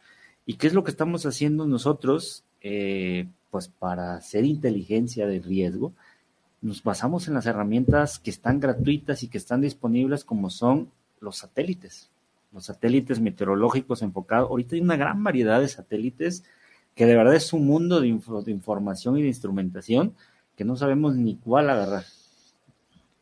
¿Y 0.45 0.55
qué 0.55 0.67
es 0.67 0.73
lo 0.73 0.83
que 0.83 0.91
estamos 0.91 1.25
haciendo 1.25 1.67
nosotros? 1.67 2.43
Eh, 2.61 3.27
pues 3.49 3.67
para 3.67 4.15
hacer 4.15 4.45
inteligencia 4.45 5.27
de 5.27 5.39
riesgo, 5.39 5.93
nos 6.61 6.83
basamos 6.83 7.27
en 7.27 7.33
las 7.33 7.45
herramientas 7.45 8.19
que 8.19 8.29
están 8.29 8.59
gratuitas 8.59 9.23
y 9.23 9.27
que 9.27 9.37
están 9.37 9.61
disponibles 9.61 10.23
como 10.23 10.49
son 10.49 10.89
los 11.19 11.37
satélites, 11.37 12.09
los 12.53 12.65
satélites 12.65 13.19
meteorológicos 13.19 14.01
enfocados. 14.01 14.49
Ahorita 14.49 14.75
hay 14.75 14.81
una 14.81 14.95
gran 14.95 15.23
variedad 15.23 15.59
de 15.59 15.67
satélites 15.67 16.43
que 16.95 17.05
de 17.05 17.15
verdad 17.15 17.35
es 17.35 17.51
un 17.53 17.65
mundo 17.65 17.99
de, 17.99 18.07
de 18.45 18.51
información 18.51 19.17
y 19.17 19.21
de 19.21 19.27
instrumentación 19.27 20.13
que 20.55 20.63
no 20.63 20.75
sabemos 20.75 21.15
ni 21.15 21.35
cuál 21.35 21.69
agarrar, 21.69 22.05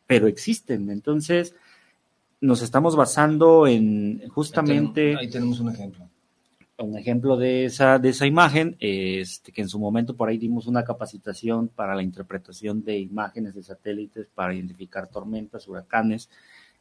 pero 0.06 0.26
existen. 0.26 0.90
Entonces, 0.90 1.54
nos 2.40 2.62
estamos 2.62 2.96
basando 2.96 3.66
en 3.66 4.28
justamente... 4.28 5.00
Ahí 5.00 5.04
tenemos, 5.06 5.20
ahí 5.20 5.30
tenemos 5.30 5.60
un 5.60 5.70
ejemplo. 5.70 6.09
Un 6.80 6.96
ejemplo 6.96 7.36
de 7.36 7.66
esa, 7.66 7.98
de 7.98 8.08
esa 8.08 8.26
imagen, 8.26 8.74
este, 8.80 9.52
que 9.52 9.60
en 9.60 9.68
su 9.68 9.78
momento 9.78 10.16
por 10.16 10.30
ahí 10.30 10.38
dimos 10.38 10.66
una 10.66 10.82
capacitación 10.82 11.68
para 11.68 11.94
la 11.94 12.02
interpretación 12.02 12.82
de 12.82 12.98
imágenes 12.98 13.54
de 13.54 13.62
satélites 13.62 14.28
para 14.34 14.54
identificar 14.54 15.06
tormentas, 15.06 15.68
huracanes. 15.68 16.30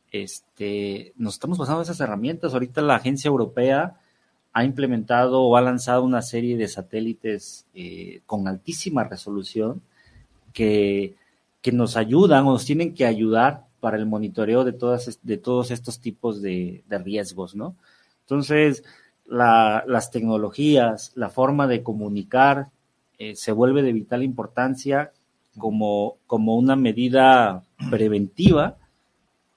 Este, 0.09 1.11
nos 1.17 1.33
estamos 1.33 1.57
basando 1.57 1.81
en 1.81 1.83
esas 1.83 1.99
herramientas. 1.99 2.53
Ahorita 2.53 2.81
la 2.81 2.95
agencia 2.95 3.27
europea 3.27 3.99
ha 4.53 4.63
implementado 4.63 5.41
o 5.41 5.57
ha 5.57 5.61
lanzado 5.61 6.03
una 6.03 6.21
serie 6.21 6.55
de 6.55 6.69
satélites 6.69 7.65
eh, 7.73 8.21
con 8.25 8.47
altísima 8.47 9.03
resolución 9.03 9.81
que, 10.53 11.15
que, 11.61 11.73
nos 11.73 11.97
ayudan 11.97 12.47
o 12.47 12.53
nos 12.53 12.65
tienen 12.65 12.93
que 12.93 13.05
ayudar 13.05 13.65
para 13.81 13.97
el 13.97 14.05
monitoreo 14.05 14.63
de, 14.63 14.71
todas, 14.71 15.19
de 15.21 15.37
todos 15.37 15.71
estos 15.71 15.99
tipos 15.99 16.41
de, 16.41 16.83
de 16.87 16.97
riesgos, 16.99 17.53
¿no? 17.53 17.75
Entonces, 18.21 18.83
la, 19.29 19.83
las 19.87 20.11
tecnologías, 20.11 21.11
la 21.15 21.29
forma 21.29 21.67
de 21.67 21.83
comunicar 21.83 22.69
eh, 23.17 23.35
se 23.35 23.51
vuelve 23.51 23.83
de 23.83 23.93
vital 23.93 24.23
importancia 24.23 25.11
como, 25.57 26.17
como 26.25 26.55
una 26.55 26.75
medida 26.75 27.63
preventiva 27.89 28.77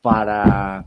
para, 0.00 0.84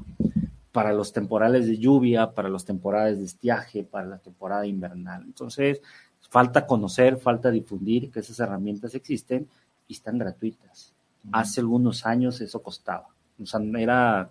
para 0.71 0.93
los 0.93 1.13
temporales 1.13 1.67
de 1.67 1.77
lluvia, 1.77 2.31
para 2.31 2.49
los 2.49 2.65
temporales 2.65 3.19
de 3.19 3.25
estiaje, 3.25 3.83
para 3.83 4.05
la 4.07 4.17
temporada 4.17 4.67
invernal. 4.67 5.23
Entonces, 5.23 5.81
falta 6.29 6.67
conocer, 6.67 7.17
falta 7.17 7.49
difundir 7.49 8.11
que 8.11 8.19
esas 8.19 8.39
herramientas 8.39 8.93
existen 8.93 9.47
y 9.87 9.93
están 9.93 10.17
gratuitas. 10.17 10.93
Hace 11.31 11.61
algunos 11.61 12.05
años 12.05 12.41
eso 12.41 12.61
costaba. 12.61 13.07
O 13.41 13.45
sea, 13.45 13.61
era 13.77 14.29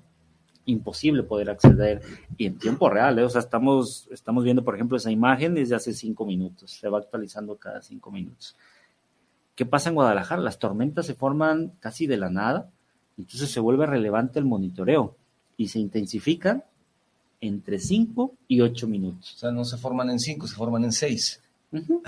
imposible 0.66 1.22
poder 1.22 1.50
acceder 1.50 2.02
y 2.36 2.46
en 2.46 2.58
tiempo 2.58 2.88
real. 2.88 3.18
¿eh? 3.18 3.24
O 3.24 3.28
sea, 3.28 3.40
estamos, 3.40 4.08
estamos 4.10 4.44
viendo, 4.44 4.64
por 4.64 4.74
ejemplo, 4.74 4.96
esa 4.96 5.10
imagen 5.10 5.54
desde 5.54 5.74
hace 5.74 5.92
cinco 5.92 6.24
minutos. 6.26 6.70
Se 6.70 6.88
va 6.88 6.98
actualizando 6.98 7.56
cada 7.56 7.82
cinco 7.82 8.10
minutos. 8.10 8.56
¿Qué 9.54 9.66
pasa 9.66 9.88
en 9.88 9.94
Guadalajara? 9.94 10.42
Las 10.42 10.58
tormentas 10.58 11.06
se 11.06 11.14
forman 11.14 11.72
casi 11.80 12.06
de 12.06 12.16
la 12.16 12.28
nada, 12.28 12.70
entonces 13.16 13.50
se 13.50 13.60
vuelve 13.60 13.86
relevante 13.86 14.38
el 14.38 14.44
monitoreo 14.44 15.16
y 15.56 15.68
se 15.68 15.78
intensifican 15.78 16.64
entre 17.40 17.78
5 17.78 18.34
y 18.48 18.60
8 18.60 18.88
minutos. 18.88 19.34
O 19.34 19.38
sea, 19.38 19.52
no 19.52 19.64
se 19.64 19.76
forman 19.76 20.10
en 20.10 20.18
5, 20.18 20.48
se 20.48 20.56
forman 20.56 20.84
en 20.84 20.92
6. 20.92 21.40
Uh 21.72 21.76
-huh. 21.76 22.02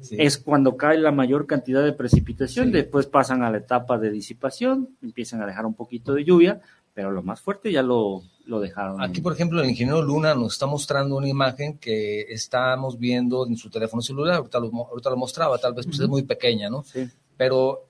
sí. 0.00 0.16
Es 0.18 0.38
cuando 0.38 0.76
cae 0.76 0.98
la 0.98 1.10
mayor 1.10 1.46
cantidad 1.46 1.84
de 1.84 1.92
precipitación, 1.92 2.66
sí. 2.66 2.72
después 2.72 3.06
pasan 3.06 3.42
a 3.42 3.50
la 3.50 3.58
etapa 3.58 3.98
de 3.98 4.10
disipación, 4.10 4.90
empiezan 5.02 5.42
a 5.42 5.46
dejar 5.46 5.66
un 5.66 5.74
poquito 5.74 6.14
de 6.14 6.24
lluvia, 6.24 6.60
pero 6.94 7.10
lo 7.10 7.22
más 7.22 7.40
fuerte 7.40 7.70
ya 7.72 7.82
lo, 7.82 8.22
lo 8.46 8.60
dejaron. 8.60 9.02
Aquí, 9.02 9.20
por 9.20 9.32
ejemplo, 9.32 9.60
el 9.60 9.68
ingeniero 9.68 10.00
Luna 10.00 10.34
nos 10.34 10.54
está 10.54 10.66
mostrando 10.66 11.16
una 11.16 11.28
imagen 11.28 11.78
que 11.78 12.22
estamos 12.22 12.98
viendo 12.98 13.46
en 13.46 13.56
su 13.56 13.68
teléfono 13.68 14.00
celular, 14.00 14.36
ahorita 14.36 14.60
lo, 14.60 14.70
ahorita 14.90 15.10
lo 15.10 15.16
mostraba, 15.16 15.58
tal 15.58 15.74
vez 15.74 15.86
pues, 15.86 15.98
uh 15.98 16.02
-huh. 16.02 16.04
es 16.04 16.10
muy 16.10 16.22
pequeña, 16.22 16.70
¿no? 16.70 16.82
Sí. 16.84 17.08
Pero 17.36 17.88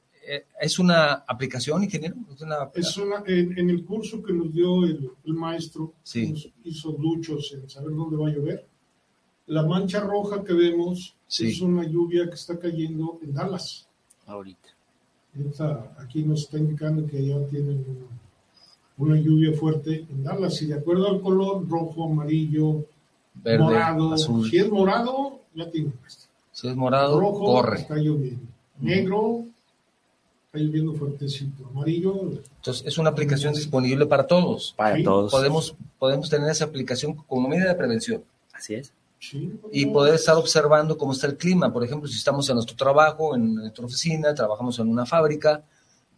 ¿Es 0.60 0.78
una 0.78 1.12
aplicación, 1.26 1.84
ingeniero? 1.84 2.16
¿Es 2.34 2.40
una, 2.40 2.70
es 2.74 2.96
una 2.96 3.22
en, 3.26 3.58
en, 3.58 3.70
el 3.70 3.84
curso 3.84 4.22
que 4.22 4.32
nos 4.32 4.52
dio 4.52 4.84
el, 4.84 5.10
el 5.24 5.34
maestro, 5.34 5.92
sí. 6.02 6.30
nos 6.30 6.50
hizo 6.64 6.92
duchos 6.92 7.52
en 7.52 7.68
saber 7.68 7.94
dónde 7.94 8.16
va 8.16 8.28
a 8.28 8.32
llover. 8.32 8.66
La 9.46 9.66
mancha 9.66 10.00
roja 10.00 10.42
que 10.42 10.54
vemos 10.54 11.14
sí. 11.26 11.48
es 11.48 11.60
una 11.60 11.84
lluvia 11.84 12.26
que 12.28 12.34
está 12.34 12.58
cayendo 12.58 13.18
en 13.22 13.34
Dallas. 13.34 13.86
Ahorita. 14.26 14.70
Esta, 15.38 15.94
aquí 15.98 16.22
nos 16.22 16.42
está 16.42 16.58
indicando 16.58 17.06
que 17.06 17.26
ya 17.26 17.44
tienen 17.46 17.84
una, 18.98 19.16
lluvia 19.16 19.52
fuerte 19.56 20.06
en 20.08 20.22
Dallas. 20.24 20.60
Y 20.62 20.66
de 20.66 20.74
acuerdo 20.74 21.08
al 21.08 21.20
color, 21.20 21.68
rojo, 21.68 22.04
amarillo, 22.04 22.84
Verde, 23.34 23.58
morado. 23.64 24.12
azul. 24.12 24.48
Si 24.48 24.58
es 24.58 24.70
morado, 24.70 25.40
ya 25.54 25.70
tiene. 25.70 25.92
Si 26.52 26.68
es 26.68 26.76
morado, 26.76 27.18
rojo, 27.18 27.44
corre. 27.44 27.80
Está 27.80 27.96
lloviendo. 27.96 28.42
Negro, 28.80 29.44
está 30.46 30.58
lloviendo 30.58 30.94
fuertecito. 30.94 31.66
Amarillo. 31.72 32.14
Entonces, 32.56 32.86
es 32.86 32.98
una 32.98 33.10
aplicación 33.10 33.54
disponible 33.54 34.06
para 34.06 34.26
todos. 34.26 34.74
Para 34.76 34.96
Sí, 34.96 35.02
todos. 35.02 35.30
Podemos, 35.32 35.74
podemos 35.98 36.30
tener 36.30 36.48
esa 36.50 36.66
aplicación 36.66 37.14
como 37.14 37.48
medida 37.48 37.68
de 37.68 37.74
prevención 37.74 38.22
Así 38.52 38.74
es. 38.74 38.92
Sí, 39.18 39.58
y 39.72 39.86
poder 39.86 40.14
estar 40.16 40.36
observando 40.36 40.98
cómo 40.98 41.12
está 41.12 41.26
el 41.26 41.36
clima. 41.38 41.72
Por 41.72 41.82
ejemplo, 41.82 42.06
si 42.08 42.16
estamos 42.18 42.46
en 42.50 42.56
nuestro 42.56 42.76
trabajo, 42.76 43.34
en 43.34 43.54
nuestra 43.54 43.84
oficina, 43.86 44.34
trabajamos 44.34 44.78
en 44.78 44.88
una 44.88 45.06
fábrica 45.06 45.62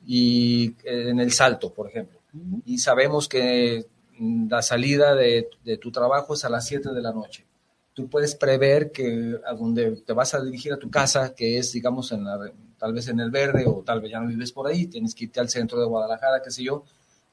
y 0.04 0.74
eh, 0.84 1.10
en 1.10 1.20
el 1.20 1.30
salto, 1.32 1.72
por 1.72 1.88
ejemplo, 1.88 2.15
y 2.64 2.78
sabemos 2.78 3.28
que 3.28 3.86
la 4.18 4.62
salida 4.62 5.14
de, 5.14 5.48
de 5.64 5.76
tu 5.78 5.90
trabajo 5.90 6.34
es 6.34 6.44
a 6.44 6.48
las 6.48 6.66
7 6.66 6.90
de 6.92 7.02
la 7.02 7.12
noche. 7.12 7.44
Tú 7.92 8.08
puedes 8.08 8.34
prever 8.34 8.92
que 8.92 9.36
a 9.46 9.54
donde 9.54 9.92
te 10.02 10.12
vas 10.12 10.34
a 10.34 10.42
dirigir 10.42 10.72
a 10.72 10.78
tu 10.78 10.90
casa, 10.90 11.34
que 11.34 11.58
es, 11.58 11.72
digamos, 11.72 12.12
en 12.12 12.24
la, 12.24 12.38
tal 12.78 12.92
vez 12.92 13.08
en 13.08 13.20
el 13.20 13.30
verde 13.30 13.64
o 13.66 13.82
tal 13.84 14.00
vez 14.00 14.10
ya 14.10 14.20
no 14.20 14.28
vives 14.28 14.52
por 14.52 14.66
ahí, 14.66 14.86
tienes 14.86 15.14
que 15.14 15.24
irte 15.24 15.40
al 15.40 15.48
centro 15.48 15.80
de 15.80 15.86
Guadalajara, 15.86 16.42
qué 16.42 16.50
sé 16.50 16.62
yo, 16.62 16.84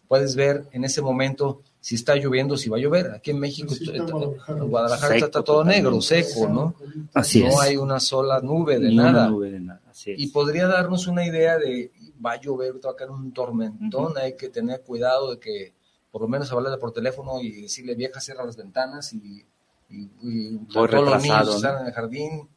puedes 0.07 0.35
ver 0.35 0.65
en 0.71 0.85
ese 0.85 1.01
momento 1.01 1.61
si 1.81 1.95
está 1.95 2.15
lloviendo, 2.15 2.55
si 2.55 2.69
va 2.69 2.77
a 2.77 2.79
llover. 2.79 3.11
Aquí 3.11 3.31
en 3.31 3.39
México, 3.39 3.73
Sí, 3.73 3.83
está 3.93 4.13
en 4.53 4.69
Guadalajara. 4.69 5.13
Seco 5.15 5.25
está 5.25 5.41
todo 5.43 5.65
negro, 5.65 5.99
seco, 6.01 6.47
¿no? 6.47 6.75
Así 7.13 7.41
no 7.41 7.49
es. 7.49 7.59
hay 7.59 7.75
una 7.75 7.99
sola 7.99 8.39
nube 8.39 8.79
de 8.79 8.87
Ni 8.87 8.93
una 8.99 9.11
nada. 9.11 9.27
nube 9.27 9.51
de 9.51 9.59
nada. 9.59 9.81
Así 9.89 10.11
es. 10.11 10.19
Y 10.19 10.27
podría 10.27 10.67
darnos 10.67 11.07
una 11.07 11.25
idea 11.25 11.57
de, 11.57 11.91
va 12.23 12.33
a 12.33 12.41
llover, 12.41 12.73
va 12.85 12.91
a 12.91 12.95
caer 12.95 13.11
un 13.11 13.33
tormentón, 13.33 14.17
hay 14.17 14.35
que 14.35 14.49
tener 14.49 14.81
cuidado 14.81 15.31
de 15.31 15.39
que 15.39 15.73
por 16.11 16.21
lo 16.21 16.27
menos 16.27 16.51
hablarle 16.51 16.77
por 16.77 16.91
teléfono 16.91 17.41
y 17.41 17.61
decirle, 17.61 17.95
vieja, 17.95 18.19
cierra 18.19 18.45
las 18.45 18.55
ventanas 18.55 19.13
y, 19.13 19.45
y, 19.89 20.09
y 20.21 20.57
Voy 20.73 20.87
todos 20.87 21.05
los 21.05 21.21
niños 21.23 21.45
¿no? 21.45 21.55
están 21.55 21.81
en 21.81 21.87
el 21.87 21.93
jardín 21.93 22.49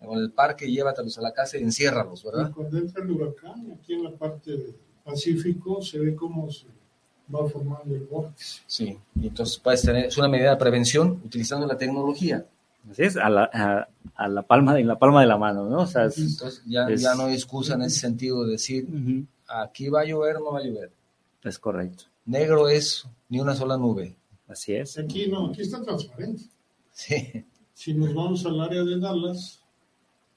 o 0.00 0.16
en 0.16 0.20
el 0.24 0.30
parque, 0.32 0.70
llévatelos 0.70 1.16
a 1.18 1.22
la 1.22 1.32
casa 1.32 1.58
y 1.58 1.62
enciérralos, 1.62 2.22
Y 2.22 2.26
¿verdad? 2.26 2.52
cuando 2.54 2.78
entra 2.78 3.02
el 3.02 3.10
huracán, 3.10 3.72
aquí 3.72 3.94
en 3.94 4.04
la 4.04 4.12
parte 4.12 4.50
del 4.52 4.76
Pacífico, 5.04 5.80
se 5.80 5.98
ve 5.98 6.14
cómo 6.14 6.50
se 6.50 6.66
va 7.34 7.48
formando 7.48 7.94
el 7.94 8.04
vórtice. 8.04 8.62
Sí, 8.66 8.98
y 9.14 9.26
entonces 9.28 9.58
puedes 9.58 9.82
tener, 9.82 10.06
es 10.06 10.18
una 10.18 10.28
medida 10.28 10.50
de 10.50 10.56
prevención 10.56 11.22
utilizando 11.24 11.66
la 11.66 11.76
tecnología. 11.76 12.46
Así 12.90 13.02
es, 13.02 13.16
a 13.16 13.28
la, 13.28 13.50
a, 13.52 13.88
a 14.14 14.28
la 14.28 14.42
palma 14.42 14.74
de, 14.74 14.80
en 14.80 14.88
la 14.88 14.98
palma 14.98 15.20
de 15.20 15.26
la 15.26 15.36
mano, 15.36 15.68
¿no? 15.68 15.80
O 15.82 15.86
sea, 15.86 16.06
es- 16.06 16.18
Entonces 16.18 16.62
ya, 16.66 16.88
Es- 16.88 17.00
ya 17.02 17.14
no 17.14 17.24
hay 17.24 17.34
excusa 17.34 17.74
en 17.74 17.82
ese 17.82 18.00
sentido 18.00 18.44
de 18.44 18.52
decir, 18.52 18.86
aquí 19.46 19.88
va 19.88 20.00
a 20.00 20.04
llover 20.04 20.36
o 20.36 20.40
no 20.40 20.52
va 20.52 20.60
a 20.60 20.64
llover. 20.64 20.90
es 21.44 21.58
correcto. 21.58 22.04
Negro 22.26 22.68
es 22.68 23.06
ni 23.28 23.40
una 23.40 23.54
sola 23.54 23.76
nube. 23.76 24.16
Así 24.48 24.74
es. 24.74 24.96
Aquí 24.98 25.28
no, 25.28 25.48
aquí 25.48 25.62
está 25.62 25.80
transparente. 25.82 26.42
Sí. 26.92 27.44
Si 27.74 27.94
nos 27.94 28.12
vamos 28.14 28.44
al 28.44 28.60
área 28.60 28.82
de 28.82 28.98
Dallas, 28.98 29.62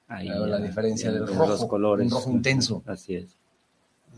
Ahí 0.08 0.26
Claro, 0.26 0.46
la 0.46 0.58
diferencia 0.58 1.10
del 1.10 1.26
rojo, 1.26 1.46
los 1.46 1.64
colores. 1.64 2.04
un 2.06 2.12
rojo 2.12 2.30
intenso. 2.30 2.82
Así 2.86 3.14
es. 3.16 3.34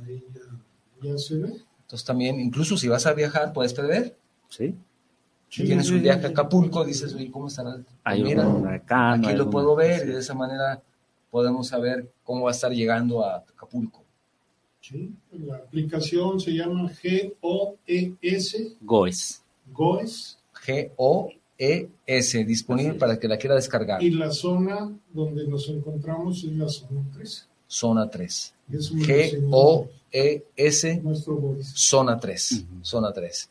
ahí 0.05 0.25
ya, 0.35 1.11
ya 1.13 1.19
se 1.19 1.37
ve. 1.37 1.53
Entonces 1.83 2.05
también, 2.05 2.41
incluso 2.41 2.77
si 2.77 2.89
vas 2.89 3.07
a 3.07 3.13
viajar, 3.13 3.53
puedes 3.53 3.73
prever. 3.75 4.17
Sí. 4.49 4.75
Si 5.55 5.61
Sí, 5.61 5.67
tienes 5.69 5.89
un 5.89 6.03
viaje 6.03 6.27
a 6.27 6.31
Acapulco, 6.31 6.85
dices, 6.85 7.15
oye, 7.15 7.31
¿cómo 7.31 7.47
estará? 7.47 7.77
Hay 8.03 8.25
mira, 8.25 8.45
un 8.49 8.63
huracán. 8.63 9.21
aquí 9.21 9.29
hay 9.29 9.37
lo 9.37 9.49
puedo 9.49 9.77
ver 9.77 10.09
y 10.09 10.11
de 10.11 10.19
esa 10.19 10.35
manera 10.35 10.83
podemos 11.31 11.69
saber 11.69 12.11
cómo 12.25 12.43
va 12.47 12.51
a 12.51 12.55
estar 12.55 12.73
llegando 12.73 13.25
a 13.25 13.37
Acapulco. 13.37 14.03
Sí, 14.81 15.13
La 15.31 15.59
aplicación 15.59 16.41
se 16.41 16.51
llama 16.55 16.91
GOES, 17.41 18.77
GOES. 18.81 19.43
GOES, 19.73 20.39
G-O-E-S, 20.67 22.45
disponible 22.45 22.91
Así 22.91 22.99
para 22.99 23.19
que 23.21 23.29
la 23.29 23.37
quiera 23.39 23.55
descargar. 23.55 24.03
y 24.03 24.11
la 24.11 24.33
zona 24.33 24.91
donde 25.13 25.47
nos 25.47 25.69
encontramos 25.69 26.43
es 26.43 26.53
la 26.53 26.69
zona 26.69 27.01
3. 27.15 27.49
Zona 27.69 28.11
3. 28.11 28.55
Y 28.73 28.77
eso 28.77 28.95
me 28.95 29.07
lo 29.07 29.15
enseñó 29.15 29.49
G-O-E-S, 29.51 31.01
nuestro 31.03 31.37
GOES. 31.37 31.69
zona 31.77 32.19
3. 32.19 32.53
Ujú. 32.53 32.85
Zona 32.85 33.13
3. 33.13 33.51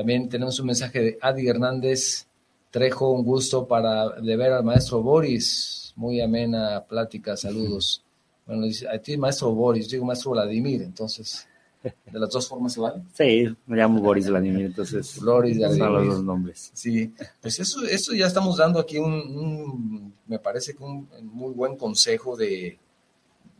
También 0.00 0.30
tenemos 0.30 0.58
un 0.58 0.64
mensaje 0.68 0.98
de 1.02 1.18
Adi 1.20 1.46
Hernández 1.46 2.26
Trejo, 2.70 3.10
un 3.10 3.22
gusto 3.22 3.66
para 3.68 4.08
de 4.18 4.34
ver 4.34 4.50
al 4.50 4.64
maestro 4.64 5.02
Boris. 5.02 5.92
Muy 5.94 6.22
amena 6.22 6.82
plática, 6.88 7.36
saludos. 7.36 8.02
Bueno, 8.46 8.64
dice, 8.64 8.88
a 8.88 8.98
ti 9.00 9.16
maestro 9.18 9.52
Boris, 9.52 9.84
yo 9.86 9.92
digo 9.92 10.06
maestro 10.06 10.30
Vladimir, 10.32 10.80
entonces, 10.82 11.46
de 11.84 12.18
las 12.18 12.30
dos 12.30 12.48
formas 12.48 12.72
se 12.72 12.80
vale. 12.80 13.02
Sí, 13.12 13.54
me 13.66 13.76
llamo 13.76 14.00
Boris 14.00 14.26
Vladimir, 14.28 14.64
entonces 14.66 15.20
Boris 15.22 15.58
son 15.58 15.76
Vladimir. 15.76 15.90
los 15.90 16.16
dos 16.16 16.24
nombres. 16.24 16.70
Sí, 16.72 17.12
pues 17.42 17.60
eso, 17.60 17.82
eso 17.84 18.14
ya 18.14 18.26
estamos 18.26 18.56
dando 18.56 18.80
aquí 18.80 18.96
un, 18.98 19.12
un- 19.12 20.14
me 20.26 20.38
parece 20.38 20.74
que 20.74 20.82
un 20.82 21.06
muy 21.24 21.52
buen 21.52 21.76
consejo 21.76 22.36
de, 22.38 22.78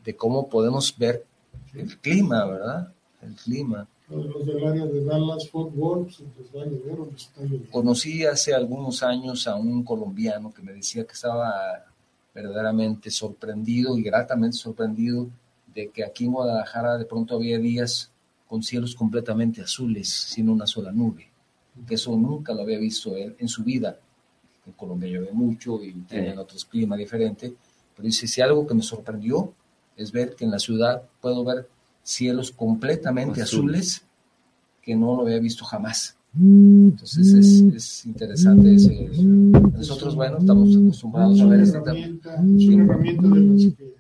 de 0.03 0.16
cómo 0.16 0.49
podemos 0.49 0.97
ver 0.97 1.24
el 1.74 1.99
clima, 1.99 2.47
¿verdad? 2.47 2.93
El 3.22 3.34
clima. 3.34 3.86
Los 4.11 4.44
del 4.46 4.66
área 4.66 4.86
de 4.86 5.04
Dallas, 5.04 5.48
Fort 5.48 5.72
Worth, 5.76 6.04
pues, 6.04 6.20
les 6.38 6.54
va 6.56 6.62
a 6.62 6.66
llover 6.66 7.00
o 7.00 7.06
les 7.06 7.22
está 7.22 7.42
lloviendo. 7.42 7.70
Conocí 7.70 8.24
hace 8.24 8.52
algunos 8.54 9.02
años 9.02 9.46
a 9.46 9.54
un 9.56 9.84
colombiano 9.84 10.52
que 10.52 10.62
me 10.62 10.72
decía 10.72 11.04
que 11.04 11.12
estaba 11.12 11.84
verdaderamente 12.34 13.11
sorprendido 13.11 13.96
y 13.96 14.02
gratamente 14.02 14.56
sorprendido 14.56 15.28
de 15.74 15.90
que 15.90 16.04
aquí 16.04 16.24
en 16.24 16.32
Guadalajara 16.32 16.98
de 16.98 17.04
pronto 17.04 17.36
había 17.36 17.58
días 17.58 18.11
con 18.48 18.62
cielos 18.62 18.94
completamente 18.96 19.62
azules, 19.62 20.08
sin 20.08 20.48
una 20.48 20.66
sola 20.66 20.90
nube. 20.90 21.28
Que 21.86 21.94
eso 21.94 22.16
nunca 22.16 22.52
lo 22.52 22.62
había 22.62 22.78
visto 22.78 23.14
él 23.16 23.36
en 23.38 23.46
su 23.48 23.62
vida. 23.62 23.96
En 24.66 24.72
Colombia 24.72 25.08
llueve 25.08 25.32
mucho 25.32 25.82
y 25.82 25.92
tienen 26.02 26.34
Eh. 26.36 26.38
otros 26.38 26.64
climas 26.64 26.98
diferentes. 26.98 27.52
Pero 27.94 28.06
dice, 28.06 28.26
si 28.26 28.40
algo 28.40 28.66
que 28.66 28.74
me 28.74 28.82
sorprendió 28.82 29.52
es 29.96 30.11
ver 30.11 30.34
que 30.34 30.44
en 30.44 30.50
la 30.50 30.58
ciudad 30.58 31.02
puedo 31.20 31.44
ver 31.44 31.68
cielos 32.03 32.51
completamente 32.51 33.42
Azules. 33.42 33.96
azules 33.96 34.07
que 34.82 34.96
no 34.96 35.16
lo 35.16 35.22
había 35.22 35.38
visto 35.38 35.64
jamás. 35.64 36.16
Entonces 36.38 37.34
es, 37.34 37.61
es 37.74 38.07
interesante 38.07 38.74
ese. 38.74 39.09
Nosotros, 39.12 40.14
bueno, 40.14 40.38
estamos 40.38 40.76
acostumbrados 40.76 41.36
Es 41.38 41.42
a 41.42 41.46
ver 41.46 41.64
tema. 41.64 41.78
herramienta, 41.82 42.34
es 42.34 42.64
una 42.68 42.84
herramienta 42.84 43.28
de 43.28 43.40
las 43.40 43.62
que 43.74 43.94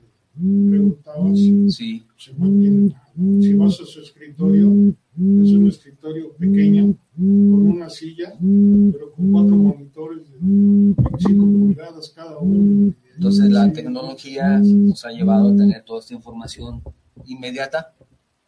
preguntabas, 0.70 1.38
Sí, 1.68 2.04
se 2.16 2.32
mantiene. 2.34 2.94
Si 3.40 3.54
vas 3.54 3.80
a 3.80 3.84
su 3.84 4.00
escritorio, 4.00 4.68
es 4.70 5.50
un 5.50 5.66
escritorio 5.68 6.32
pequeño, 6.34 6.94
con 7.16 7.66
una 7.66 7.90
silla, 7.90 8.32
pero 8.38 9.12
con 9.12 9.32
cuatro 9.32 9.56
monitores 9.56 10.30
de 10.30 10.36
25 10.40 11.44
pulgadas 11.44 12.10
cada 12.14 12.38
uno. 12.38 12.94
Entonces 13.20 13.50
la 13.50 13.70
tecnología 13.72 14.58
nos 14.58 15.04
ha 15.04 15.10
llevado 15.10 15.50
a 15.52 15.56
tener 15.56 15.82
toda 15.84 16.00
esta 16.00 16.14
información 16.14 16.82
inmediata 17.26 17.92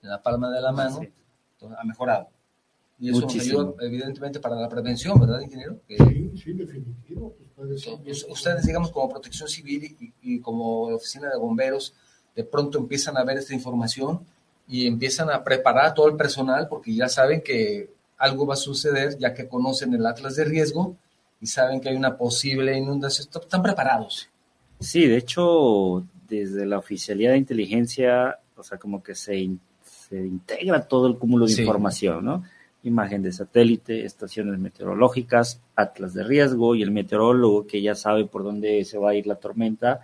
en 0.03 0.09
la 0.09 0.23
palma 0.23 0.51
de 0.51 0.61
la 0.63 0.73
mano, 0.73 1.01
entonces, 1.53 1.79
ha 1.79 1.85
mejorado. 1.85 2.29
Y 2.99 3.11
eso 3.11 3.21
Muchísimo. 3.21 3.63
nos 3.63 3.69
ayuda, 3.75 3.85
evidentemente, 3.87 4.41
para 4.41 4.57
la 4.57 4.69
prevención, 4.69 5.19
¿verdad, 5.21 5.41
ingeniero? 5.41 5.79
Que- 5.87 5.97
Sí, 5.99 6.33
sí, 6.43 6.53
definitivo. 6.55 7.35
Pues 7.55 7.87
Ustedes, 8.29 8.65
digamos, 8.67 8.91
como 8.91 9.09
protección 9.11 9.49
civil 9.49 9.97
y, 10.01 10.13
y 10.23 10.41
como 10.41 10.85
oficina 10.85 11.29
de 11.29 11.37
bomberos, 11.39 11.95
de 12.35 12.43
pronto 12.45 12.79
empiezan 12.79 13.17
a 13.19 13.25
ver 13.25 13.37
esta 13.39 13.53
información 13.55 14.21
y 14.67 14.87
empiezan 14.87 15.29
a 15.31 15.45
preparar 15.45 15.87
a 15.87 15.95
todo 15.95 16.09
el 16.09 16.17
personal 16.17 16.67
porque 16.69 16.95
ya 16.95 17.09
saben 17.09 17.43
que 17.43 17.91
algo 18.17 18.47
va 18.47 18.55
a 18.55 18.57
suceder, 18.57 19.19
ya 19.19 19.35
que 19.35 19.49
conocen 19.49 19.93
el 19.95 20.07
atlas 20.07 20.35
de 20.37 20.45
riesgo 20.45 20.97
y 21.41 21.47
saben 21.47 21.81
que 21.81 21.89
hay 21.91 21.97
una 21.97 22.17
posible 22.17 22.77
inundación. 22.77 23.27
Están- 23.27 23.43
Están 23.43 23.63
preparados. 23.63 24.29
Sí, 24.83 25.07
de 25.07 25.17
hecho, 25.17 26.05
desde 26.29 26.67
la 26.67 26.79
oficialía 26.79 27.31
de 27.31 27.39
inteligencia, 27.39 28.39
o 28.57 28.63
sea, 28.63 28.79
como 28.79 29.03
que 29.03 29.15
se, 29.15 29.37
in- 29.39 29.61
se 29.83 30.19
integra 30.19 30.87
todo 30.87 31.07
el 31.07 31.17
cúmulo 31.17 31.47
de 31.47 31.53
Sí. 31.53 31.63
información, 31.63 32.25
¿no? 32.25 32.45
Imagen 32.85 33.23
de 33.23 33.33
satélite, 33.33 34.05
estaciones 34.05 34.59
meteorológicas, 34.59 35.61
atlas 35.77 36.15
de 36.15 36.25
riesgo 36.25 36.75
y 36.75 36.83
el 36.83 36.91
meteorólogo 36.91 37.67
que 37.67 37.81
ya 37.81 37.95
sabe 37.95 38.25
por 38.27 38.43
dónde 38.43 38.85
se 38.85 38.99
va 38.99 39.11
a 39.11 39.15
ir 39.15 39.27
la 39.27 39.37
tormenta, 39.37 40.01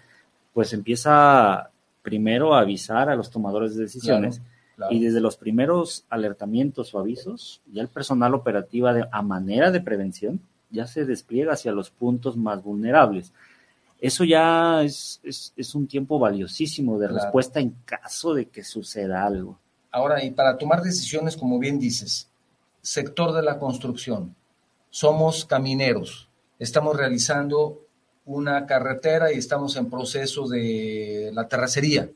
pues 0.54 0.72
empieza 0.72 1.70
primero 2.02 2.54
a 2.54 2.60
avisar 2.60 3.08
a 3.10 3.16
los 3.16 3.30
tomadores 3.30 3.74
de 3.74 3.82
decisiones 3.82 4.40
Claro. 4.76 4.94
y 4.94 5.00
desde 5.02 5.20
los 5.20 5.36
primeros 5.36 6.04
alertamientos 6.08 6.94
o 6.94 7.00
avisos, 7.00 7.60
ya 7.72 7.82
el 7.82 7.88
personal 7.88 8.32
operativa 8.34 8.94
de, 8.94 9.04
a 9.10 9.22
manera 9.22 9.72
de 9.72 9.80
prevención 9.80 10.40
ya 10.70 10.86
se 10.86 11.04
despliega 11.04 11.54
hacia 11.54 11.72
los 11.72 11.90
puntos 11.90 12.36
más 12.36 12.62
vulnerables. 12.62 13.32
Eso 14.00 14.24
ya 14.24 14.82
es, 14.82 15.20
es, 15.24 15.52
es 15.56 15.74
un 15.74 15.86
tiempo 15.88 16.18
valiosísimo 16.18 16.98
de 16.98 17.08
Claro. 17.08 17.22
respuesta 17.24 17.58
en 17.60 17.70
caso 17.84 18.34
de 18.34 18.46
que 18.48 18.62
suceda 18.62 19.24
algo. 19.26 19.58
Ahora, 19.90 20.22
y 20.22 20.30
para 20.30 20.56
tomar 20.56 20.82
decisiones, 20.82 21.36
como 21.36 21.58
bien 21.58 21.78
dices, 21.78 22.28
sector 22.80 23.32
de 23.32 23.42
la 23.42 23.58
construcción, 23.58 24.36
somos 24.90 25.44
camineros, 25.44 26.28
estamos 26.58 26.96
realizando 26.96 27.84
una 28.24 28.66
carretera 28.66 29.32
y 29.32 29.38
estamos 29.38 29.74
en 29.76 29.88
proceso 29.90 30.46
de 30.46 31.30
la 31.32 31.48
terracería. 31.48 32.10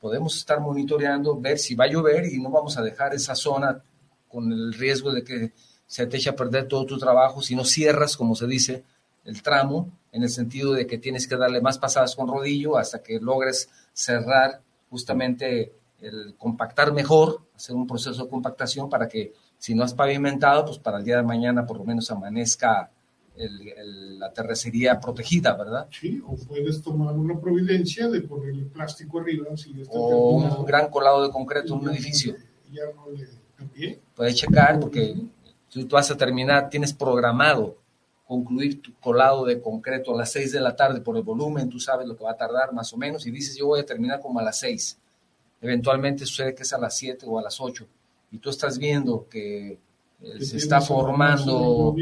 Podemos 0.00 0.36
estar 0.36 0.58
monitoreando, 0.60 1.38
ver 1.38 1.58
si 1.58 1.74
va 1.74 1.84
a 1.84 1.88
llover 1.88 2.26
y 2.26 2.38
no 2.40 2.50
vamos 2.50 2.76
a 2.76 2.82
dejar 2.82 3.14
esa 3.14 3.34
zona 3.36 3.82
con 4.28 4.50
el 4.50 4.72
riesgo 4.72 5.12
de 5.12 5.22
que 5.22 5.52
se 5.86 6.06
te 6.06 6.16
eche 6.16 6.30
a 6.30 6.34
perder 6.36 6.66
todo 6.66 6.86
tu 6.86 6.98
trabajo 6.98 7.40
si 7.42 7.54
no 7.54 7.64
cierras, 7.64 8.16
como 8.16 8.34
se 8.34 8.46
dice, 8.46 8.82
el 9.24 9.42
tramo, 9.42 9.90
en 10.12 10.22
el 10.22 10.28
sentido 10.28 10.72
de 10.74 10.86
que 10.86 10.98
tienes 10.98 11.26
que 11.26 11.36
darle 11.36 11.60
más 11.60 11.78
pasadas 11.78 12.14
con 12.14 12.28
rodillo 12.28 12.76
hasta 12.76 13.02
que 13.02 13.18
logres 13.18 13.68
cerrar 13.92 14.60
justamente 14.90 15.72
el 16.00 16.34
compactar 16.36 16.92
mejor, 16.92 17.40
hacer 17.56 17.74
un 17.74 17.86
proceso 17.86 18.24
de 18.24 18.28
compactación 18.30 18.90
para 18.90 19.08
que 19.08 19.32
si 19.58 19.74
no 19.74 19.84
has 19.84 19.94
pavimentado, 19.94 20.64
pues 20.66 20.78
para 20.78 20.98
el 20.98 21.04
día 21.04 21.16
de 21.16 21.22
mañana 21.22 21.64
por 21.66 21.78
lo 21.78 21.84
menos 21.84 22.10
amanezca 22.10 22.90
el- 23.36 23.68
el- 23.68 24.18
la 24.18 24.30
terracería 24.32 25.00
protegida, 25.00 25.54
¿verdad? 25.56 25.86
Sí, 25.90 26.20
o 26.26 26.36
puedes 26.36 26.82
tomar 26.82 27.14
una 27.14 27.40
providencia 27.40 28.08
de 28.08 28.20
ponerle 28.20 28.64
plástico 28.64 29.20
arriba 29.20 29.56
si 29.56 29.72
ya 29.74 29.82
está 29.82 29.94
O 29.94 30.08
terminado. 30.36 30.60
un 30.60 30.66
gran 30.66 30.90
colado 30.90 31.22
de 31.26 31.30
concreto 31.30 31.74
en 31.74 31.80
un 31.80 31.90
edificio. 31.90 32.36
Ya 32.70 32.82
no 32.94 33.10
le 33.10 33.26
cambié. 33.56 34.00
Puedes 34.14 34.34
checar 34.34 34.78
porque 34.80 35.14
tú, 35.70 35.86
tú 35.86 35.94
vas 35.94 36.10
a 36.10 36.16
terminar, 36.16 36.68
tienes 36.68 36.92
programado 36.92 37.78
concluir 38.32 38.80
tu 38.80 38.94
colado 38.94 39.44
de 39.44 39.60
concreto 39.60 40.14
a 40.14 40.16
las 40.16 40.32
6 40.32 40.52
de 40.52 40.60
la 40.60 40.74
tarde 40.74 41.02
por 41.02 41.18
el 41.18 41.22
volumen, 41.22 41.68
tú 41.68 41.78
sabes 41.78 42.06
lo 42.06 42.16
que 42.16 42.24
va 42.24 42.30
a 42.30 42.36
tardar 42.36 42.72
más 42.72 42.90
o 42.94 42.96
menos 42.96 43.26
y 43.26 43.30
dices 43.30 43.58
yo 43.58 43.66
voy 43.66 43.80
a 43.80 43.84
terminar 43.84 44.20
como 44.20 44.40
a 44.40 44.42
las 44.42 44.58
6. 44.60 44.98
Eventualmente 45.60 46.24
sucede 46.24 46.54
que 46.54 46.62
es 46.62 46.72
a 46.72 46.78
las 46.78 46.96
7 46.96 47.26
o 47.28 47.38
a 47.38 47.42
las 47.42 47.60
8 47.60 47.86
y 48.30 48.38
tú 48.38 48.48
estás 48.48 48.78
viendo 48.78 49.26
que, 49.28 49.78
se 50.40 50.56
está 50.56 50.80
formando, 50.80 51.94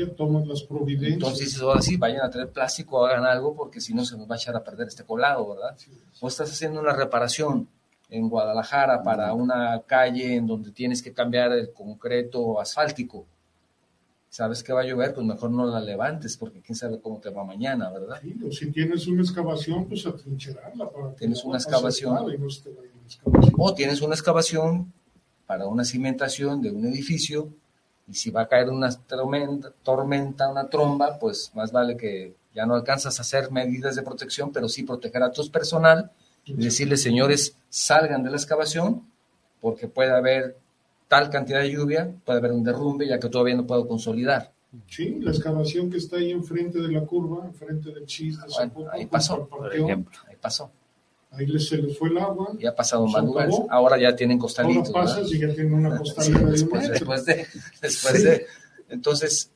las 0.47 0.63
providencias. 0.63 1.15
entonces 1.15 1.47
dices, 1.47 1.63
ahora 1.63 1.83
sí, 1.83 1.97
vayan 1.97 2.23
a 2.23 2.31
traer 2.31 2.51
plástico, 2.51 3.05
hagan 3.05 3.25
algo, 3.25 3.57
porque 3.57 3.81
si 3.81 3.93
no 3.93 4.05
se 4.05 4.17
nos 4.17 4.31
va 4.31 4.37
a 4.37 4.39
echar 4.39 4.55
a 4.55 4.63
perder 4.63 4.87
este 4.87 5.05
colado, 5.05 5.49
¿verdad? 5.49 5.75
Sí, 5.77 5.91
O 6.21 6.29
estás 6.29 6.53
haciendo 6.53 6.79
una 6.79 6.93
reparación 6.93 7.67
en 8.09 8.29
Guadalajara 8.29 9.03
para 9.03 9.33
una 9.35 9.83
calle 9.85 10.37
en 10.37 10.47
donde 10.47 10.71
tienes 10.71 11.03
que 11.03 11.13
cambiar 11.13 11.53
el 11.53 11.73
concreto 11.73 12.61
asfáltico. 12.61 13.27
Sabes 14.31 14.63
que 14.63 14.73
va 14.73 14.83
a 14.83 14.85
llover, 14.85 15.13
pues 15.13 15.27
mejor 15.27 15.51
no 15.51 15.67
la 15.67 15.81
levantes, 15.81 16.37
porque 16.37 16.61
quién 16.63 16.77
sabe 16.77 17.01
cómo 17.01 17.19
te 17.19 17.31
va 17.31 17.43
mañana, 17.45 17.91
¿verdad? 17.91 18.21
sí, 18.23 18.37
o 18.47 18.53
si 18.53 18.71
tienes 18.71 19.07
una 19.09 19.23
excavación, 19.23 19.87
pues 19.87 20.07
atrincherarla. 20.07 20.89
Para 20.89 21.11
que 21.11 21.17
Tienes 21.19 21.43
no 21.45 21.51
una 21.51 21.57
pase 21.59 21.69
excavación. 21.69 22.15
nada 22.15 22.35
y 22.35 22.39
no 22.39 22.49
se 22.49 22.63
te 22.63 22.71
vaya 22.71 22.91
la 22.95 23.03
excavación. 23.07 23.55
O 23.59 23.75
tienes 23.75 24.01
una 24.01 24.15
excavación 24.15 24.93
para 25.47 25.67
una 25.67 25.85
cimentación 25.85 26.63
de 26.63 26.71
un 26.71 26.87
edificio 26.87 27.49
y 28.07 28.15
si 28.15 28.31
va 28.31 28.43
a 28.43 28.49
caer 28.49 28.71
una 28.71 28.89
tormenta, 28.91 29.73
tormenta, 29.83 30.49
una 30.49 30.69
tromba, 30.69 31.19
pues 31.19 31.51
más 31.55 31.73
vale 31.73 31.97
que 31.97 32.37
ya 32.55 32.67
no 32.67 32.75
alcanzas 32.77 33.19
a 33.19 33.23
hacer 33.23 33.51
medidas 33.51 33.97
de 33.97 34.03
protección, 34.03 34.53
pero 34.53 34.69
sí 34.69 34.85
proteger 34.85 35.25
a 35.25 35.33
tu 35.33 35.49
personal 35.51 36.13
y 36.45 36.55
decirles, 36.55 37.03
señores, 37.03 37.57
salgan 37.69 38.23
de 38.23 38.31
la 38.31 38.37
excavación 38.37 39.09
porque 39.61 39.89
puede 39.89 40.13
haber 40.13 40.57
tal 41.11 41.29
cantidad 41.29 41.61
de 41.61 41.73
lluvia, 41.73 42.09
puede 42.25 42.39
haber 42.39 42.53
un 42.53 42.63
derrumbe 42.63 43.05
ya 43.09 43.19
que 43.19 43.29
todavía 43.29 43.57
no 43.57 43.67
puedo 43.67 43.89
consolidar. 43.89 44.53
Sí, 44.87 45.17
la 45.21 45.33
excavación 45.33 45.91
que 45.91 45.97
está 45.97 46.19
ahí 46.19 46.31
enfrente 46.31 46.79
de 46.79 46.87
la 46.93 47.01
curva, 47.05 47.45
enfrente 47.45 47.91
del 47.93 48.07
chis 48.07 48.37
de 48.37 48.43
Bueno, 48.43 48.55
Zapopan, 48.55 48.95
ahí 48.95 49.07
pasó, 49.07 49.49
Por 49.49 49.75
ejemplo. 49.75 50.17
Ahí 50.29 50.37
pasó. 50.41 50.71
Ahí 51.33 51.47
les, 51.47 51.67
se 51.69 51.79
les 51.79 51.99
fue 51.99 52.11
el 52.11 52.19
agua. 52.19 52.53
Y 52.57 52.65
ha 52.67 52.77
pasado 52.77 53.07
en 53.19 53.27
lugares. 53.27 53.57
Ahora 53.71 53.99
ya 53.99 54.15
tienen 54.15 54.37
Ahora 54.37 54.43
costalitos. 54.43 54.93
¿verdad? 54.93 55.03
pasas 55.17 55.33
y 55.33 55.41
ya 55.41 55.53
tienen 55.53 55.75
una 55.75 55.91
Sí, 55.93 55.99
costalera 55.99 56.39
de 56.47 56.51
después, 56.53 56.89
después 56.89 57.25
de, 57.27 57.47
después 57.83 58.23
de. 58.25 58.47
Entonces, 58.89 59.51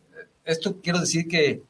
esto 0.45 0.81
quiero 0.83 0.99
decir 0.99 1.29
que 1.29 1.63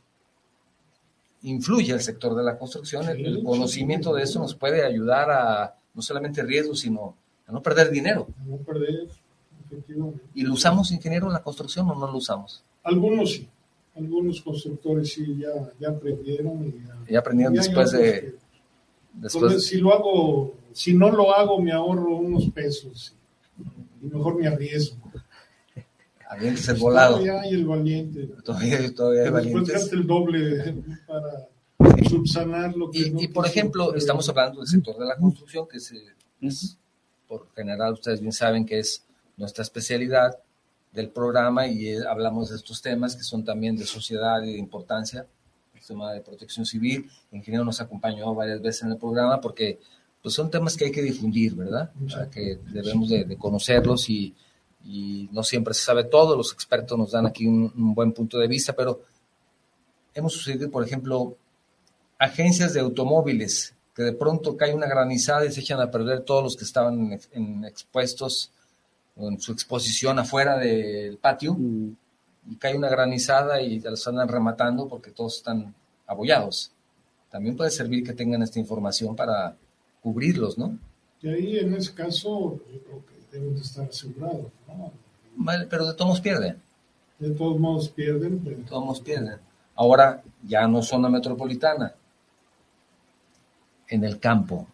influye 1.42 1.92
el 1.92 2.00
sector 2.00 2.34
de 2.34 2.42
la 2.42 2.56
construcción. 2.58 3.06
El, 3.06 3.16
Sí, 3.18 3.24
el 3.26 3.36
sí, 3.36 3.44
conocimiento 3.44 4.10
sí. 4.12 4.16
de 4.16 4.22
eso 4.22 4.38
nos 4.40 4.54
puede 4.54 4.82
ayudar 4.82 5.30
a 5.30 5.74
no 5.92 6.00
solamente 6.00 6.42
riesgos, 6.42 6.80
sino 6.80 7.14
a 7.46 7.52
no 7.52 7.62
perder 7.62 7.90
dinero. 7.90 8.26
No 8.46 8.56
perder, 8.56 9.06
¿Y 10.34 10.42
lo 10.42 10.54
usamos, 10.54 10.90
ingeniero, 10.92 11.26
en 11.26 11.32
la 11.34 11.42
construcción 11.42 11.88
o 11.90 11.94
no 11.94 12.06
lo 12.10 12.18
usamos? 12.18 12.62
Algunos 12.82 13.30
sí. 13.32 13.48
Algunos 13.96 14.40
constructores 14.42 15.12
sí 15.12 15.36
ya, 15.38 15.70
ya 15.78 15.88
aprendieron. 15.90 16.66
Y 16.66 16.86
ya, 16.86 17.12
Ya 17.12 17.18
aprendieron 17.20 17.54
y 17.54 17.58
después 17.58 17.90
de. 17.92 17.98
que- 18.02 18.34
Después, 19.14 19.44
Entonces, 19.44 19.66
si 19.68 19.76
lo 19.78 19.94
hago, 19.94 20.54
si 20.72 20.92
no 20.94 21.08
lo 21.08 21.32
hago, 21.32 21.60
me 21.60 21.70
ahorro 21.70 22.16
unos 22.16 22.50
pesos. 22.50 23.14
Y 24.02 24.06
mejor 24.06 24.36
me 24.36 24.48
arriesgo. 24.48 24.96
avientes 26.28 26.68
el 26.68 26.76
volado. 26.78 27.12
Todavía 27.18 27.40
hay 27.40 27.50
el 27.54 27.64
valiente. 27.64 28.26
Todavía, 28.44 28.92
todavía 28.94 29.20
hay 29.20 29.24
Después 29.26 29.44
valientes. 29.44 29.72
gasta 29.74 29.94
el 29.96 30.06
doble 30.06 30.74
para 31.06 31.48
subsanar 32.08 32.76
lo 32.76 32.90
que 32.90 32.98
Y, 32.98 33.10
no 33.10 33.20
y, 33.20 33.28
por 33.28 33.46
ejemplo, 33.46 33.84
prever. 33.84 33.98
estamos 33.98 34.28
hablando 34.28 34.58
del 34.60 34.68
sector 34.68 34.98
de 34.98 35.06
la 35.06 35.16
construcción, 35.16 35.66
que 35.68 35.76
es, 35.76 35.92
es, 36.40 36.76
por 37.28 37.46
general 37.54 37.92
ustedes 37.92 38.20
bien 38.20 38.32
saben 38.32 38.66
que 38.66 38.80
es 38.80 39.04
nuestra 39.36 39.62
especialidad 39.62 40.38
del 40.92 41.10
programa 41.10 41.66
y 41.66 41.88
eh, 41.88 41.98
hablamos 42.08 42.50
de 42.50 42.56
estos 42.56 42.80
temas 42.80 43.16
que 43.16 43.24
son 43.24 43.44
también 43.44 43.76
de 43.76 43.84
sociedad 43.84 44.42
y 44.42 44.52
de 44.52 44.58
importancia, 44.58 45.26
el 45.74 45.82
tema 45.84 46.12
de 46.12 46.20
protección 46.20 46.64
civil. 46.64 47.10
El 47.32 47.38
ingeniero 47.38 47.64
nos 47.64 47.80
acompañó 47.80 48.32
varias 48.34 48.62
veces 48.62 48.84
en 48.84 48.92
el 48.92 48.98
programa 48.98 49.40
porque 49.40 49.80
pues, 50.22 50.34
son 50.34 50.50
temas 50.50 50.76
que 50.76 50.86
hay 50.86 50.92
que 50.92 51.02
difundir, 51.02 51.54
¿verdad? 51.54 51.90
O 52.06 52.08
sea, 52.08 52.30
que 52.30 52.58
debemos 52.70 53.08
de, 53.08 53.24
de 53.24 53.36
conocerlos 53.36 54.08
y, 54.08 54.34
y 54.84 55.28
no 55.32 55.42
siempre 55.42 55.74
se 55.74 55.84
sabe 55.84 56.04
todo, 56.04 56.36
los 56.36 56.52
expertos 56.52 56.96
nos 56.96 57.10
dan 57.10 57.26
aquí 57.26 57.46
un, 57.46 57.72
un 57.76 57.94
buen 57.94 58.12
punto 58.12 58.38
de 58.38 58.46
vista, 58.46 58.72
pero 58.72 59.02
hemos 60.14 60.32
sucedido, 60.32 60.70
por 60.70 60.84
ejemplo, 60.84 61.36
agencias 62.18 62.72
de 62.72 62.80
automóviles 62.80 63.74
que 63.96 64.02
de 64.04 64.12
pronto 64.12 64.56
cae 64.56 64.74
una 64.74 64.86
granizada 64.86 65.44
y 65.44 65.52
se 65.52 65.60
echan 65.60 65.80
a 65.80 65.90
perder 65.90 66.20
todos 66.20 66.42
los 66.42 66.56
que 66.56 66.64
estaban 66.64 67.12
en, 67.12 67.20
en 67.32 67.64
expuestos 67.64 68.50
en 69.16 69.40
su 69.40 69.52
exposición 69.52 70.18
afuera 70.18 70.58
del 70.58 71.18
patio 71.18 71.54
Mm, 71.54 71.96
y 72.50 72.56
cae 72.56 72.76
una 72.76 72.88
granizada 72.88 73.60
y 73.60 73.80
ya 73.80 73.90
los 73.90 74.06
andan 74.06 74.28
rematando 74.28 74.88
porque 74.88 75.10
todos 75.10 75.36
están 75.36 75.74
abollados. 76.06 76.72
También 77.30 77.56
puede 77.56 77.70
servir 77.70 78.04
que 78.04 78.12
tengan 78.12 78.42
esta 78.42 78.58
información 78.58 79.16
para 79.16 79.56
cubrirlos, 80.02 80.58
¿no? 80.58 80.78
Y 81.22 81.28
ahí, 81.28 81.58
en 81.58 81.74
ese 81.74 81.94
caso, 81.94 82.60
yo 82.70 82.80
creo 82.82 83.04
que 83.06 83.36
deben 83.36 83.54
de 83.54 83.62
estar 83.62 83.88
asegurados. 83.88 84.46
¿no? 84.68 84.92
Vale, 85.36 85.66
pero 85.66 85.86
de 85.86 85.94
todos 85.94 86.20
pierden, 86.20 86.60
De 87.18 87.30
todos 87.30 87.58
modos 87.58 87.88
pierden, 87.88 88.40
pero 88.44 88.56
de 88.58 88.64
todos 88.64 89.00
pierden. 89.00 89.38
Ahora 89.74 90.22
ya 90.46 90.68
no 90.68 90.82
zona 90.82 91.08
metropolitana, 91.08 91.94
en 93.88 94.04
el 94.04 94.18
campo, 94.18 94.66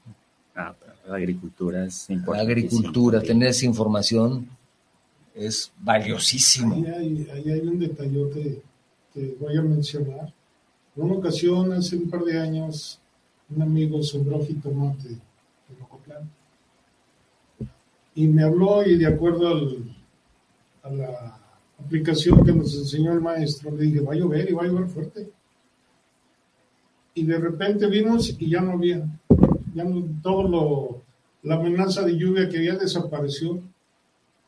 ah, 0.56 0.74
pero 0.78 0.89
la 1.08 1.16
agricultura 1.16 1.84
es 1.86 2.08
la 2.08 2.14
importante. 2.16 2.52
agricultura, 2.52 3.20
tener 3.22 3.48
esa 3.48 3.66
información 3.66 4.48
es 5.34 5.72
valiosísimo. 5.78 6.74
ahí 6.74 6.86
hay, 6.86 7.28
ahí 7.32 7.50
hay 7.50 7.60
un 7.60 7.78
detallote 7.78 8.62
que 9.12 9.36
voy 9.40 9.56
a 9.56 9.62
mencionar. 9.62 10.32
En 10.96 11.02
una 11.02 11.14
ocasión, 11.14 11.72
hace 11.72 11.96
un 11.96 12.10
par 12.10 12.22
de 12.24 12.38
años, 12.38 12.98
un 13.48 13.62
amigo 13.62 14.02
sembró 14.02 14.44
jitomate 14.44 15.08
en 15.08 15.82
Ocotlán. 15.82 16.30
Y 18.14 18.26
me 18.28 18.42
habló 18.42 18.84
y 18.86 18.98
de 18.98 19.06
acuerdo 19.06 19.48
al- 19.48 19.96
a 20.82 20.90
la 20.90 21.40
aplicación 21.78 22.44
que 22.44 22.52
nos 22.52 22.74
enseñó 22.74 23.12
el 23.12 23.20
maestro, 23.20 23.70
le 23.70 23.84
dije, 23.84 24.00
va 24.00 24.12
a 24.12 24.16
llover 24.16 24.50
y 24.50 24.52
va 24.52 24.64
a 24.64 24.66
llover 24.66 24.88
fuerte. 24.88 25.30
Y 27.14 27.24
de 27.24 27.38
repente 27.38 27.86
vimos 27.86 28.34
y 28.38 28.50
ya 28.50 28.60
no 28.60 28.72
había, 28.72 29.02
ya 29.74 29.84
no, 29.84 30.02
todo 30.22 30.48
lo, 30.48 31.02
la 31.42 31.56
amenaza 31.56 32.02
de 32.02 32.16
lluvia 32.16 32.48
que 32.48 32.58
había 32.58 32.76
desapareció. 32.76 33.60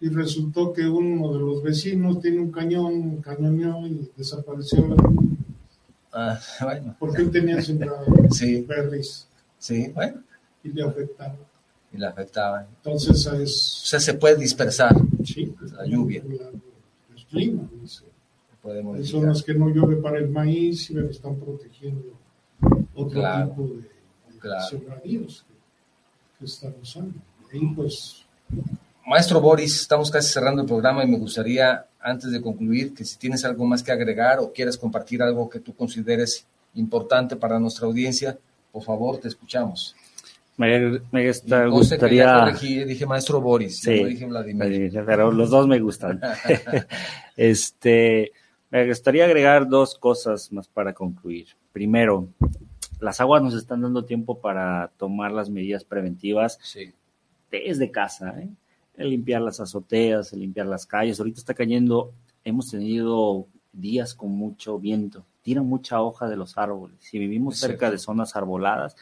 Y 0.00 0.08
resultó 0.08 0.72
que 0.72 0.84
uno 0.88 1.32
de 1.32 1.38
los 1.38 1.62
vecinos 1.62 2.20
tiene 2.20 2.40
un 2.40 2.50
cañón, 2.50 3.18
cañoneó 3.22 3.86
y 3.86 4.10
desapareció 4.16 4.86
la 4.88 4.96
Ah, 6.12 6.38
bueno, 6.62 6.96
porque 6.98 7.22
él 7.22 7.30
tenía 7.30 7.62
sembrado 7.62 8.04
sí, 8.30 8.62
berries 8.62 9.28
sí, 9.58 9.90
bueno, 9.94 10.20
y 10.64 10.68
le 10.70 10.82
afectaba. 10.82 11.36
y 11.92 11.96
la 11.98 12.08
afectaban. 12.08 12.66
Entonces 12.78 13.26
O 13.28 13.34
es 13.36 13.56
sea, 13.62 14.00
se 14.00 14.14
puede 14.14 14.36
dispersar, 14.36 14.94
sí, 15.24 15.54
La 15.76 15.86
lluvia. 15.86 16.22
la- 16.28 16.48
el 17.16 17.24
clima. 17.30 17.62
Hay 18.64 18.82
modificar. 18.82 19.20
zonas 19.22 19.42
que 19.42 19.54
no 19.54 19.68
llueve 19.68 19.96
para 20.02 20.18
el 20.18 20.28
maíz 20.28 20.90
y 20.90 20.98
están 20.98 21.36
protegiendo 21.36 22.12
otro 22.94 23.20
Claro, 23.20 23.48
tipo 23.50 23.62
de 23.68 23.82
claro. 24.42 24.66
sembradíos 24.68 25.44
que, 25.48 25.54
que 26.38 26.44
están 26.44 26.74
usando. 26.82 27.14
Pues 27.74 28.24
Maestro 29.06 29.40
Boris, 29.40 29.80
estamos 29.80 30.10
casi 30.10 30.32
cerrando 30.32 30.62
el 30.62 30.68
programa 30.68 31.04
y 31.04 31.08
me 31.08 31.18
gustaría, 31.18 31.86
antes 32.00 32.30
de 32.30 32.40
concluir, 32.40 32.94
que 32.94 33.04
si 33.04 33.18
tienes 33.18 33.44
algo 33.44 33.66
más 33.66 33.82
que 33.82 33.92
agregar 33.92 34.38
o 34.38 34.52
quieres 34.52 34.78
compartir 34.78 35.22
algo 35.22 35.50
que 35.50 35.60
tú 35.60 35.74
consideres 35.74 36.46
importante 36.74 37.36
para 37.36 37.58
nuestra 37.58 37.86
audiencia, 37.86 38.38
por 38.70 38.82
favor, 38.82 39.18
te 39.18 39.28
escuchamos. 39.28 39.94
Me, 40.56 41.00
gustaría... 41.68 42.40
corregí, 42.40 42.84
dije 42.84 43.04
maestro 43.06 43.40
Boris, 43.40 43.80
Sí. 43.80 44.00
no 44.00 44.06
dije 44.06 44.26
Vladimir. 44.26 45.02
Pero 45.04 45.32
los 45.32 45.50
dos 45.50 45.66
me 45.66 45.80
gustan. 45.80 46.20
este, 47.36 48.32
me 48.70 48.86
gustaría 48.86 49.24
agregar 49.24 49.68
dos 49.68 49.98
cosas 49.98 50.52
más 50.52 50.68
para 50.68 50.92
concluir. 50.92 51.48
Primero, 51.72 52.28
las 53.02 53.20
aguas 53.20 53.42
nos 53.42 53.54
están 53.54 53.82
dando 53.82 54.04
tiempo 54.04 54.40
para 54.40 54.92
tomar 54.96 55.32
las 55.32 55.50
medidas 55.50 55.84
preventivas 55.84 56.58
Sí, 56.62 56.92
desde 57.50 57.90
casa, 57.90 58.40
¿eh? 58.40 58.48
El 58.96 59.10
limpiar 59.10 59.42
las 59.42 59.58
azoteas, 59.58 60.32
el 60.32 60.40
limpiar 60.40 60.66
las 60.66 60.86
calles. 60.86 61.18
Ahorita 61.18 61.40
está 61.40 61.54
cayendo, 61.54 62.12
hemos 62.44 62.70
tenido 62.70 63.46
días 63.72 64.14
con 64.14 64.30
mucho 64.30 64.78
viento, 64.78 65.24
tira 65.42 65.62
mucha 65.62 66.00
hoja 66.00 66.28
de 66.28 66.36
los 66.36 66.56
árboles. 66.58 66.96
Si 67.00 67.18
vivimos 67.18 67.54
Es 67.54 67.60
cerca 67.60 67.86
cierto. 67.86 67.92
de 67.92 67.98
zonas 67.98 68.36
arboladas, 68.36 68.96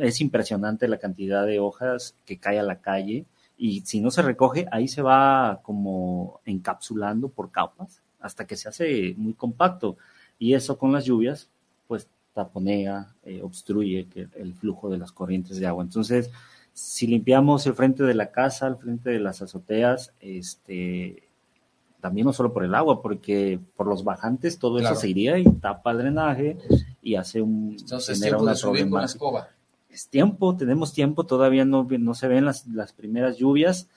es 0.00 0.20
impresionante 0.20 0.88
la 0.88 0.98
cantidad 0.98 1.46
de 1.46 1.60
hojas 1.60 2.16
que 2.24 2.38
cae 2.38 2.58
a 2.58 2.62
la 2.62 2.80
calle 2.80 3.26
y 3.56 3.82
si 3.82 4.00
no 4.00 4.10
se 4.10 4.22
recoge, 4.22 4.66
ahí 4.72 4.88
se 4.88 5.02
va 5.02 5.60
como 5.62 6.40
encapsulando 6.46 7.28
por 7.28 7.50
capas 7.52 8.02
hasta 8.18 8.46
que 8.46 8.56
se 8.56 8.68
hace 8.68 9.14
muy 9.16 9.34
compacto. 9.34 9.96
Y 10.38 10.54
eso 10.54 10.78
con 10.78 10.92
las 10.92 11.04
lluvias, 11.04 11.48
pues 11.86 12.08
taponea, 12.32 13.14
eh, 13.24 13.40
obstruye 13.42 14.06
que 14.08 14.28
el 14.36 14.54
flujo 14.54 14.88
de 14.90 14.98
las 14.98 15.12
corrientes 15.12 15.58
de 15.58 15.66
agua. 15.66 15.84
Entonces, 15.84 16.30
si 16.72 17.06
limpiamos 17.06 17.66
el 17.66 17.74
frente 17.74 18.02
de 18.02 18.14
la 18.14 18.30
casa, 18.30 18.66
el 18.66 18.76
frente 18.76 19.10
de 19.10 19.18
las 19.20 19.42
azoteas, 19.42 20.12
este, 20.20 21.28
también 22.00 22.26
no 22.26 22.32
solo 22.32 22.52
por 22.52 22.64
el 22.64 22.74
agua, 22.74 23.02
porque 23.02 23.60
por 23.76 23.86
los 23.86 24.02
bajantes 24.04 24.58
todo 24.58 24.78
Claro. 24.78 24.92
eso 24.94 25.00
se 25.00 25.08
iría 25.08 25.38
y 25.38 25.44
tapa 25.44 25.92
el 25.92 25.98
drenaje 25.98 26.58
y 27.02 27.14
hace 27.16 27.42
un 27.42 27.76
entonces 27.78 28.18
genera 28.18 28.30
tiempo 28.38 28.42
una 28.42 28.52
de 28.52 28.56
subir 28.58 28.80
con 28.82 28.90
problemática. 28.90 29.12
escoba. 29.16 29.48
Es 29.90 30.08
tiempo, 30.08 30.56
tenemos 30.56 30.94
tiempo, 30.94 31.24
todavía 31.26 31.66
no, 31.66 31.86
no 31.86 32.14
se 32.14 32.26
ven 32.26 32.46
las, 32.46 32.66
las 32.66 32.94
primeras 32.94 33.36
lluvias, 33.36 33.88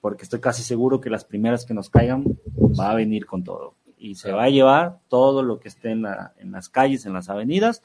porque 0.00 0.22
estoy 0.22 0.38
casi 0.40 0.62
seguro 0.62 1.00
que 1.00 1.10
las 1.10 1.24
primeras 1.24 1.64
que 1.66 1.74
nos 1.74 1.90
caigan 1.90 2.24
va 2.78 2.92
a 2.92 2.94
venir 2.94 3.26
con 3.26 3.42
todo 3.42 3.74
y 4.00 4.16
se 4.16 4.32
va 4.32 4.44
a 4.44 4.50
llevar 4.50 4.98
todo 5.08 5.42
lo 5.42 5.60
que 5.60 5.68
esté 5.68 5.90
en, 5.90 6.04
en 6.38 6.52
las 6.52 6.68
calles, 6.68 7.06
en 7.06 7.12
las 7.12 7.28
avenidas, 7.28 7.82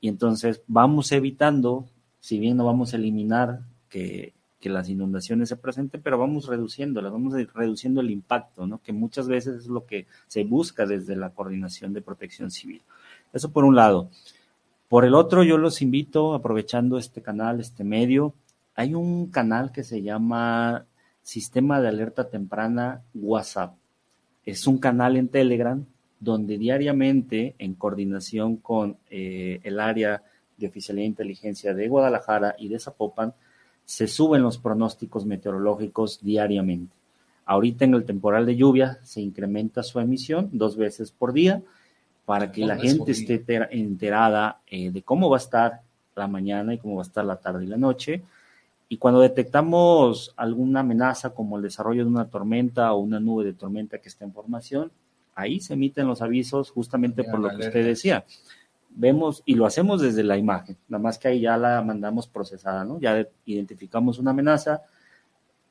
y 0.00 0.08
entonces 0.08 0.62
vamos 0.66 1.10
evitando, 1.12 1.86
si 2.20 2.38
bien 2.38 2.56
no 2.56 2.66
vamos 2.66 2.92
a 2.92 2.96
eliminar 2.96 3.60
que, 3.88 4.34
que 4.64 4.70
las 4.70 4.88
inundaciones 4.88 5.50
se 5.50 5.56
presenten, 5.56 6.00
pero 6.00 6.16
vamos 6.16 6.46
reduciéndolas, 6.46 7.12
vamos 7.12 7.34
reduciendo 7.52 8.00
el 8.00 8.10
impacto, 8.10 8.66
¿no? 8.66 8.80
que 8.82 8.94
muchas 8.94 9.28
veces 9.28 9.56
es 9.56 9.66
lo 9.66 9.84
que 9.84 10.06
se 10.26 10.44
busca 10.44 10.86
desde 10.86 11.16
la 11.16 11.28
coordinación 11.28 11.92
de 11.92 12.00
protección 12.00 12.50
civil. 12.50 12.80
Eso 13.34 13.50
por 13.50 13.64
un 13.64 13.76
lado. 13.76 14.08
Por 14.88 15.04
el 15.04 15.14
otro, 15.14 15.42
yo 15.42 15.58
los 15.58 15.82
invito, 15.82 16.32
aprovechando 16.32 16.96
este 16.96 17.20
canal, 17.20 17.60
este 17.60 17.84
medio, 17.84 18.32
hay 18.74 18.94
un 18.94 19.26
canal 19.26 19.70
que 19.70 19.84
se 19.84 20.00
llama 20.00 20.86
Sistema 21.22 21.82
de 21.82 21.88
Alerta 21.88 22.30
Temprana 22.30 23.02
WhatsApp. 23.12 23.74
Es 24.44 24.66
un 24.66 24.78
canal 24.78 25.16
en 25.16 25.28
Telegram 25.28 25.84
donde 26.20 26.58
diariamente, 26.58 27.54
en 27.58 27.74
coordinación 27.74 28.56
con 28.56 28.96
eh, 29.10 29.60
el 29.62 29.78
área 29.78 30.22
de 30.56 30.66
Oficialía 30.68 31.02
de 31.02 31.08
Inteligencia 31.08 31.74
de 31.74 31.88
Guadalajara 31.88 32.54
y 32.58 32.68
de 32.68 32.78
Zapopan, 32.78 33.34
se 33.84 34.06
suben 34.06 34.42
los 34.42 34.58
pronósticos 34.58 35.26
meteorológicos 35.26 36.20
diariamente. 36.22 36.94
Ahorita 37.46 37.84
en 37.84 37.94
el 37.94 38.04
temporal 38.04 38.46
de 38.46 38.56
lluvia 38.56 38.98
se 39.02 39.20
incrementa 39.20 39.82
su 39.82 40.00
emisión 40.00 40.48
dos 40.52 40.76
veces 40.76 41.10
por 41.10 41.32
día 41.34 41.62
para 42.24 42.50
que 42.50 42.64
la 42.64 42.78
gente 42.78 43.12
esté 43.12 43.44
enterada 43.70 44.60
eh, 44.66 44.90
de 44.90 45.02
cómo 45.02 45.28
va 45.28 45.36
a 45.36 45.40
estar 45.40 45.80
la 46.16 46.26
mañana 46.26 46.72
y 46.72 46.78
cómo 46.78 46.96
va 46.96 47.02
a 47.02 47.06
estar 47.06 47.24
la 47.24 47.36
tarde 47.36 47.64
y 47.64 47.66
la 47.66 47.76
noche. 47.76 48.22
Y 48.94 48.96
cuando 48.96 49.20
detectamos 49.20 50.32
alguna 50.36 50.78
amenaza 50.78 51.30
como 51.30 51.56
el 51.56 51.64
desarrollo 51.64 52.04
de 52.04 52.10
una 52.10 52.28
tormenta 52.28 52.92
o 52.92 53.00
una 53.00 53.18
nube 53.18 53.44
de 53.44 53.52
tormenta 53.52 53.98
que 53.98 54.08
está 54.08 54.24
en 54.24 54.32
formación, 54.32 54.92
ahí 55.34 55.58
se 55.58 55.74
emiten 55.74 56.06
los 56.06 56.22
avisos 56.22 56.70
justamente 56.70 57.24
por 57.24 57.40
lo 57.40 57.48
que 57.48 57.66
usted 57.66 57.84
decía. 57.84 58.24
Vemos 58.90 59.42
y 59.46 59.56
lo 59.56 59.66
hacemos 59.66 60.00
desde 60.00 60.22
la 60.22 60.38
imagen, 60.38 60.76
nada 60.86 61.02
más 61.02 61.18
que 61.18 61.26
ahí 61.26 61.40
ya 61.40 61.56
la 61.56 61.82
mandamos 61.82 62.28
procesada, 62.28 62.84
¿no? 62.84 63.00
Ya 63.00 63.26
identificamos 63.44 64.20
una 64.20 64.30
amenaza, 64.30 64.82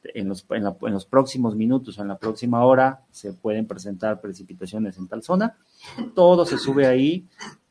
en 0.03 0.27
los, 0.27 0.45
en, 0.49 0.93
los 0.93 1.05
próximos 1.05 1.55
minutos 1.55 1.97
o 1.97 2.01
en 2.01 2.09
la 2.09 2.17
próxima 2.17 2.65
hora 2.65 3.03
se 3.09 3.31
pueden 3.31 3.65
presentar 3.67 4.19
precipitaciones 4.19 4.97
en 4.97 5.07
tal 5.07 5.23
zona. 5.23 5.55
Todo 6.13 6.45
se 6.45 6.57
sube 6.57 6.87
ahí 6.87 7.25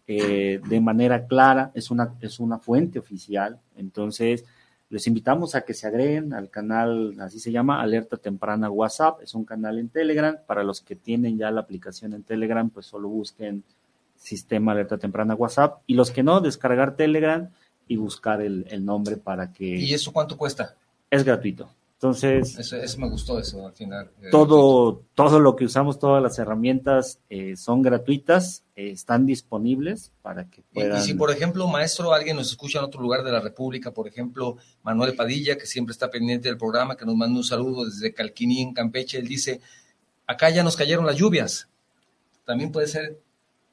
eh, 0.07 0.63
de 0.67 0.81
manera 0.81 1.27
clara, 1.27 1.73
es 1.75 1.91
una, 1.91 2.15
es 2.23 2.41
una 2.41 2.59
fuente 2.59 2.99
oficial. 2.99 3.61
Entonces, 3.77 4.47
les 4.93 5.07
invitamos 5.07 5.55
a 5.55 5.63
que 5.63 5.73
se 5.73 5.87
agreguen 5.87 6.35
al 6.35 6.51
canal, 6.51 7.17
así 7.19 7.41
se 7.41 7.51
llama, 7.51 7.81
Alerta 7.81 8.19
Temprana 8.19 8.69
WhatsApp. 8.69 9.23
Es 9.23 9.35
un 9.35 9.47
canal 9.47 9.79
en 9.79 9.89
Telegram. 9.89 10.37
Para 10.47 10.63
los 10.63 10.83
que 10.83 10.97
tienen 10.97 11.39
ya 11.39 11.51
la 11.51 11.63
aplicación 11.63 12.13
en 12.13 12.25
Telegram, 12.25 12.69
pues 12.69 12.85
solo 12.85 13.09
busquen 13.09 13.65
Sistema 14.17 14.73
Alerta 14.73 14.99
Temprana 14.99 15.35
WhatsApp. 15.35 15.81
Y 15.87 15.95
los 15.95 16.11
que 16.11 16.23
no, 16.23 16.43
descargar 16.43 16.95
Telegram 16.95 17.49
y 17.89 17.97
buscar 17.97 18.43
el, 18.43 18.67
el 18.69 18.85
nombre 18.85 19.17
para 19.17 19.51
que... 19.51 19.65
¿Y 19.65 19.95
eso 19.95 20.13
cuánto 20.13 20.37
cuesta? 20.37 20.75
Es 21.11 21.25
gratuito. 21.25 21.71
Entonces, 22.03 22.59
eso, 22.59 22.99
me 22.99 23.09
gustó 23.09 23.39
eso 23.39 23.65
al 23.65 23.75
final. 23.75 24.11
Eh, 24.21 24.31
todo, 24.33 25.05
todo 25.15 25.39
lo 25.39 25.55
que 25.55 25.67
usamos, 25.67 26.01
todas 26.01 26.21
las 26.21 26.37
herramientas 26.37 27.21
eh, 27.31 27.55
son 27.57 27.81
gratuitas, 27.81 28.65
eh, 28.75 28.91
están 28.91 29.25
disponibles 29.25 30.11
para 30.21 30.51
que 30.51 30.65
puedan. 30.75 30.99
Y, 30.99 31.03
si, 31.03 31.15
por 31.15 31.31
ejemplo, 31.31 31.69
maestro, 31.69 32.13
alguien 32.13 32.35
nos 32.35 32.51
escucha 32.51 32.81
en 32.81 32.87
otro 32.87 33.01
lugar 33.01 33.23
de 33.23 33.31
la 33.31 33.39
República, 33.39 33.93
por 33.93 34.09
ejemplo, 34.09 34.57
Manuel 34.83 35.15
Padilla, 35.15 35.57
que 35.57 35.67
siempre 35.67 35.93
está 35.93 36.11
pendiente 36.11 36.49
del 36.49 36.59
programa, 36.59 36.97
que 36.97 37.07
nos 37.07 37.15
manda 37.15 37.39
un 37.39 37.45
saludo 37.45 37.85
desde 37.85 38.13
Calquiní, 38.13 38.63
en 38.63 38.75
Campeche, 38.75 39.19
él 39.19 39.29
dice: 39.29 39.61
Acá 40.27 40.51
ya 40.51 40.65
nos 40.65 40.77
cayeron 40.77 41.07
las 41.07 41.15
lluvias. 41.15 41.69
También 42.45 42.73
puede 42.73 42.89
ser 42.89 43.21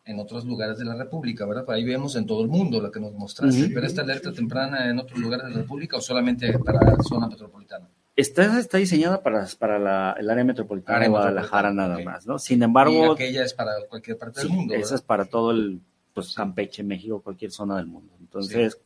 en 0.05 0.19
otros 0.19 0.45
lugares 0.45 0.77
de 0.77 0.85
la 0.85 0.93
República, 0.93 1.47
¿verdad? 1.47 1.65
Ahí 1.69 1.83
vemos 1.83 2.15
en 2.15 2.27
todo 2.27 2.43
el 2.43 2.47
mundo 2.47 2.79
lo 2.79 2.91
que 2.91 2.99
nos 2.99 3.13
mostraste. 3.13 3.71
Pero 3.73 3.87
esta 3.87 4.03
alerta 4.03 4.31
temprana 4.31 4.87
en 4.87 4.99
otros 4.99 5.17
lugares 5.17 5.47
de 5.47 5.51
la 5.51 5.57
República 5.61 5.97
o 5.97 6.01
solamente 6.01 6.59
para 6.59 6.79
la 6.79 7.01
zona 7.01 7.27
metropolitana. 7.27 7.88
Está, 8.19 8.59
está 8.59 8.77
diseñada 8.77 9.23
para, 9.23 9.47
para 9.57 10.11
el 10.19 10.29
área 10.29 10.43
metropolitana 10.43 10.99
de 10.99 11.07
Guadalajara 11.07 11.71
nada 11.71 11.99
más, 12.03 12.27
¿no? 12.27 12.37
Sin 12.37 12.61
embargo... 12.61 13.07
Y 13.07 13.11
aquella 13.11 13.45
es 13.45 13.53
para 13.53 13.71
cualquier 13.87 14.17
parte 14.17 14.41
del 14.41 14.49
mundo. 14.49 14.73
Esa 14.73 14.95
es 14.95 15.01
para 15.01 15.25
todo 15.25 15.51
el, 15.51 15.79
pues, 16.13 16.33
Campeche, 16.33 16.83
México, 16.83 17.21
cualquier 17.21 17.51
zona 17.51 17.77
del 17.77 17.87
mundo. 17.87 18.13
Entonces, 18.19 18.77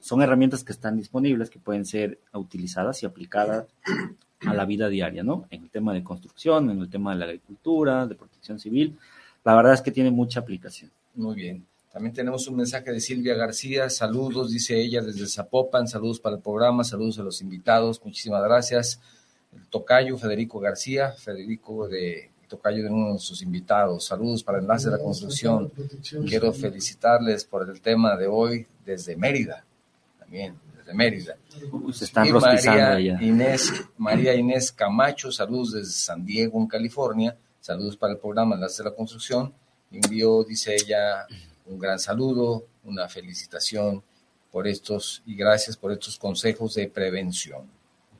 son 0.00 0.20
herramientas 0.20 0.64
que 0.64 0.72
están 0.72 0.96
disponibles, 0.96 1.48
que 1.48 1.58
pueden 1.58 1.86
ser 1.86 2.18
utilizadas 2.34 3.02
y 3.02 3.06
aplicadas 3.06 3.66
a 4.40 4.52
la 4.52 4.66
vida 4.66 4.88
diaria, 4.88 5.22
¿no? 5.22 5.46
En 5.50 5.62
el 5.62 5.70
tema 5.70 5.94
de 5.94 6.04
construcción, 6.04 6.70
en 6.70 6.80
el 6.80 6.90
tema 6.90 7.12
de 7.12 7.18
la 7.20 7.24
agricultura, 7.24 8.06
de 8.06 8.14
protección 8.16 8.58
civil. 8.58 8.98
La 9.44 9.54
verdad 9.56 9.72
es 9.72 9.80
que 9.80 9.92
tiene 9.92 10.10
mucha 10.10 10.40
aplicación. 10.40 10.90
Muy 11.14 11.36
bien. 11.36 11.64
También 11.92 12.14
tenemos 12.14 12.46
un 12.48 12.56
mensaje 12.56 12.92
de 12.92 13.00
Silvia 13.00 13.34
García. 13.34 13.88
Saludos, 13.88 14.50
dice 14.50 14.80
ella 14.80 15.00
desde 15.00 15.26
Zapopan. 15.26 15.88
Saludos 15.88 16.20
para 16.20 16.36
el 16.36 16.42
programa, 16.42 16.84
saludos 16.84 17.18
a 17.18 17.22
los 17.22 17.40
invitados. 17.40 18.00
Muchísimas 18.04 18.42
gracias. 18.42 19.00
El 19.54 19.66
tocayo 19.68 20.18
Federico 20.18 20.60
García, 20.60 21.12
Federico 21.12 21.88
de 21.88 22.30
tocayo 22.48 22.82
de 22.82 22.90
uno 22.90 23.12
de 23.12 23.18
sus 23.18 23.42
invitados. 23.42 24.06
Saludos 24.06 24.42
para 24.42 24.58
Enlace 24.58 24.90
de 24.90 24.96
la 24.96 25.02
Construcción. 25.02 25.70
Quiero 26.26 26.52
felicitarles 26.52 27.44
por 27.44 27.68
el 27.68 27.80
tema 27.80 28.16
de 28.16 28.26
hoy 28.26 28.66
desde 28.84 29.16
Mérida. 29.16 29.64
También 30.18 30.58
desde 30.76 30.94
Mérida. 30.94 31.36
Se 31.92 32.06
están 32.06 32.30
María 32.32 32.98
Inés, 33.20 33.72
María 33.96 34.34
Inés 34.34 34.72
Camacho, 34.72 35.30
saludos 35.30 35.72
desde 35.72 35.92
San 35.92 36.24
Diego, 36.24 36.58
en 36.60 36.66
California. 36.66 37.36
Saludos 37.60 37.96
para 37.96 38.14
el 38.14 38.18
programa 38.18 38.54
Enlace 38.54 38.82
de 38.82 38.90
la 38.90 38.96
Construcción. 38.96 39.52
Envió, 39.90 40.44
dice 40.44 40.74
ella, 40.74 41.26
un 41.68 41.78
gran 41.78 41.98
saludo, 41.98 42.64
una 42.84 43.08
felicitación 43.08 44.02
por 44.50 44.66
estos 44.66 45.22
y 45.26 45.34
gracias 45.34 45.76
por 45.76 45.92
estos 45.92 46.18
consejos 46.18 46.74
de 46.74 46.88
prevención. 46.88 47.62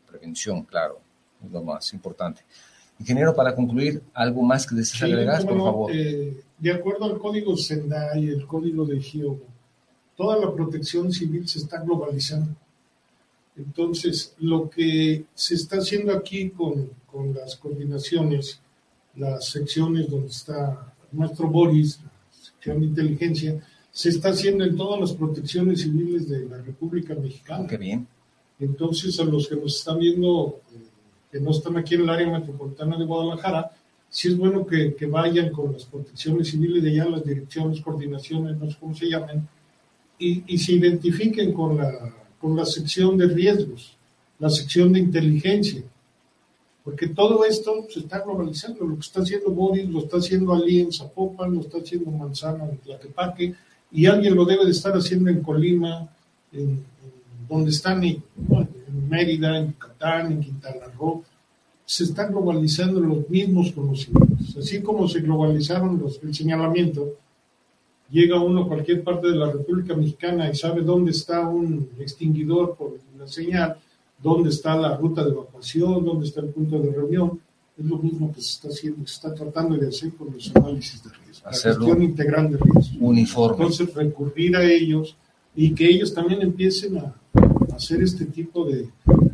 Prevención, 0.06 0.64
claro, 0.64 1.00
es 1.44 1.50
lo 1.50 1.62
más 1.62 1.92
importante. 1.92 2.42
Ingeniero, 2.98 3.34
para 3.34 3.54
concluir, 3.54 4.02
¿algo 4.12 4.42
más 4.42 4.66
que 4.66 4.74
desees 4.74 5.02
agregar, 5.02 5.44
por 5.46 5.58
favor? 5.58 5.92
Eh, 5.94 6.42
de 6.58 6.72
acuerdo 6.72 7.04
al 7.04 7.18
código 7.18 7.56
Sendai, 7.56 8.26
el 8.26 8.46
código 8.46 8.84
de 8.84 9.00
Giobo, 9.00 9.40
toda 10.16 10.36
la 10.36 10.52
protección 10.52 11.12
civil 11.12 11.48
se 11.48 11.60
está 11.60 11.80
globalizando. 11.80 12.50
Entonces, 13.56 14.34
lo 14.38 14.68
que 14.68 15.24
se 15.34 15.54
está 15.54 15.78
haciendo 15.78 16.12
aquí 16.12 16.50
con, 16.50 16.90
con 17.10 17.34
las 17.34 17.56
coordinaciones, 17.56 18.60
las 19.14 19.46
secciones 19.46 20.10
donde 20.10 20.28
está 20.28 20.92
nuestro 21.12 21.48
Boris, 21.48 22.00
de 22.74 22.86
inteligencia, 22.86 23.60
se 23.90 24.10
está 24.10 24.30
haciendo 24.30 24.64
en 24.64 24.76
todas 24.76 25.00
las 25.00 25.12
protecciones 25.12 25.82
civiles 25.82 26.28
de 26.28 26.48
la 26.48 26.58
República 26.58 27.14
Mexicana. 27.14 27.66
Qué 27.66 27.76
bien. 27.76 28.06
Entonces, 28.60 29.18
a 29.20 29.24
los 29.24 29.48
que 29.48 29.56
nos 29.56 29.76
están 29.78 29.98
viendo, 29.98 30.60
eh, 30.74 30.78
que 31.32 31.40
no 31.40 31.50
están 31.50 31.76
aquí 31.76 31.94
en 31.94 32.02
el 32.02 32.10
área 32.10 32.30
metropolitana 32.30 32.98
de 32.98 33.04
Guadalajara, 33.04 33.70
sí 34.08 34.28
es 34.28 34.36
bueno 34.36 34.66
que, 34.66 34.94
que, 34.94 35.06
vayan 35.06 35.50
con 35.50 35.72
las 35.72 35.84
protecciones 35.84 36.48
civiles 36.48 36.82
de 36.82 36.90
allá, 36.90 37.08
las 37.08 37.24
direcciones, 37.24 37.80
coordinaciones, 37.80 38.56
no 38.56 38.70
sé 38.70 38.76
cómo 38.78 38.94
se 38.94 39.08
llaman, 39.08 39.48
y, 40.18 40.42
y 40.46 40.58
se 40.58 40.72
identifiquen 40.72 41.52
con 41.52 41.76
la, 41.76 42.14
con 42.40 42.56
la 42.56 42.64
sección 42.64 43.16
de 43.16 43.26
riesgos, 43.26 43.96
la 44.38 44.50
sección 44.50 44.92
de 44.92 45.00
inteligencia 45.00 45.82
porque 46.88 47.08
todo 47.08 47.44
esto 47.44 47.86
se 47.90 48.00
está 48.00 48.20
globalizando. 48.20 48.86
Lo 48.86 48.94
que 48.94 49.02
está 49.02 49.20
haciendo 49.20 49.50
Boris 49.50 49.86
lo 49.90 49.98
está 49.98 50.16
haciendo 50.16 50.54
Ali 50.54 50.80
en 50.80 50.90
Zapopan, 50.90 51.54
lo 51.54 51.60
está 51.60 51.76
haciendo 51.76 52.10
Manzana 52.10 52.64
en 52.64 52.78
Tlaquepaque, 52.78 53.54
y 53.92 54.06
alguien 54.06 54.34
lo 54.34 54.46
debe 54.46 54.64
de 54.64 54.70
estar 54.70 54.94
haciendo 54.94 55.28
en 55.28 55.42
Colima, 55.42 56.08
en, 56.50 56.82
donde 57.46 57.72
están 57.72 58.02
en, 58.04 58.22
Mérida, 59.06 59.58
en 59.58 59.72
Yucatán, 59.72 60.32
en 60.32 60.40
Quintana 60.40 60.86
Roo. 60.98 61.22
Se 61.84 62.04
están 62.04 62.32
globalizando 62.32 63.00
los 63.00 63.28
mismos 63.28 63.70
conocimientos. 63.72 64.56
Así 64.56 64.80
como 64.80 65.06
se 65.08 65.20
globalizaron 65.20 66.00
los, 66.00 66.18
el 66.22 66.34
señalamiento, 66.34 67.16
llega 68.08 68.40
uno 68.40 68.62
a 68.62 68.66
cualquier 68.66 69.04
parte 69.04 69.26
de 69.26 69.36
la 69.36 69.52
República 69.52 69.94
Mexicana 69.94 70.50
y 70.50 70.56
sabe 70.56 70.80
dónde 70.80 71.10
está 71.10 71.46
un 71.46 71.86
extinguidor 71.98 72.76
por 72.76 72.96
la 73.18 73.28
señal, 73.28 73.76
dónde 74.22 74.50
está 74.50 74.76
la 74.76 74.96
ruta 74.96 75.24
de 75.24 75.30
evacuación, 75.30 76.04
dónde 76.04 76.26
está 76.26 76.40
el 76.40 76.48
punto 76.48 76.78
de 76.78 76.92
reunión. 76.92 77.40
Es 77.78 77.84
lo 77.84 77.98
mismo 77.98 78.32
que 78.32 78.40
se 78.40 78.50
está 78.50 78.68
haciendo, 78.68 79.06
se 79.06 79.14
está 79.14 79.34
tratando 79.34 79.76
de 79.76 79.88
hacer 79.88 80.12
con 80.14 80.32
los 80.32 80.50
análisis 80.54 81.02
de 81.04 81.10
riesgo, 81.10 81.48
la 81.48 81.56
gestión 81.56 82.02
integral 82.02 82.50
de 82.50 82.58
riesgo. 82.58 83.06
Uniforme. 83.06 83.56
Entonces, 83.56 83.94
recurrir 83.94 84.56
a 84.56 84.64
ellos 84.64 85.16
y 85.54 85.72
que 85.74 85.86
ellos 85.86 86.12
también 86.12 86.42
empiecen 86.42 86.98
a, 86.98 87.14
hacer 87.74 88.02
este 88.02 88.24
tipo 88.26 88.64
de, 88.64 88.88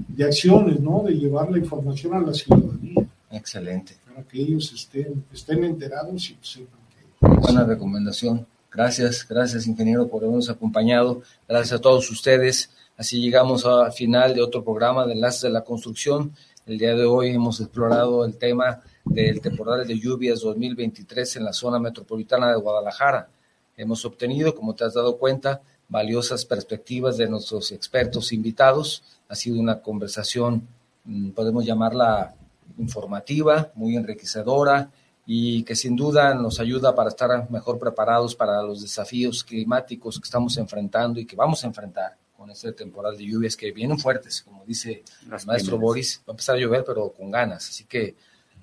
de, 0.09 0.24
acciones, 0.24 0.78
¿no? 0.78 1.03
De 1.03 1.12
llevar 1.12 1.51
la 1.51 1.59
información 1.59 2.12
a 2.12 2.20
la 2.20 2.35
ciudadanía. 2.35 3.07
Excelente. 3.30 3.97
Para 4.07 4.22
que 4.28 4.43
ellos 4.43 4.70
estén, 4.74 5.24
estén 5.32 5.64
enterados 5.64 6.30
y 6.30 6.37
sepan 6.43 6.80
que... 6.91 7.26
Buena 7.41 7.64
recomendación. 7.64 8.47
Gracias, 8.70 9.26
gracias 9.26 9.66
ingeniero 9.66 10.09
por 10.09 10.22
habernos 10.22 10.51
acompañado. 10.51 11.22
Gracias 11.49 11.78
a 11.78 11.80
todos 11.80 12.11
ustedes. 12.11 12.70
Así 12.97 13.20
llegamos 13.20 13.66
al 13.66 13.92
final 13.92 14.34
de 14.34 14.40
otro 14.40 14.62
programa 14.62 15.05
de 15.05 15.14
Enlaces 15.14 15.42
de 15.42 15.51
la 15.51 15.64
Construcción. 15.64 16.32
El 16.64 16.78
día 16.78 16.95
de 16.95 17.05
hoy 17.05 17.30
hemos 17.30 17.61
explorado 17.61 18.24
el 18.24 18.36
tema 18.36 18.82
del 19.05 19.40
temporal 19.40 19.84
de 19.84 19.99
lluvias 19.99 20.42
2023 20.42 21.36
en 21.36 21.45
la 21.45 21.53
zona 21.53 21.80
metropolitana 21.80 22.51
de 22.51 22.57
Guadalajara. 22.57 23.28
Hemos 23.76 24.05
obtenido, 24.05 24.55
como 24.55 24.76
te 24.76 24.84
has 24.84 24.95
dado 24.95 25.18
cuenta, 25.18 25.61
valiosas 25.88 26.45
perspectivas 26.45 27.16
de 27.16 27.28
nuestros 27.28 27.72
expertos 27.72 28.32
invitados. 28.32 29.03
Ha 29.28 29.34
sido 29.34 29.59
una 29.59 29.80
conversación, 29.80 30.62
mm, 31.05 31.30
podemos 31.30 31.66
llamarla 31.66 32.36
informativa, 32.78 33.72
muy 33.74 33.97
enriquecedora 33.97 34.88
y 35.26 35.64
que 35.64 35.74
sin 35.74 35.97
duda 35.97 36.32
nos 36.34 36.61
ayuda 36.61 36.95
para 36.95 37.09
estar 37.09 37.51
mejor 37.51 37.80
preparados 37.80 38.36
para 38.36 38.62
los 38.62 38.82
desafíos 38.82 39.42
climáticos 39.42 40.20
que 40.20 40.26
estamos 40.26 40.57
enfrentando 40.59 41.18
y 41.18 41.26
que 41.26 41.34
vamos 41.34 41.64
a 41.64 41.66
enfrentar 41.66 42.24
con 42.45 42.51
este 42.51 42.72
temporal 42.72 43.16
de 43.16 43.24
lluvias 43.24 43.57
que 43.57 43.72
vienen 43.72 43.99
fuertes, 43.99 44.42
como 44.42 44.66
dice 44.66 45.03
el 45.22 45.47
maestro 45.47 45.78
Boris, 45.78 46.20
va 46.28 46.32
a 46.32 46.34
empezar 46.34 46.57
a 46.57 46.59
llover 46.59 46.84
pero 46.84 47.11
con 47.11 47.30
ganas, 47.30 47.70
así 47.70 47.86
que 47.86 48.16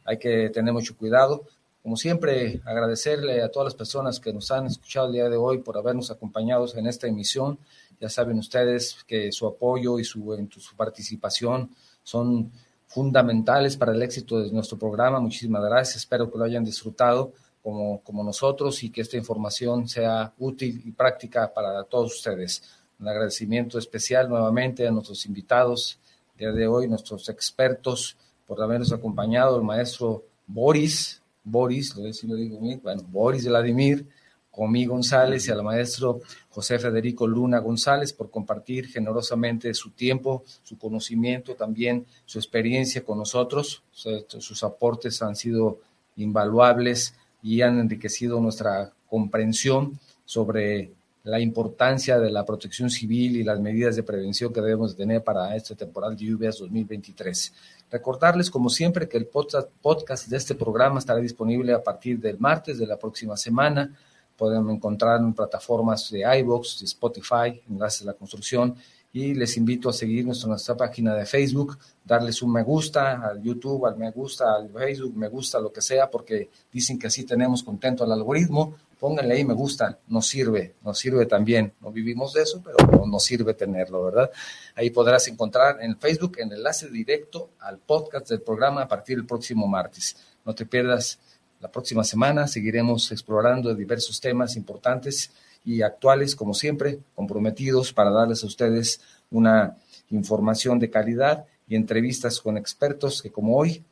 hay 0.06 0.20
que 0.20 0.52
tener 0.52 0.72
mucho 0.72 0.96
cuidado. 0.96 1.46
Como 1.82 1.98
siempre, 1.98 2.62
agradecerle 2.64 3.42
a 3.42 3.50
todas 3.50 3.66
las 3.66 3.74
personas 3.74 4.20
que 4.20 4.32
nos 4.32 4.52
han 4.52 4.68
escuchado 4.68 5.08
el 5.08 5.14
día 5.14 5.30
de 5.30 5.36
hoy 5.36 5.64
por 5.64 5.78
habernos 5.78 6.12
acompañado 6.12 6.68
en 6.76 6.86
esta 6.86 7.08
emisión. 7.08 7.58
Ya 8.00 8.08
saben 8.08 8.38
ustedes 8.38 8.98
que 9.08 9.32
su 9.32 9.48
apoyo 9.48 9.98
y 9.98 10.04
su, 10.04 10.48
su 10.60 10.76
participación 10.76 11.72
son 12.04 12.52
fundamentales 12.86 13.78
para 13.78 13.94
el 13.94 14.02
éxito 14.04 14.42
de 14.42 14.52
nuestro 14.52 14.78
programa. 14.78 15.20
Muchísimas 15.20 15.64
gracias. 15.64 15.96
Espero 15.96 16.32
que 16.32 16.38
lo 16.38 16.44
hayan 16.44 16.64
disfrutado 16.64 17.34
como, 17.64 18.00
como 18.04 18.24
nosotros 18.24 18.84
y 18.84 18.92
que 18.92 19.02
esta 19.02 19.18
información 19.18 19.88
sea 19.88 20.32
útil 20.38 20.84
y 20.86 20.92
práctica 20.92 21.52
para 21.52 21.84
todos 21.86 22.14
ustedes. 22.14 22.62
Un 23.02 23.10
agradecimiento 23.10 23.80
especial 23.80 24.30
nuevamente 24.30 24.88
a 24.88 24.92
nuestros 24.92 25.26
invitados 25.26 26.00
día 26.38 26.52
de 26.52 26.68
hoy, 26.68 26.88
nuestros 26.88 27.30
expertos, 27.30 28.18
por 28.48 28.62
habernos 28.62 28.92
acompañado, 28.92 29.58
el 29.58 29.64
maestro 29.64 30.24
Boris, 30.48 31.22
Boris, 31.44 31.96
lo 31.96 32.36
digo, 32.36 32.58
bueno, 32.82 33.04
Boris 33.10 33.48
Vladimir, 33.48 34.08
Comí 34.50 34.86
González 34.86 35.48
y 35.48 35.52
al 35.52 35.64
maestro 35.64 36.20
José 36.50 36.78
Federico 36.78 37.26
Luna 37.26 37.60
González 37.60 38.12
por 38.12 38.30
compartir 38.30 38.88
generosamente 38.88 39.74
su 39.74 39.92
tiempo, 39.92 40.44
su 40.62 40.78
conocimiento, 40.78 41.56
también 41.56 42.06
su 42.26 42.38
experiencia 42.38 43.04
con 43.06 43.18
nosotros. 43.18 43.82
Sus 43.92 44.64
aportes 44.64 45.22
han 45.22 45.38
sido 45.38 45.80
invaluables 46.18 47.16
y 47.42 47.62
han 47.62 47.80
enriquecido 47.80 48.42
nuestra 48.42 48.92
comprensión 49.08 49.98
sobre 50.26 50.92
la 51.24 51.40
importancia 51.40 52.20
de 52.20 52.32
la 52.32 52.46
protección 52.46 52.90
civil 52.90 53.38
y 53.38 53.44
las 53.44 53.60
medidas 53.60 53.96
de 53.96 54.04
prevención 54.04 54.52
que 54.52 54.62
debemos 54.62 54.96
tener 54.96 55.24
para 55.24 55.56
este 55.56 55.76
temporal 55.76 56.16
de 56.16 56.26
lluvias 56.26 56.58
2023. 56.60 57.54
Recordarles, 57.92 58.50
como 58.50 58.70
siempre, 58.70 59.08
que 59.08 59.18
el 59.18 59.28
podcast 59.28 60.28
de 60.28 60.38
este 60.38 60.56
programa 60.56 61.00
estará 61.00 61.20
disponible 61.20 61.74
a 61.74 61.84
partir 61.84 62.20
del 62.20 62.40
martes 62.40 62.78
de 62.80 62.88
la 62.88 62.98
próxima 62.98 63.38
semana 63.38 63.96
Podemos 64.42 64.74
encontrar 64.74 65.22
en 65.22 65.36
plataformas 65.36 66.10
de 66.10 66.22
iVoox, 66.40 66.80
de 66.80 66.86
Spotify, 66.86 67.62
Enlaces 67.70 68.02
a 68.02 68.06
la 68.06 68.14
Construcción. 68.14 68.76
Y 69.14 69.36
les 69.36 69.56
invito 69.56 69.88
a 69.88 69.94
seguirnos 69.94 70.44
en 70.44 70.50
nuestra 70.50 70.76
página 70.76 71.14
de 71.14 71.28
Facebook, 71.28 71.78
darles 72.04 72.42
un 72.42 72.52
me 72.52 72.64
gusta 72.64 73.22
al 73.22 73.40
YouTube, 73.44 73.86
al 73.86 73.98
me 73.98 74.10
gusta 74.10 74.56
al 74.56 74.72
Facebook, 74.72 75.16
me 75.16 75.28
gusta 75.28 75.60
lo 75.60 75.72
que 75.72 75.84
sea, 75.84 76.10
porque 76.10 76.50
dicen 76.74 76.98
que 76.98 77.06
así 77.06 77.24
tenemos 77.24 77.62
contento 77.62 78.04
al 78.04 78.12
algoritmo. 78.14 78.78
Pónganle 79.02 79.34
ahí 79.34 79.44
me 79.44 79.56
gusta, 79.56 79.98
nos 80.10 80.28
sirve, 80.28 80.76
nos 80.84 81.00
sirve 81.00 81.26
también. 81.26 81.74
No 81.82 81.92
vivimos 81.92 82.34
de 82.34 82.44
eso, 82.44 82.62
pero 82.64 83.04
nos 83.08 83.24
sirve 83.24 83.56
tenerlo, 83.56 84.04
¿verdad? 84.04 84.30
Ahí 84.76 84.92
podrás 84.92 85.28
encontrar 85.28 85.82
en 85.82 85.98
Facebook 85.98 86.38
el 86.38 86.54
enlace 86.54 86.88
directo 86.88 87.50
al 87.62 87.80
podcast 87.80 88.30
del 88.30 88.44
programa 88.44 88.84
a 88.84 88.88
partir 88.88 89.18
del 89.18 89.26
próximo 89.26 89.66
martes. 89.66 90.16
No 90.46 90.54
te 90.54 90.68
pierdas 90.68 91.18
la 91.60 91.72
próxima 91.72 92.04
semana 92.04 92.48
seguiremos 92.48 93.12
explorando 93.12 93.74
diversos 93.74 94.22
temas 94.22 94.56
importantes 94.56 95.32
y 95.66 95.82
actuales, 95.82 96.36
como 96.36 96.54
siempre, 96.54 97.00
comprometidos 97.16 97.92
para 97.92 98.12
darles 98.12 98.44
a 98.44 98.48
ustedes 98.48 99.02
una 99.32 99.78
información 100.12 100.78
de 100.78 100.92
calidad 100.92 101.46
y 101.68 101.76
entrevistas 101.76 102.40
con 102.40 102.56
expertos 102.56 103.22
que, 103.22 103.32
como 103.32 103.58
hoy, 103.58 103.84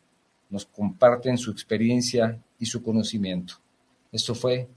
nos 0.52 0.66
comparten 0.66 1.36
su 1.40 1.50
experiencia 1.50 2.40
y 2.60 2.68
su 2.68 2.84
conocimiento. 2.84 3.56
Esto 4.12 4.36
fue 4.36 4.68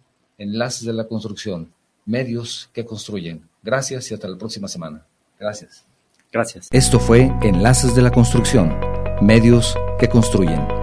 Enlaces 0.43 0.85
de 0.85 0.93
la 0.93 1.05
Construcción, 1.05 1.73
medios 2.05 2.69
que 2.73 2.85
construyen. 2.85 3.49
Gracias 3.63 4.11
y 4.11 4.15
hasta 4.15 4.29
la 4.29 4.37
próxima 4.37 4.67
semana. 4.67 5.07
Gracias. 5.39 5.85
Gracias. 6.33 6.69
Esto 6.73 6.99
fue 6.99 7.33
Enlaces 7.43 7.95
de 7.95 8.03
la 8.03 8.11
Construcción, 8.11 8.77
medios 9.21 9.77
que 10.01 10.09
construyen. 10.09 10.82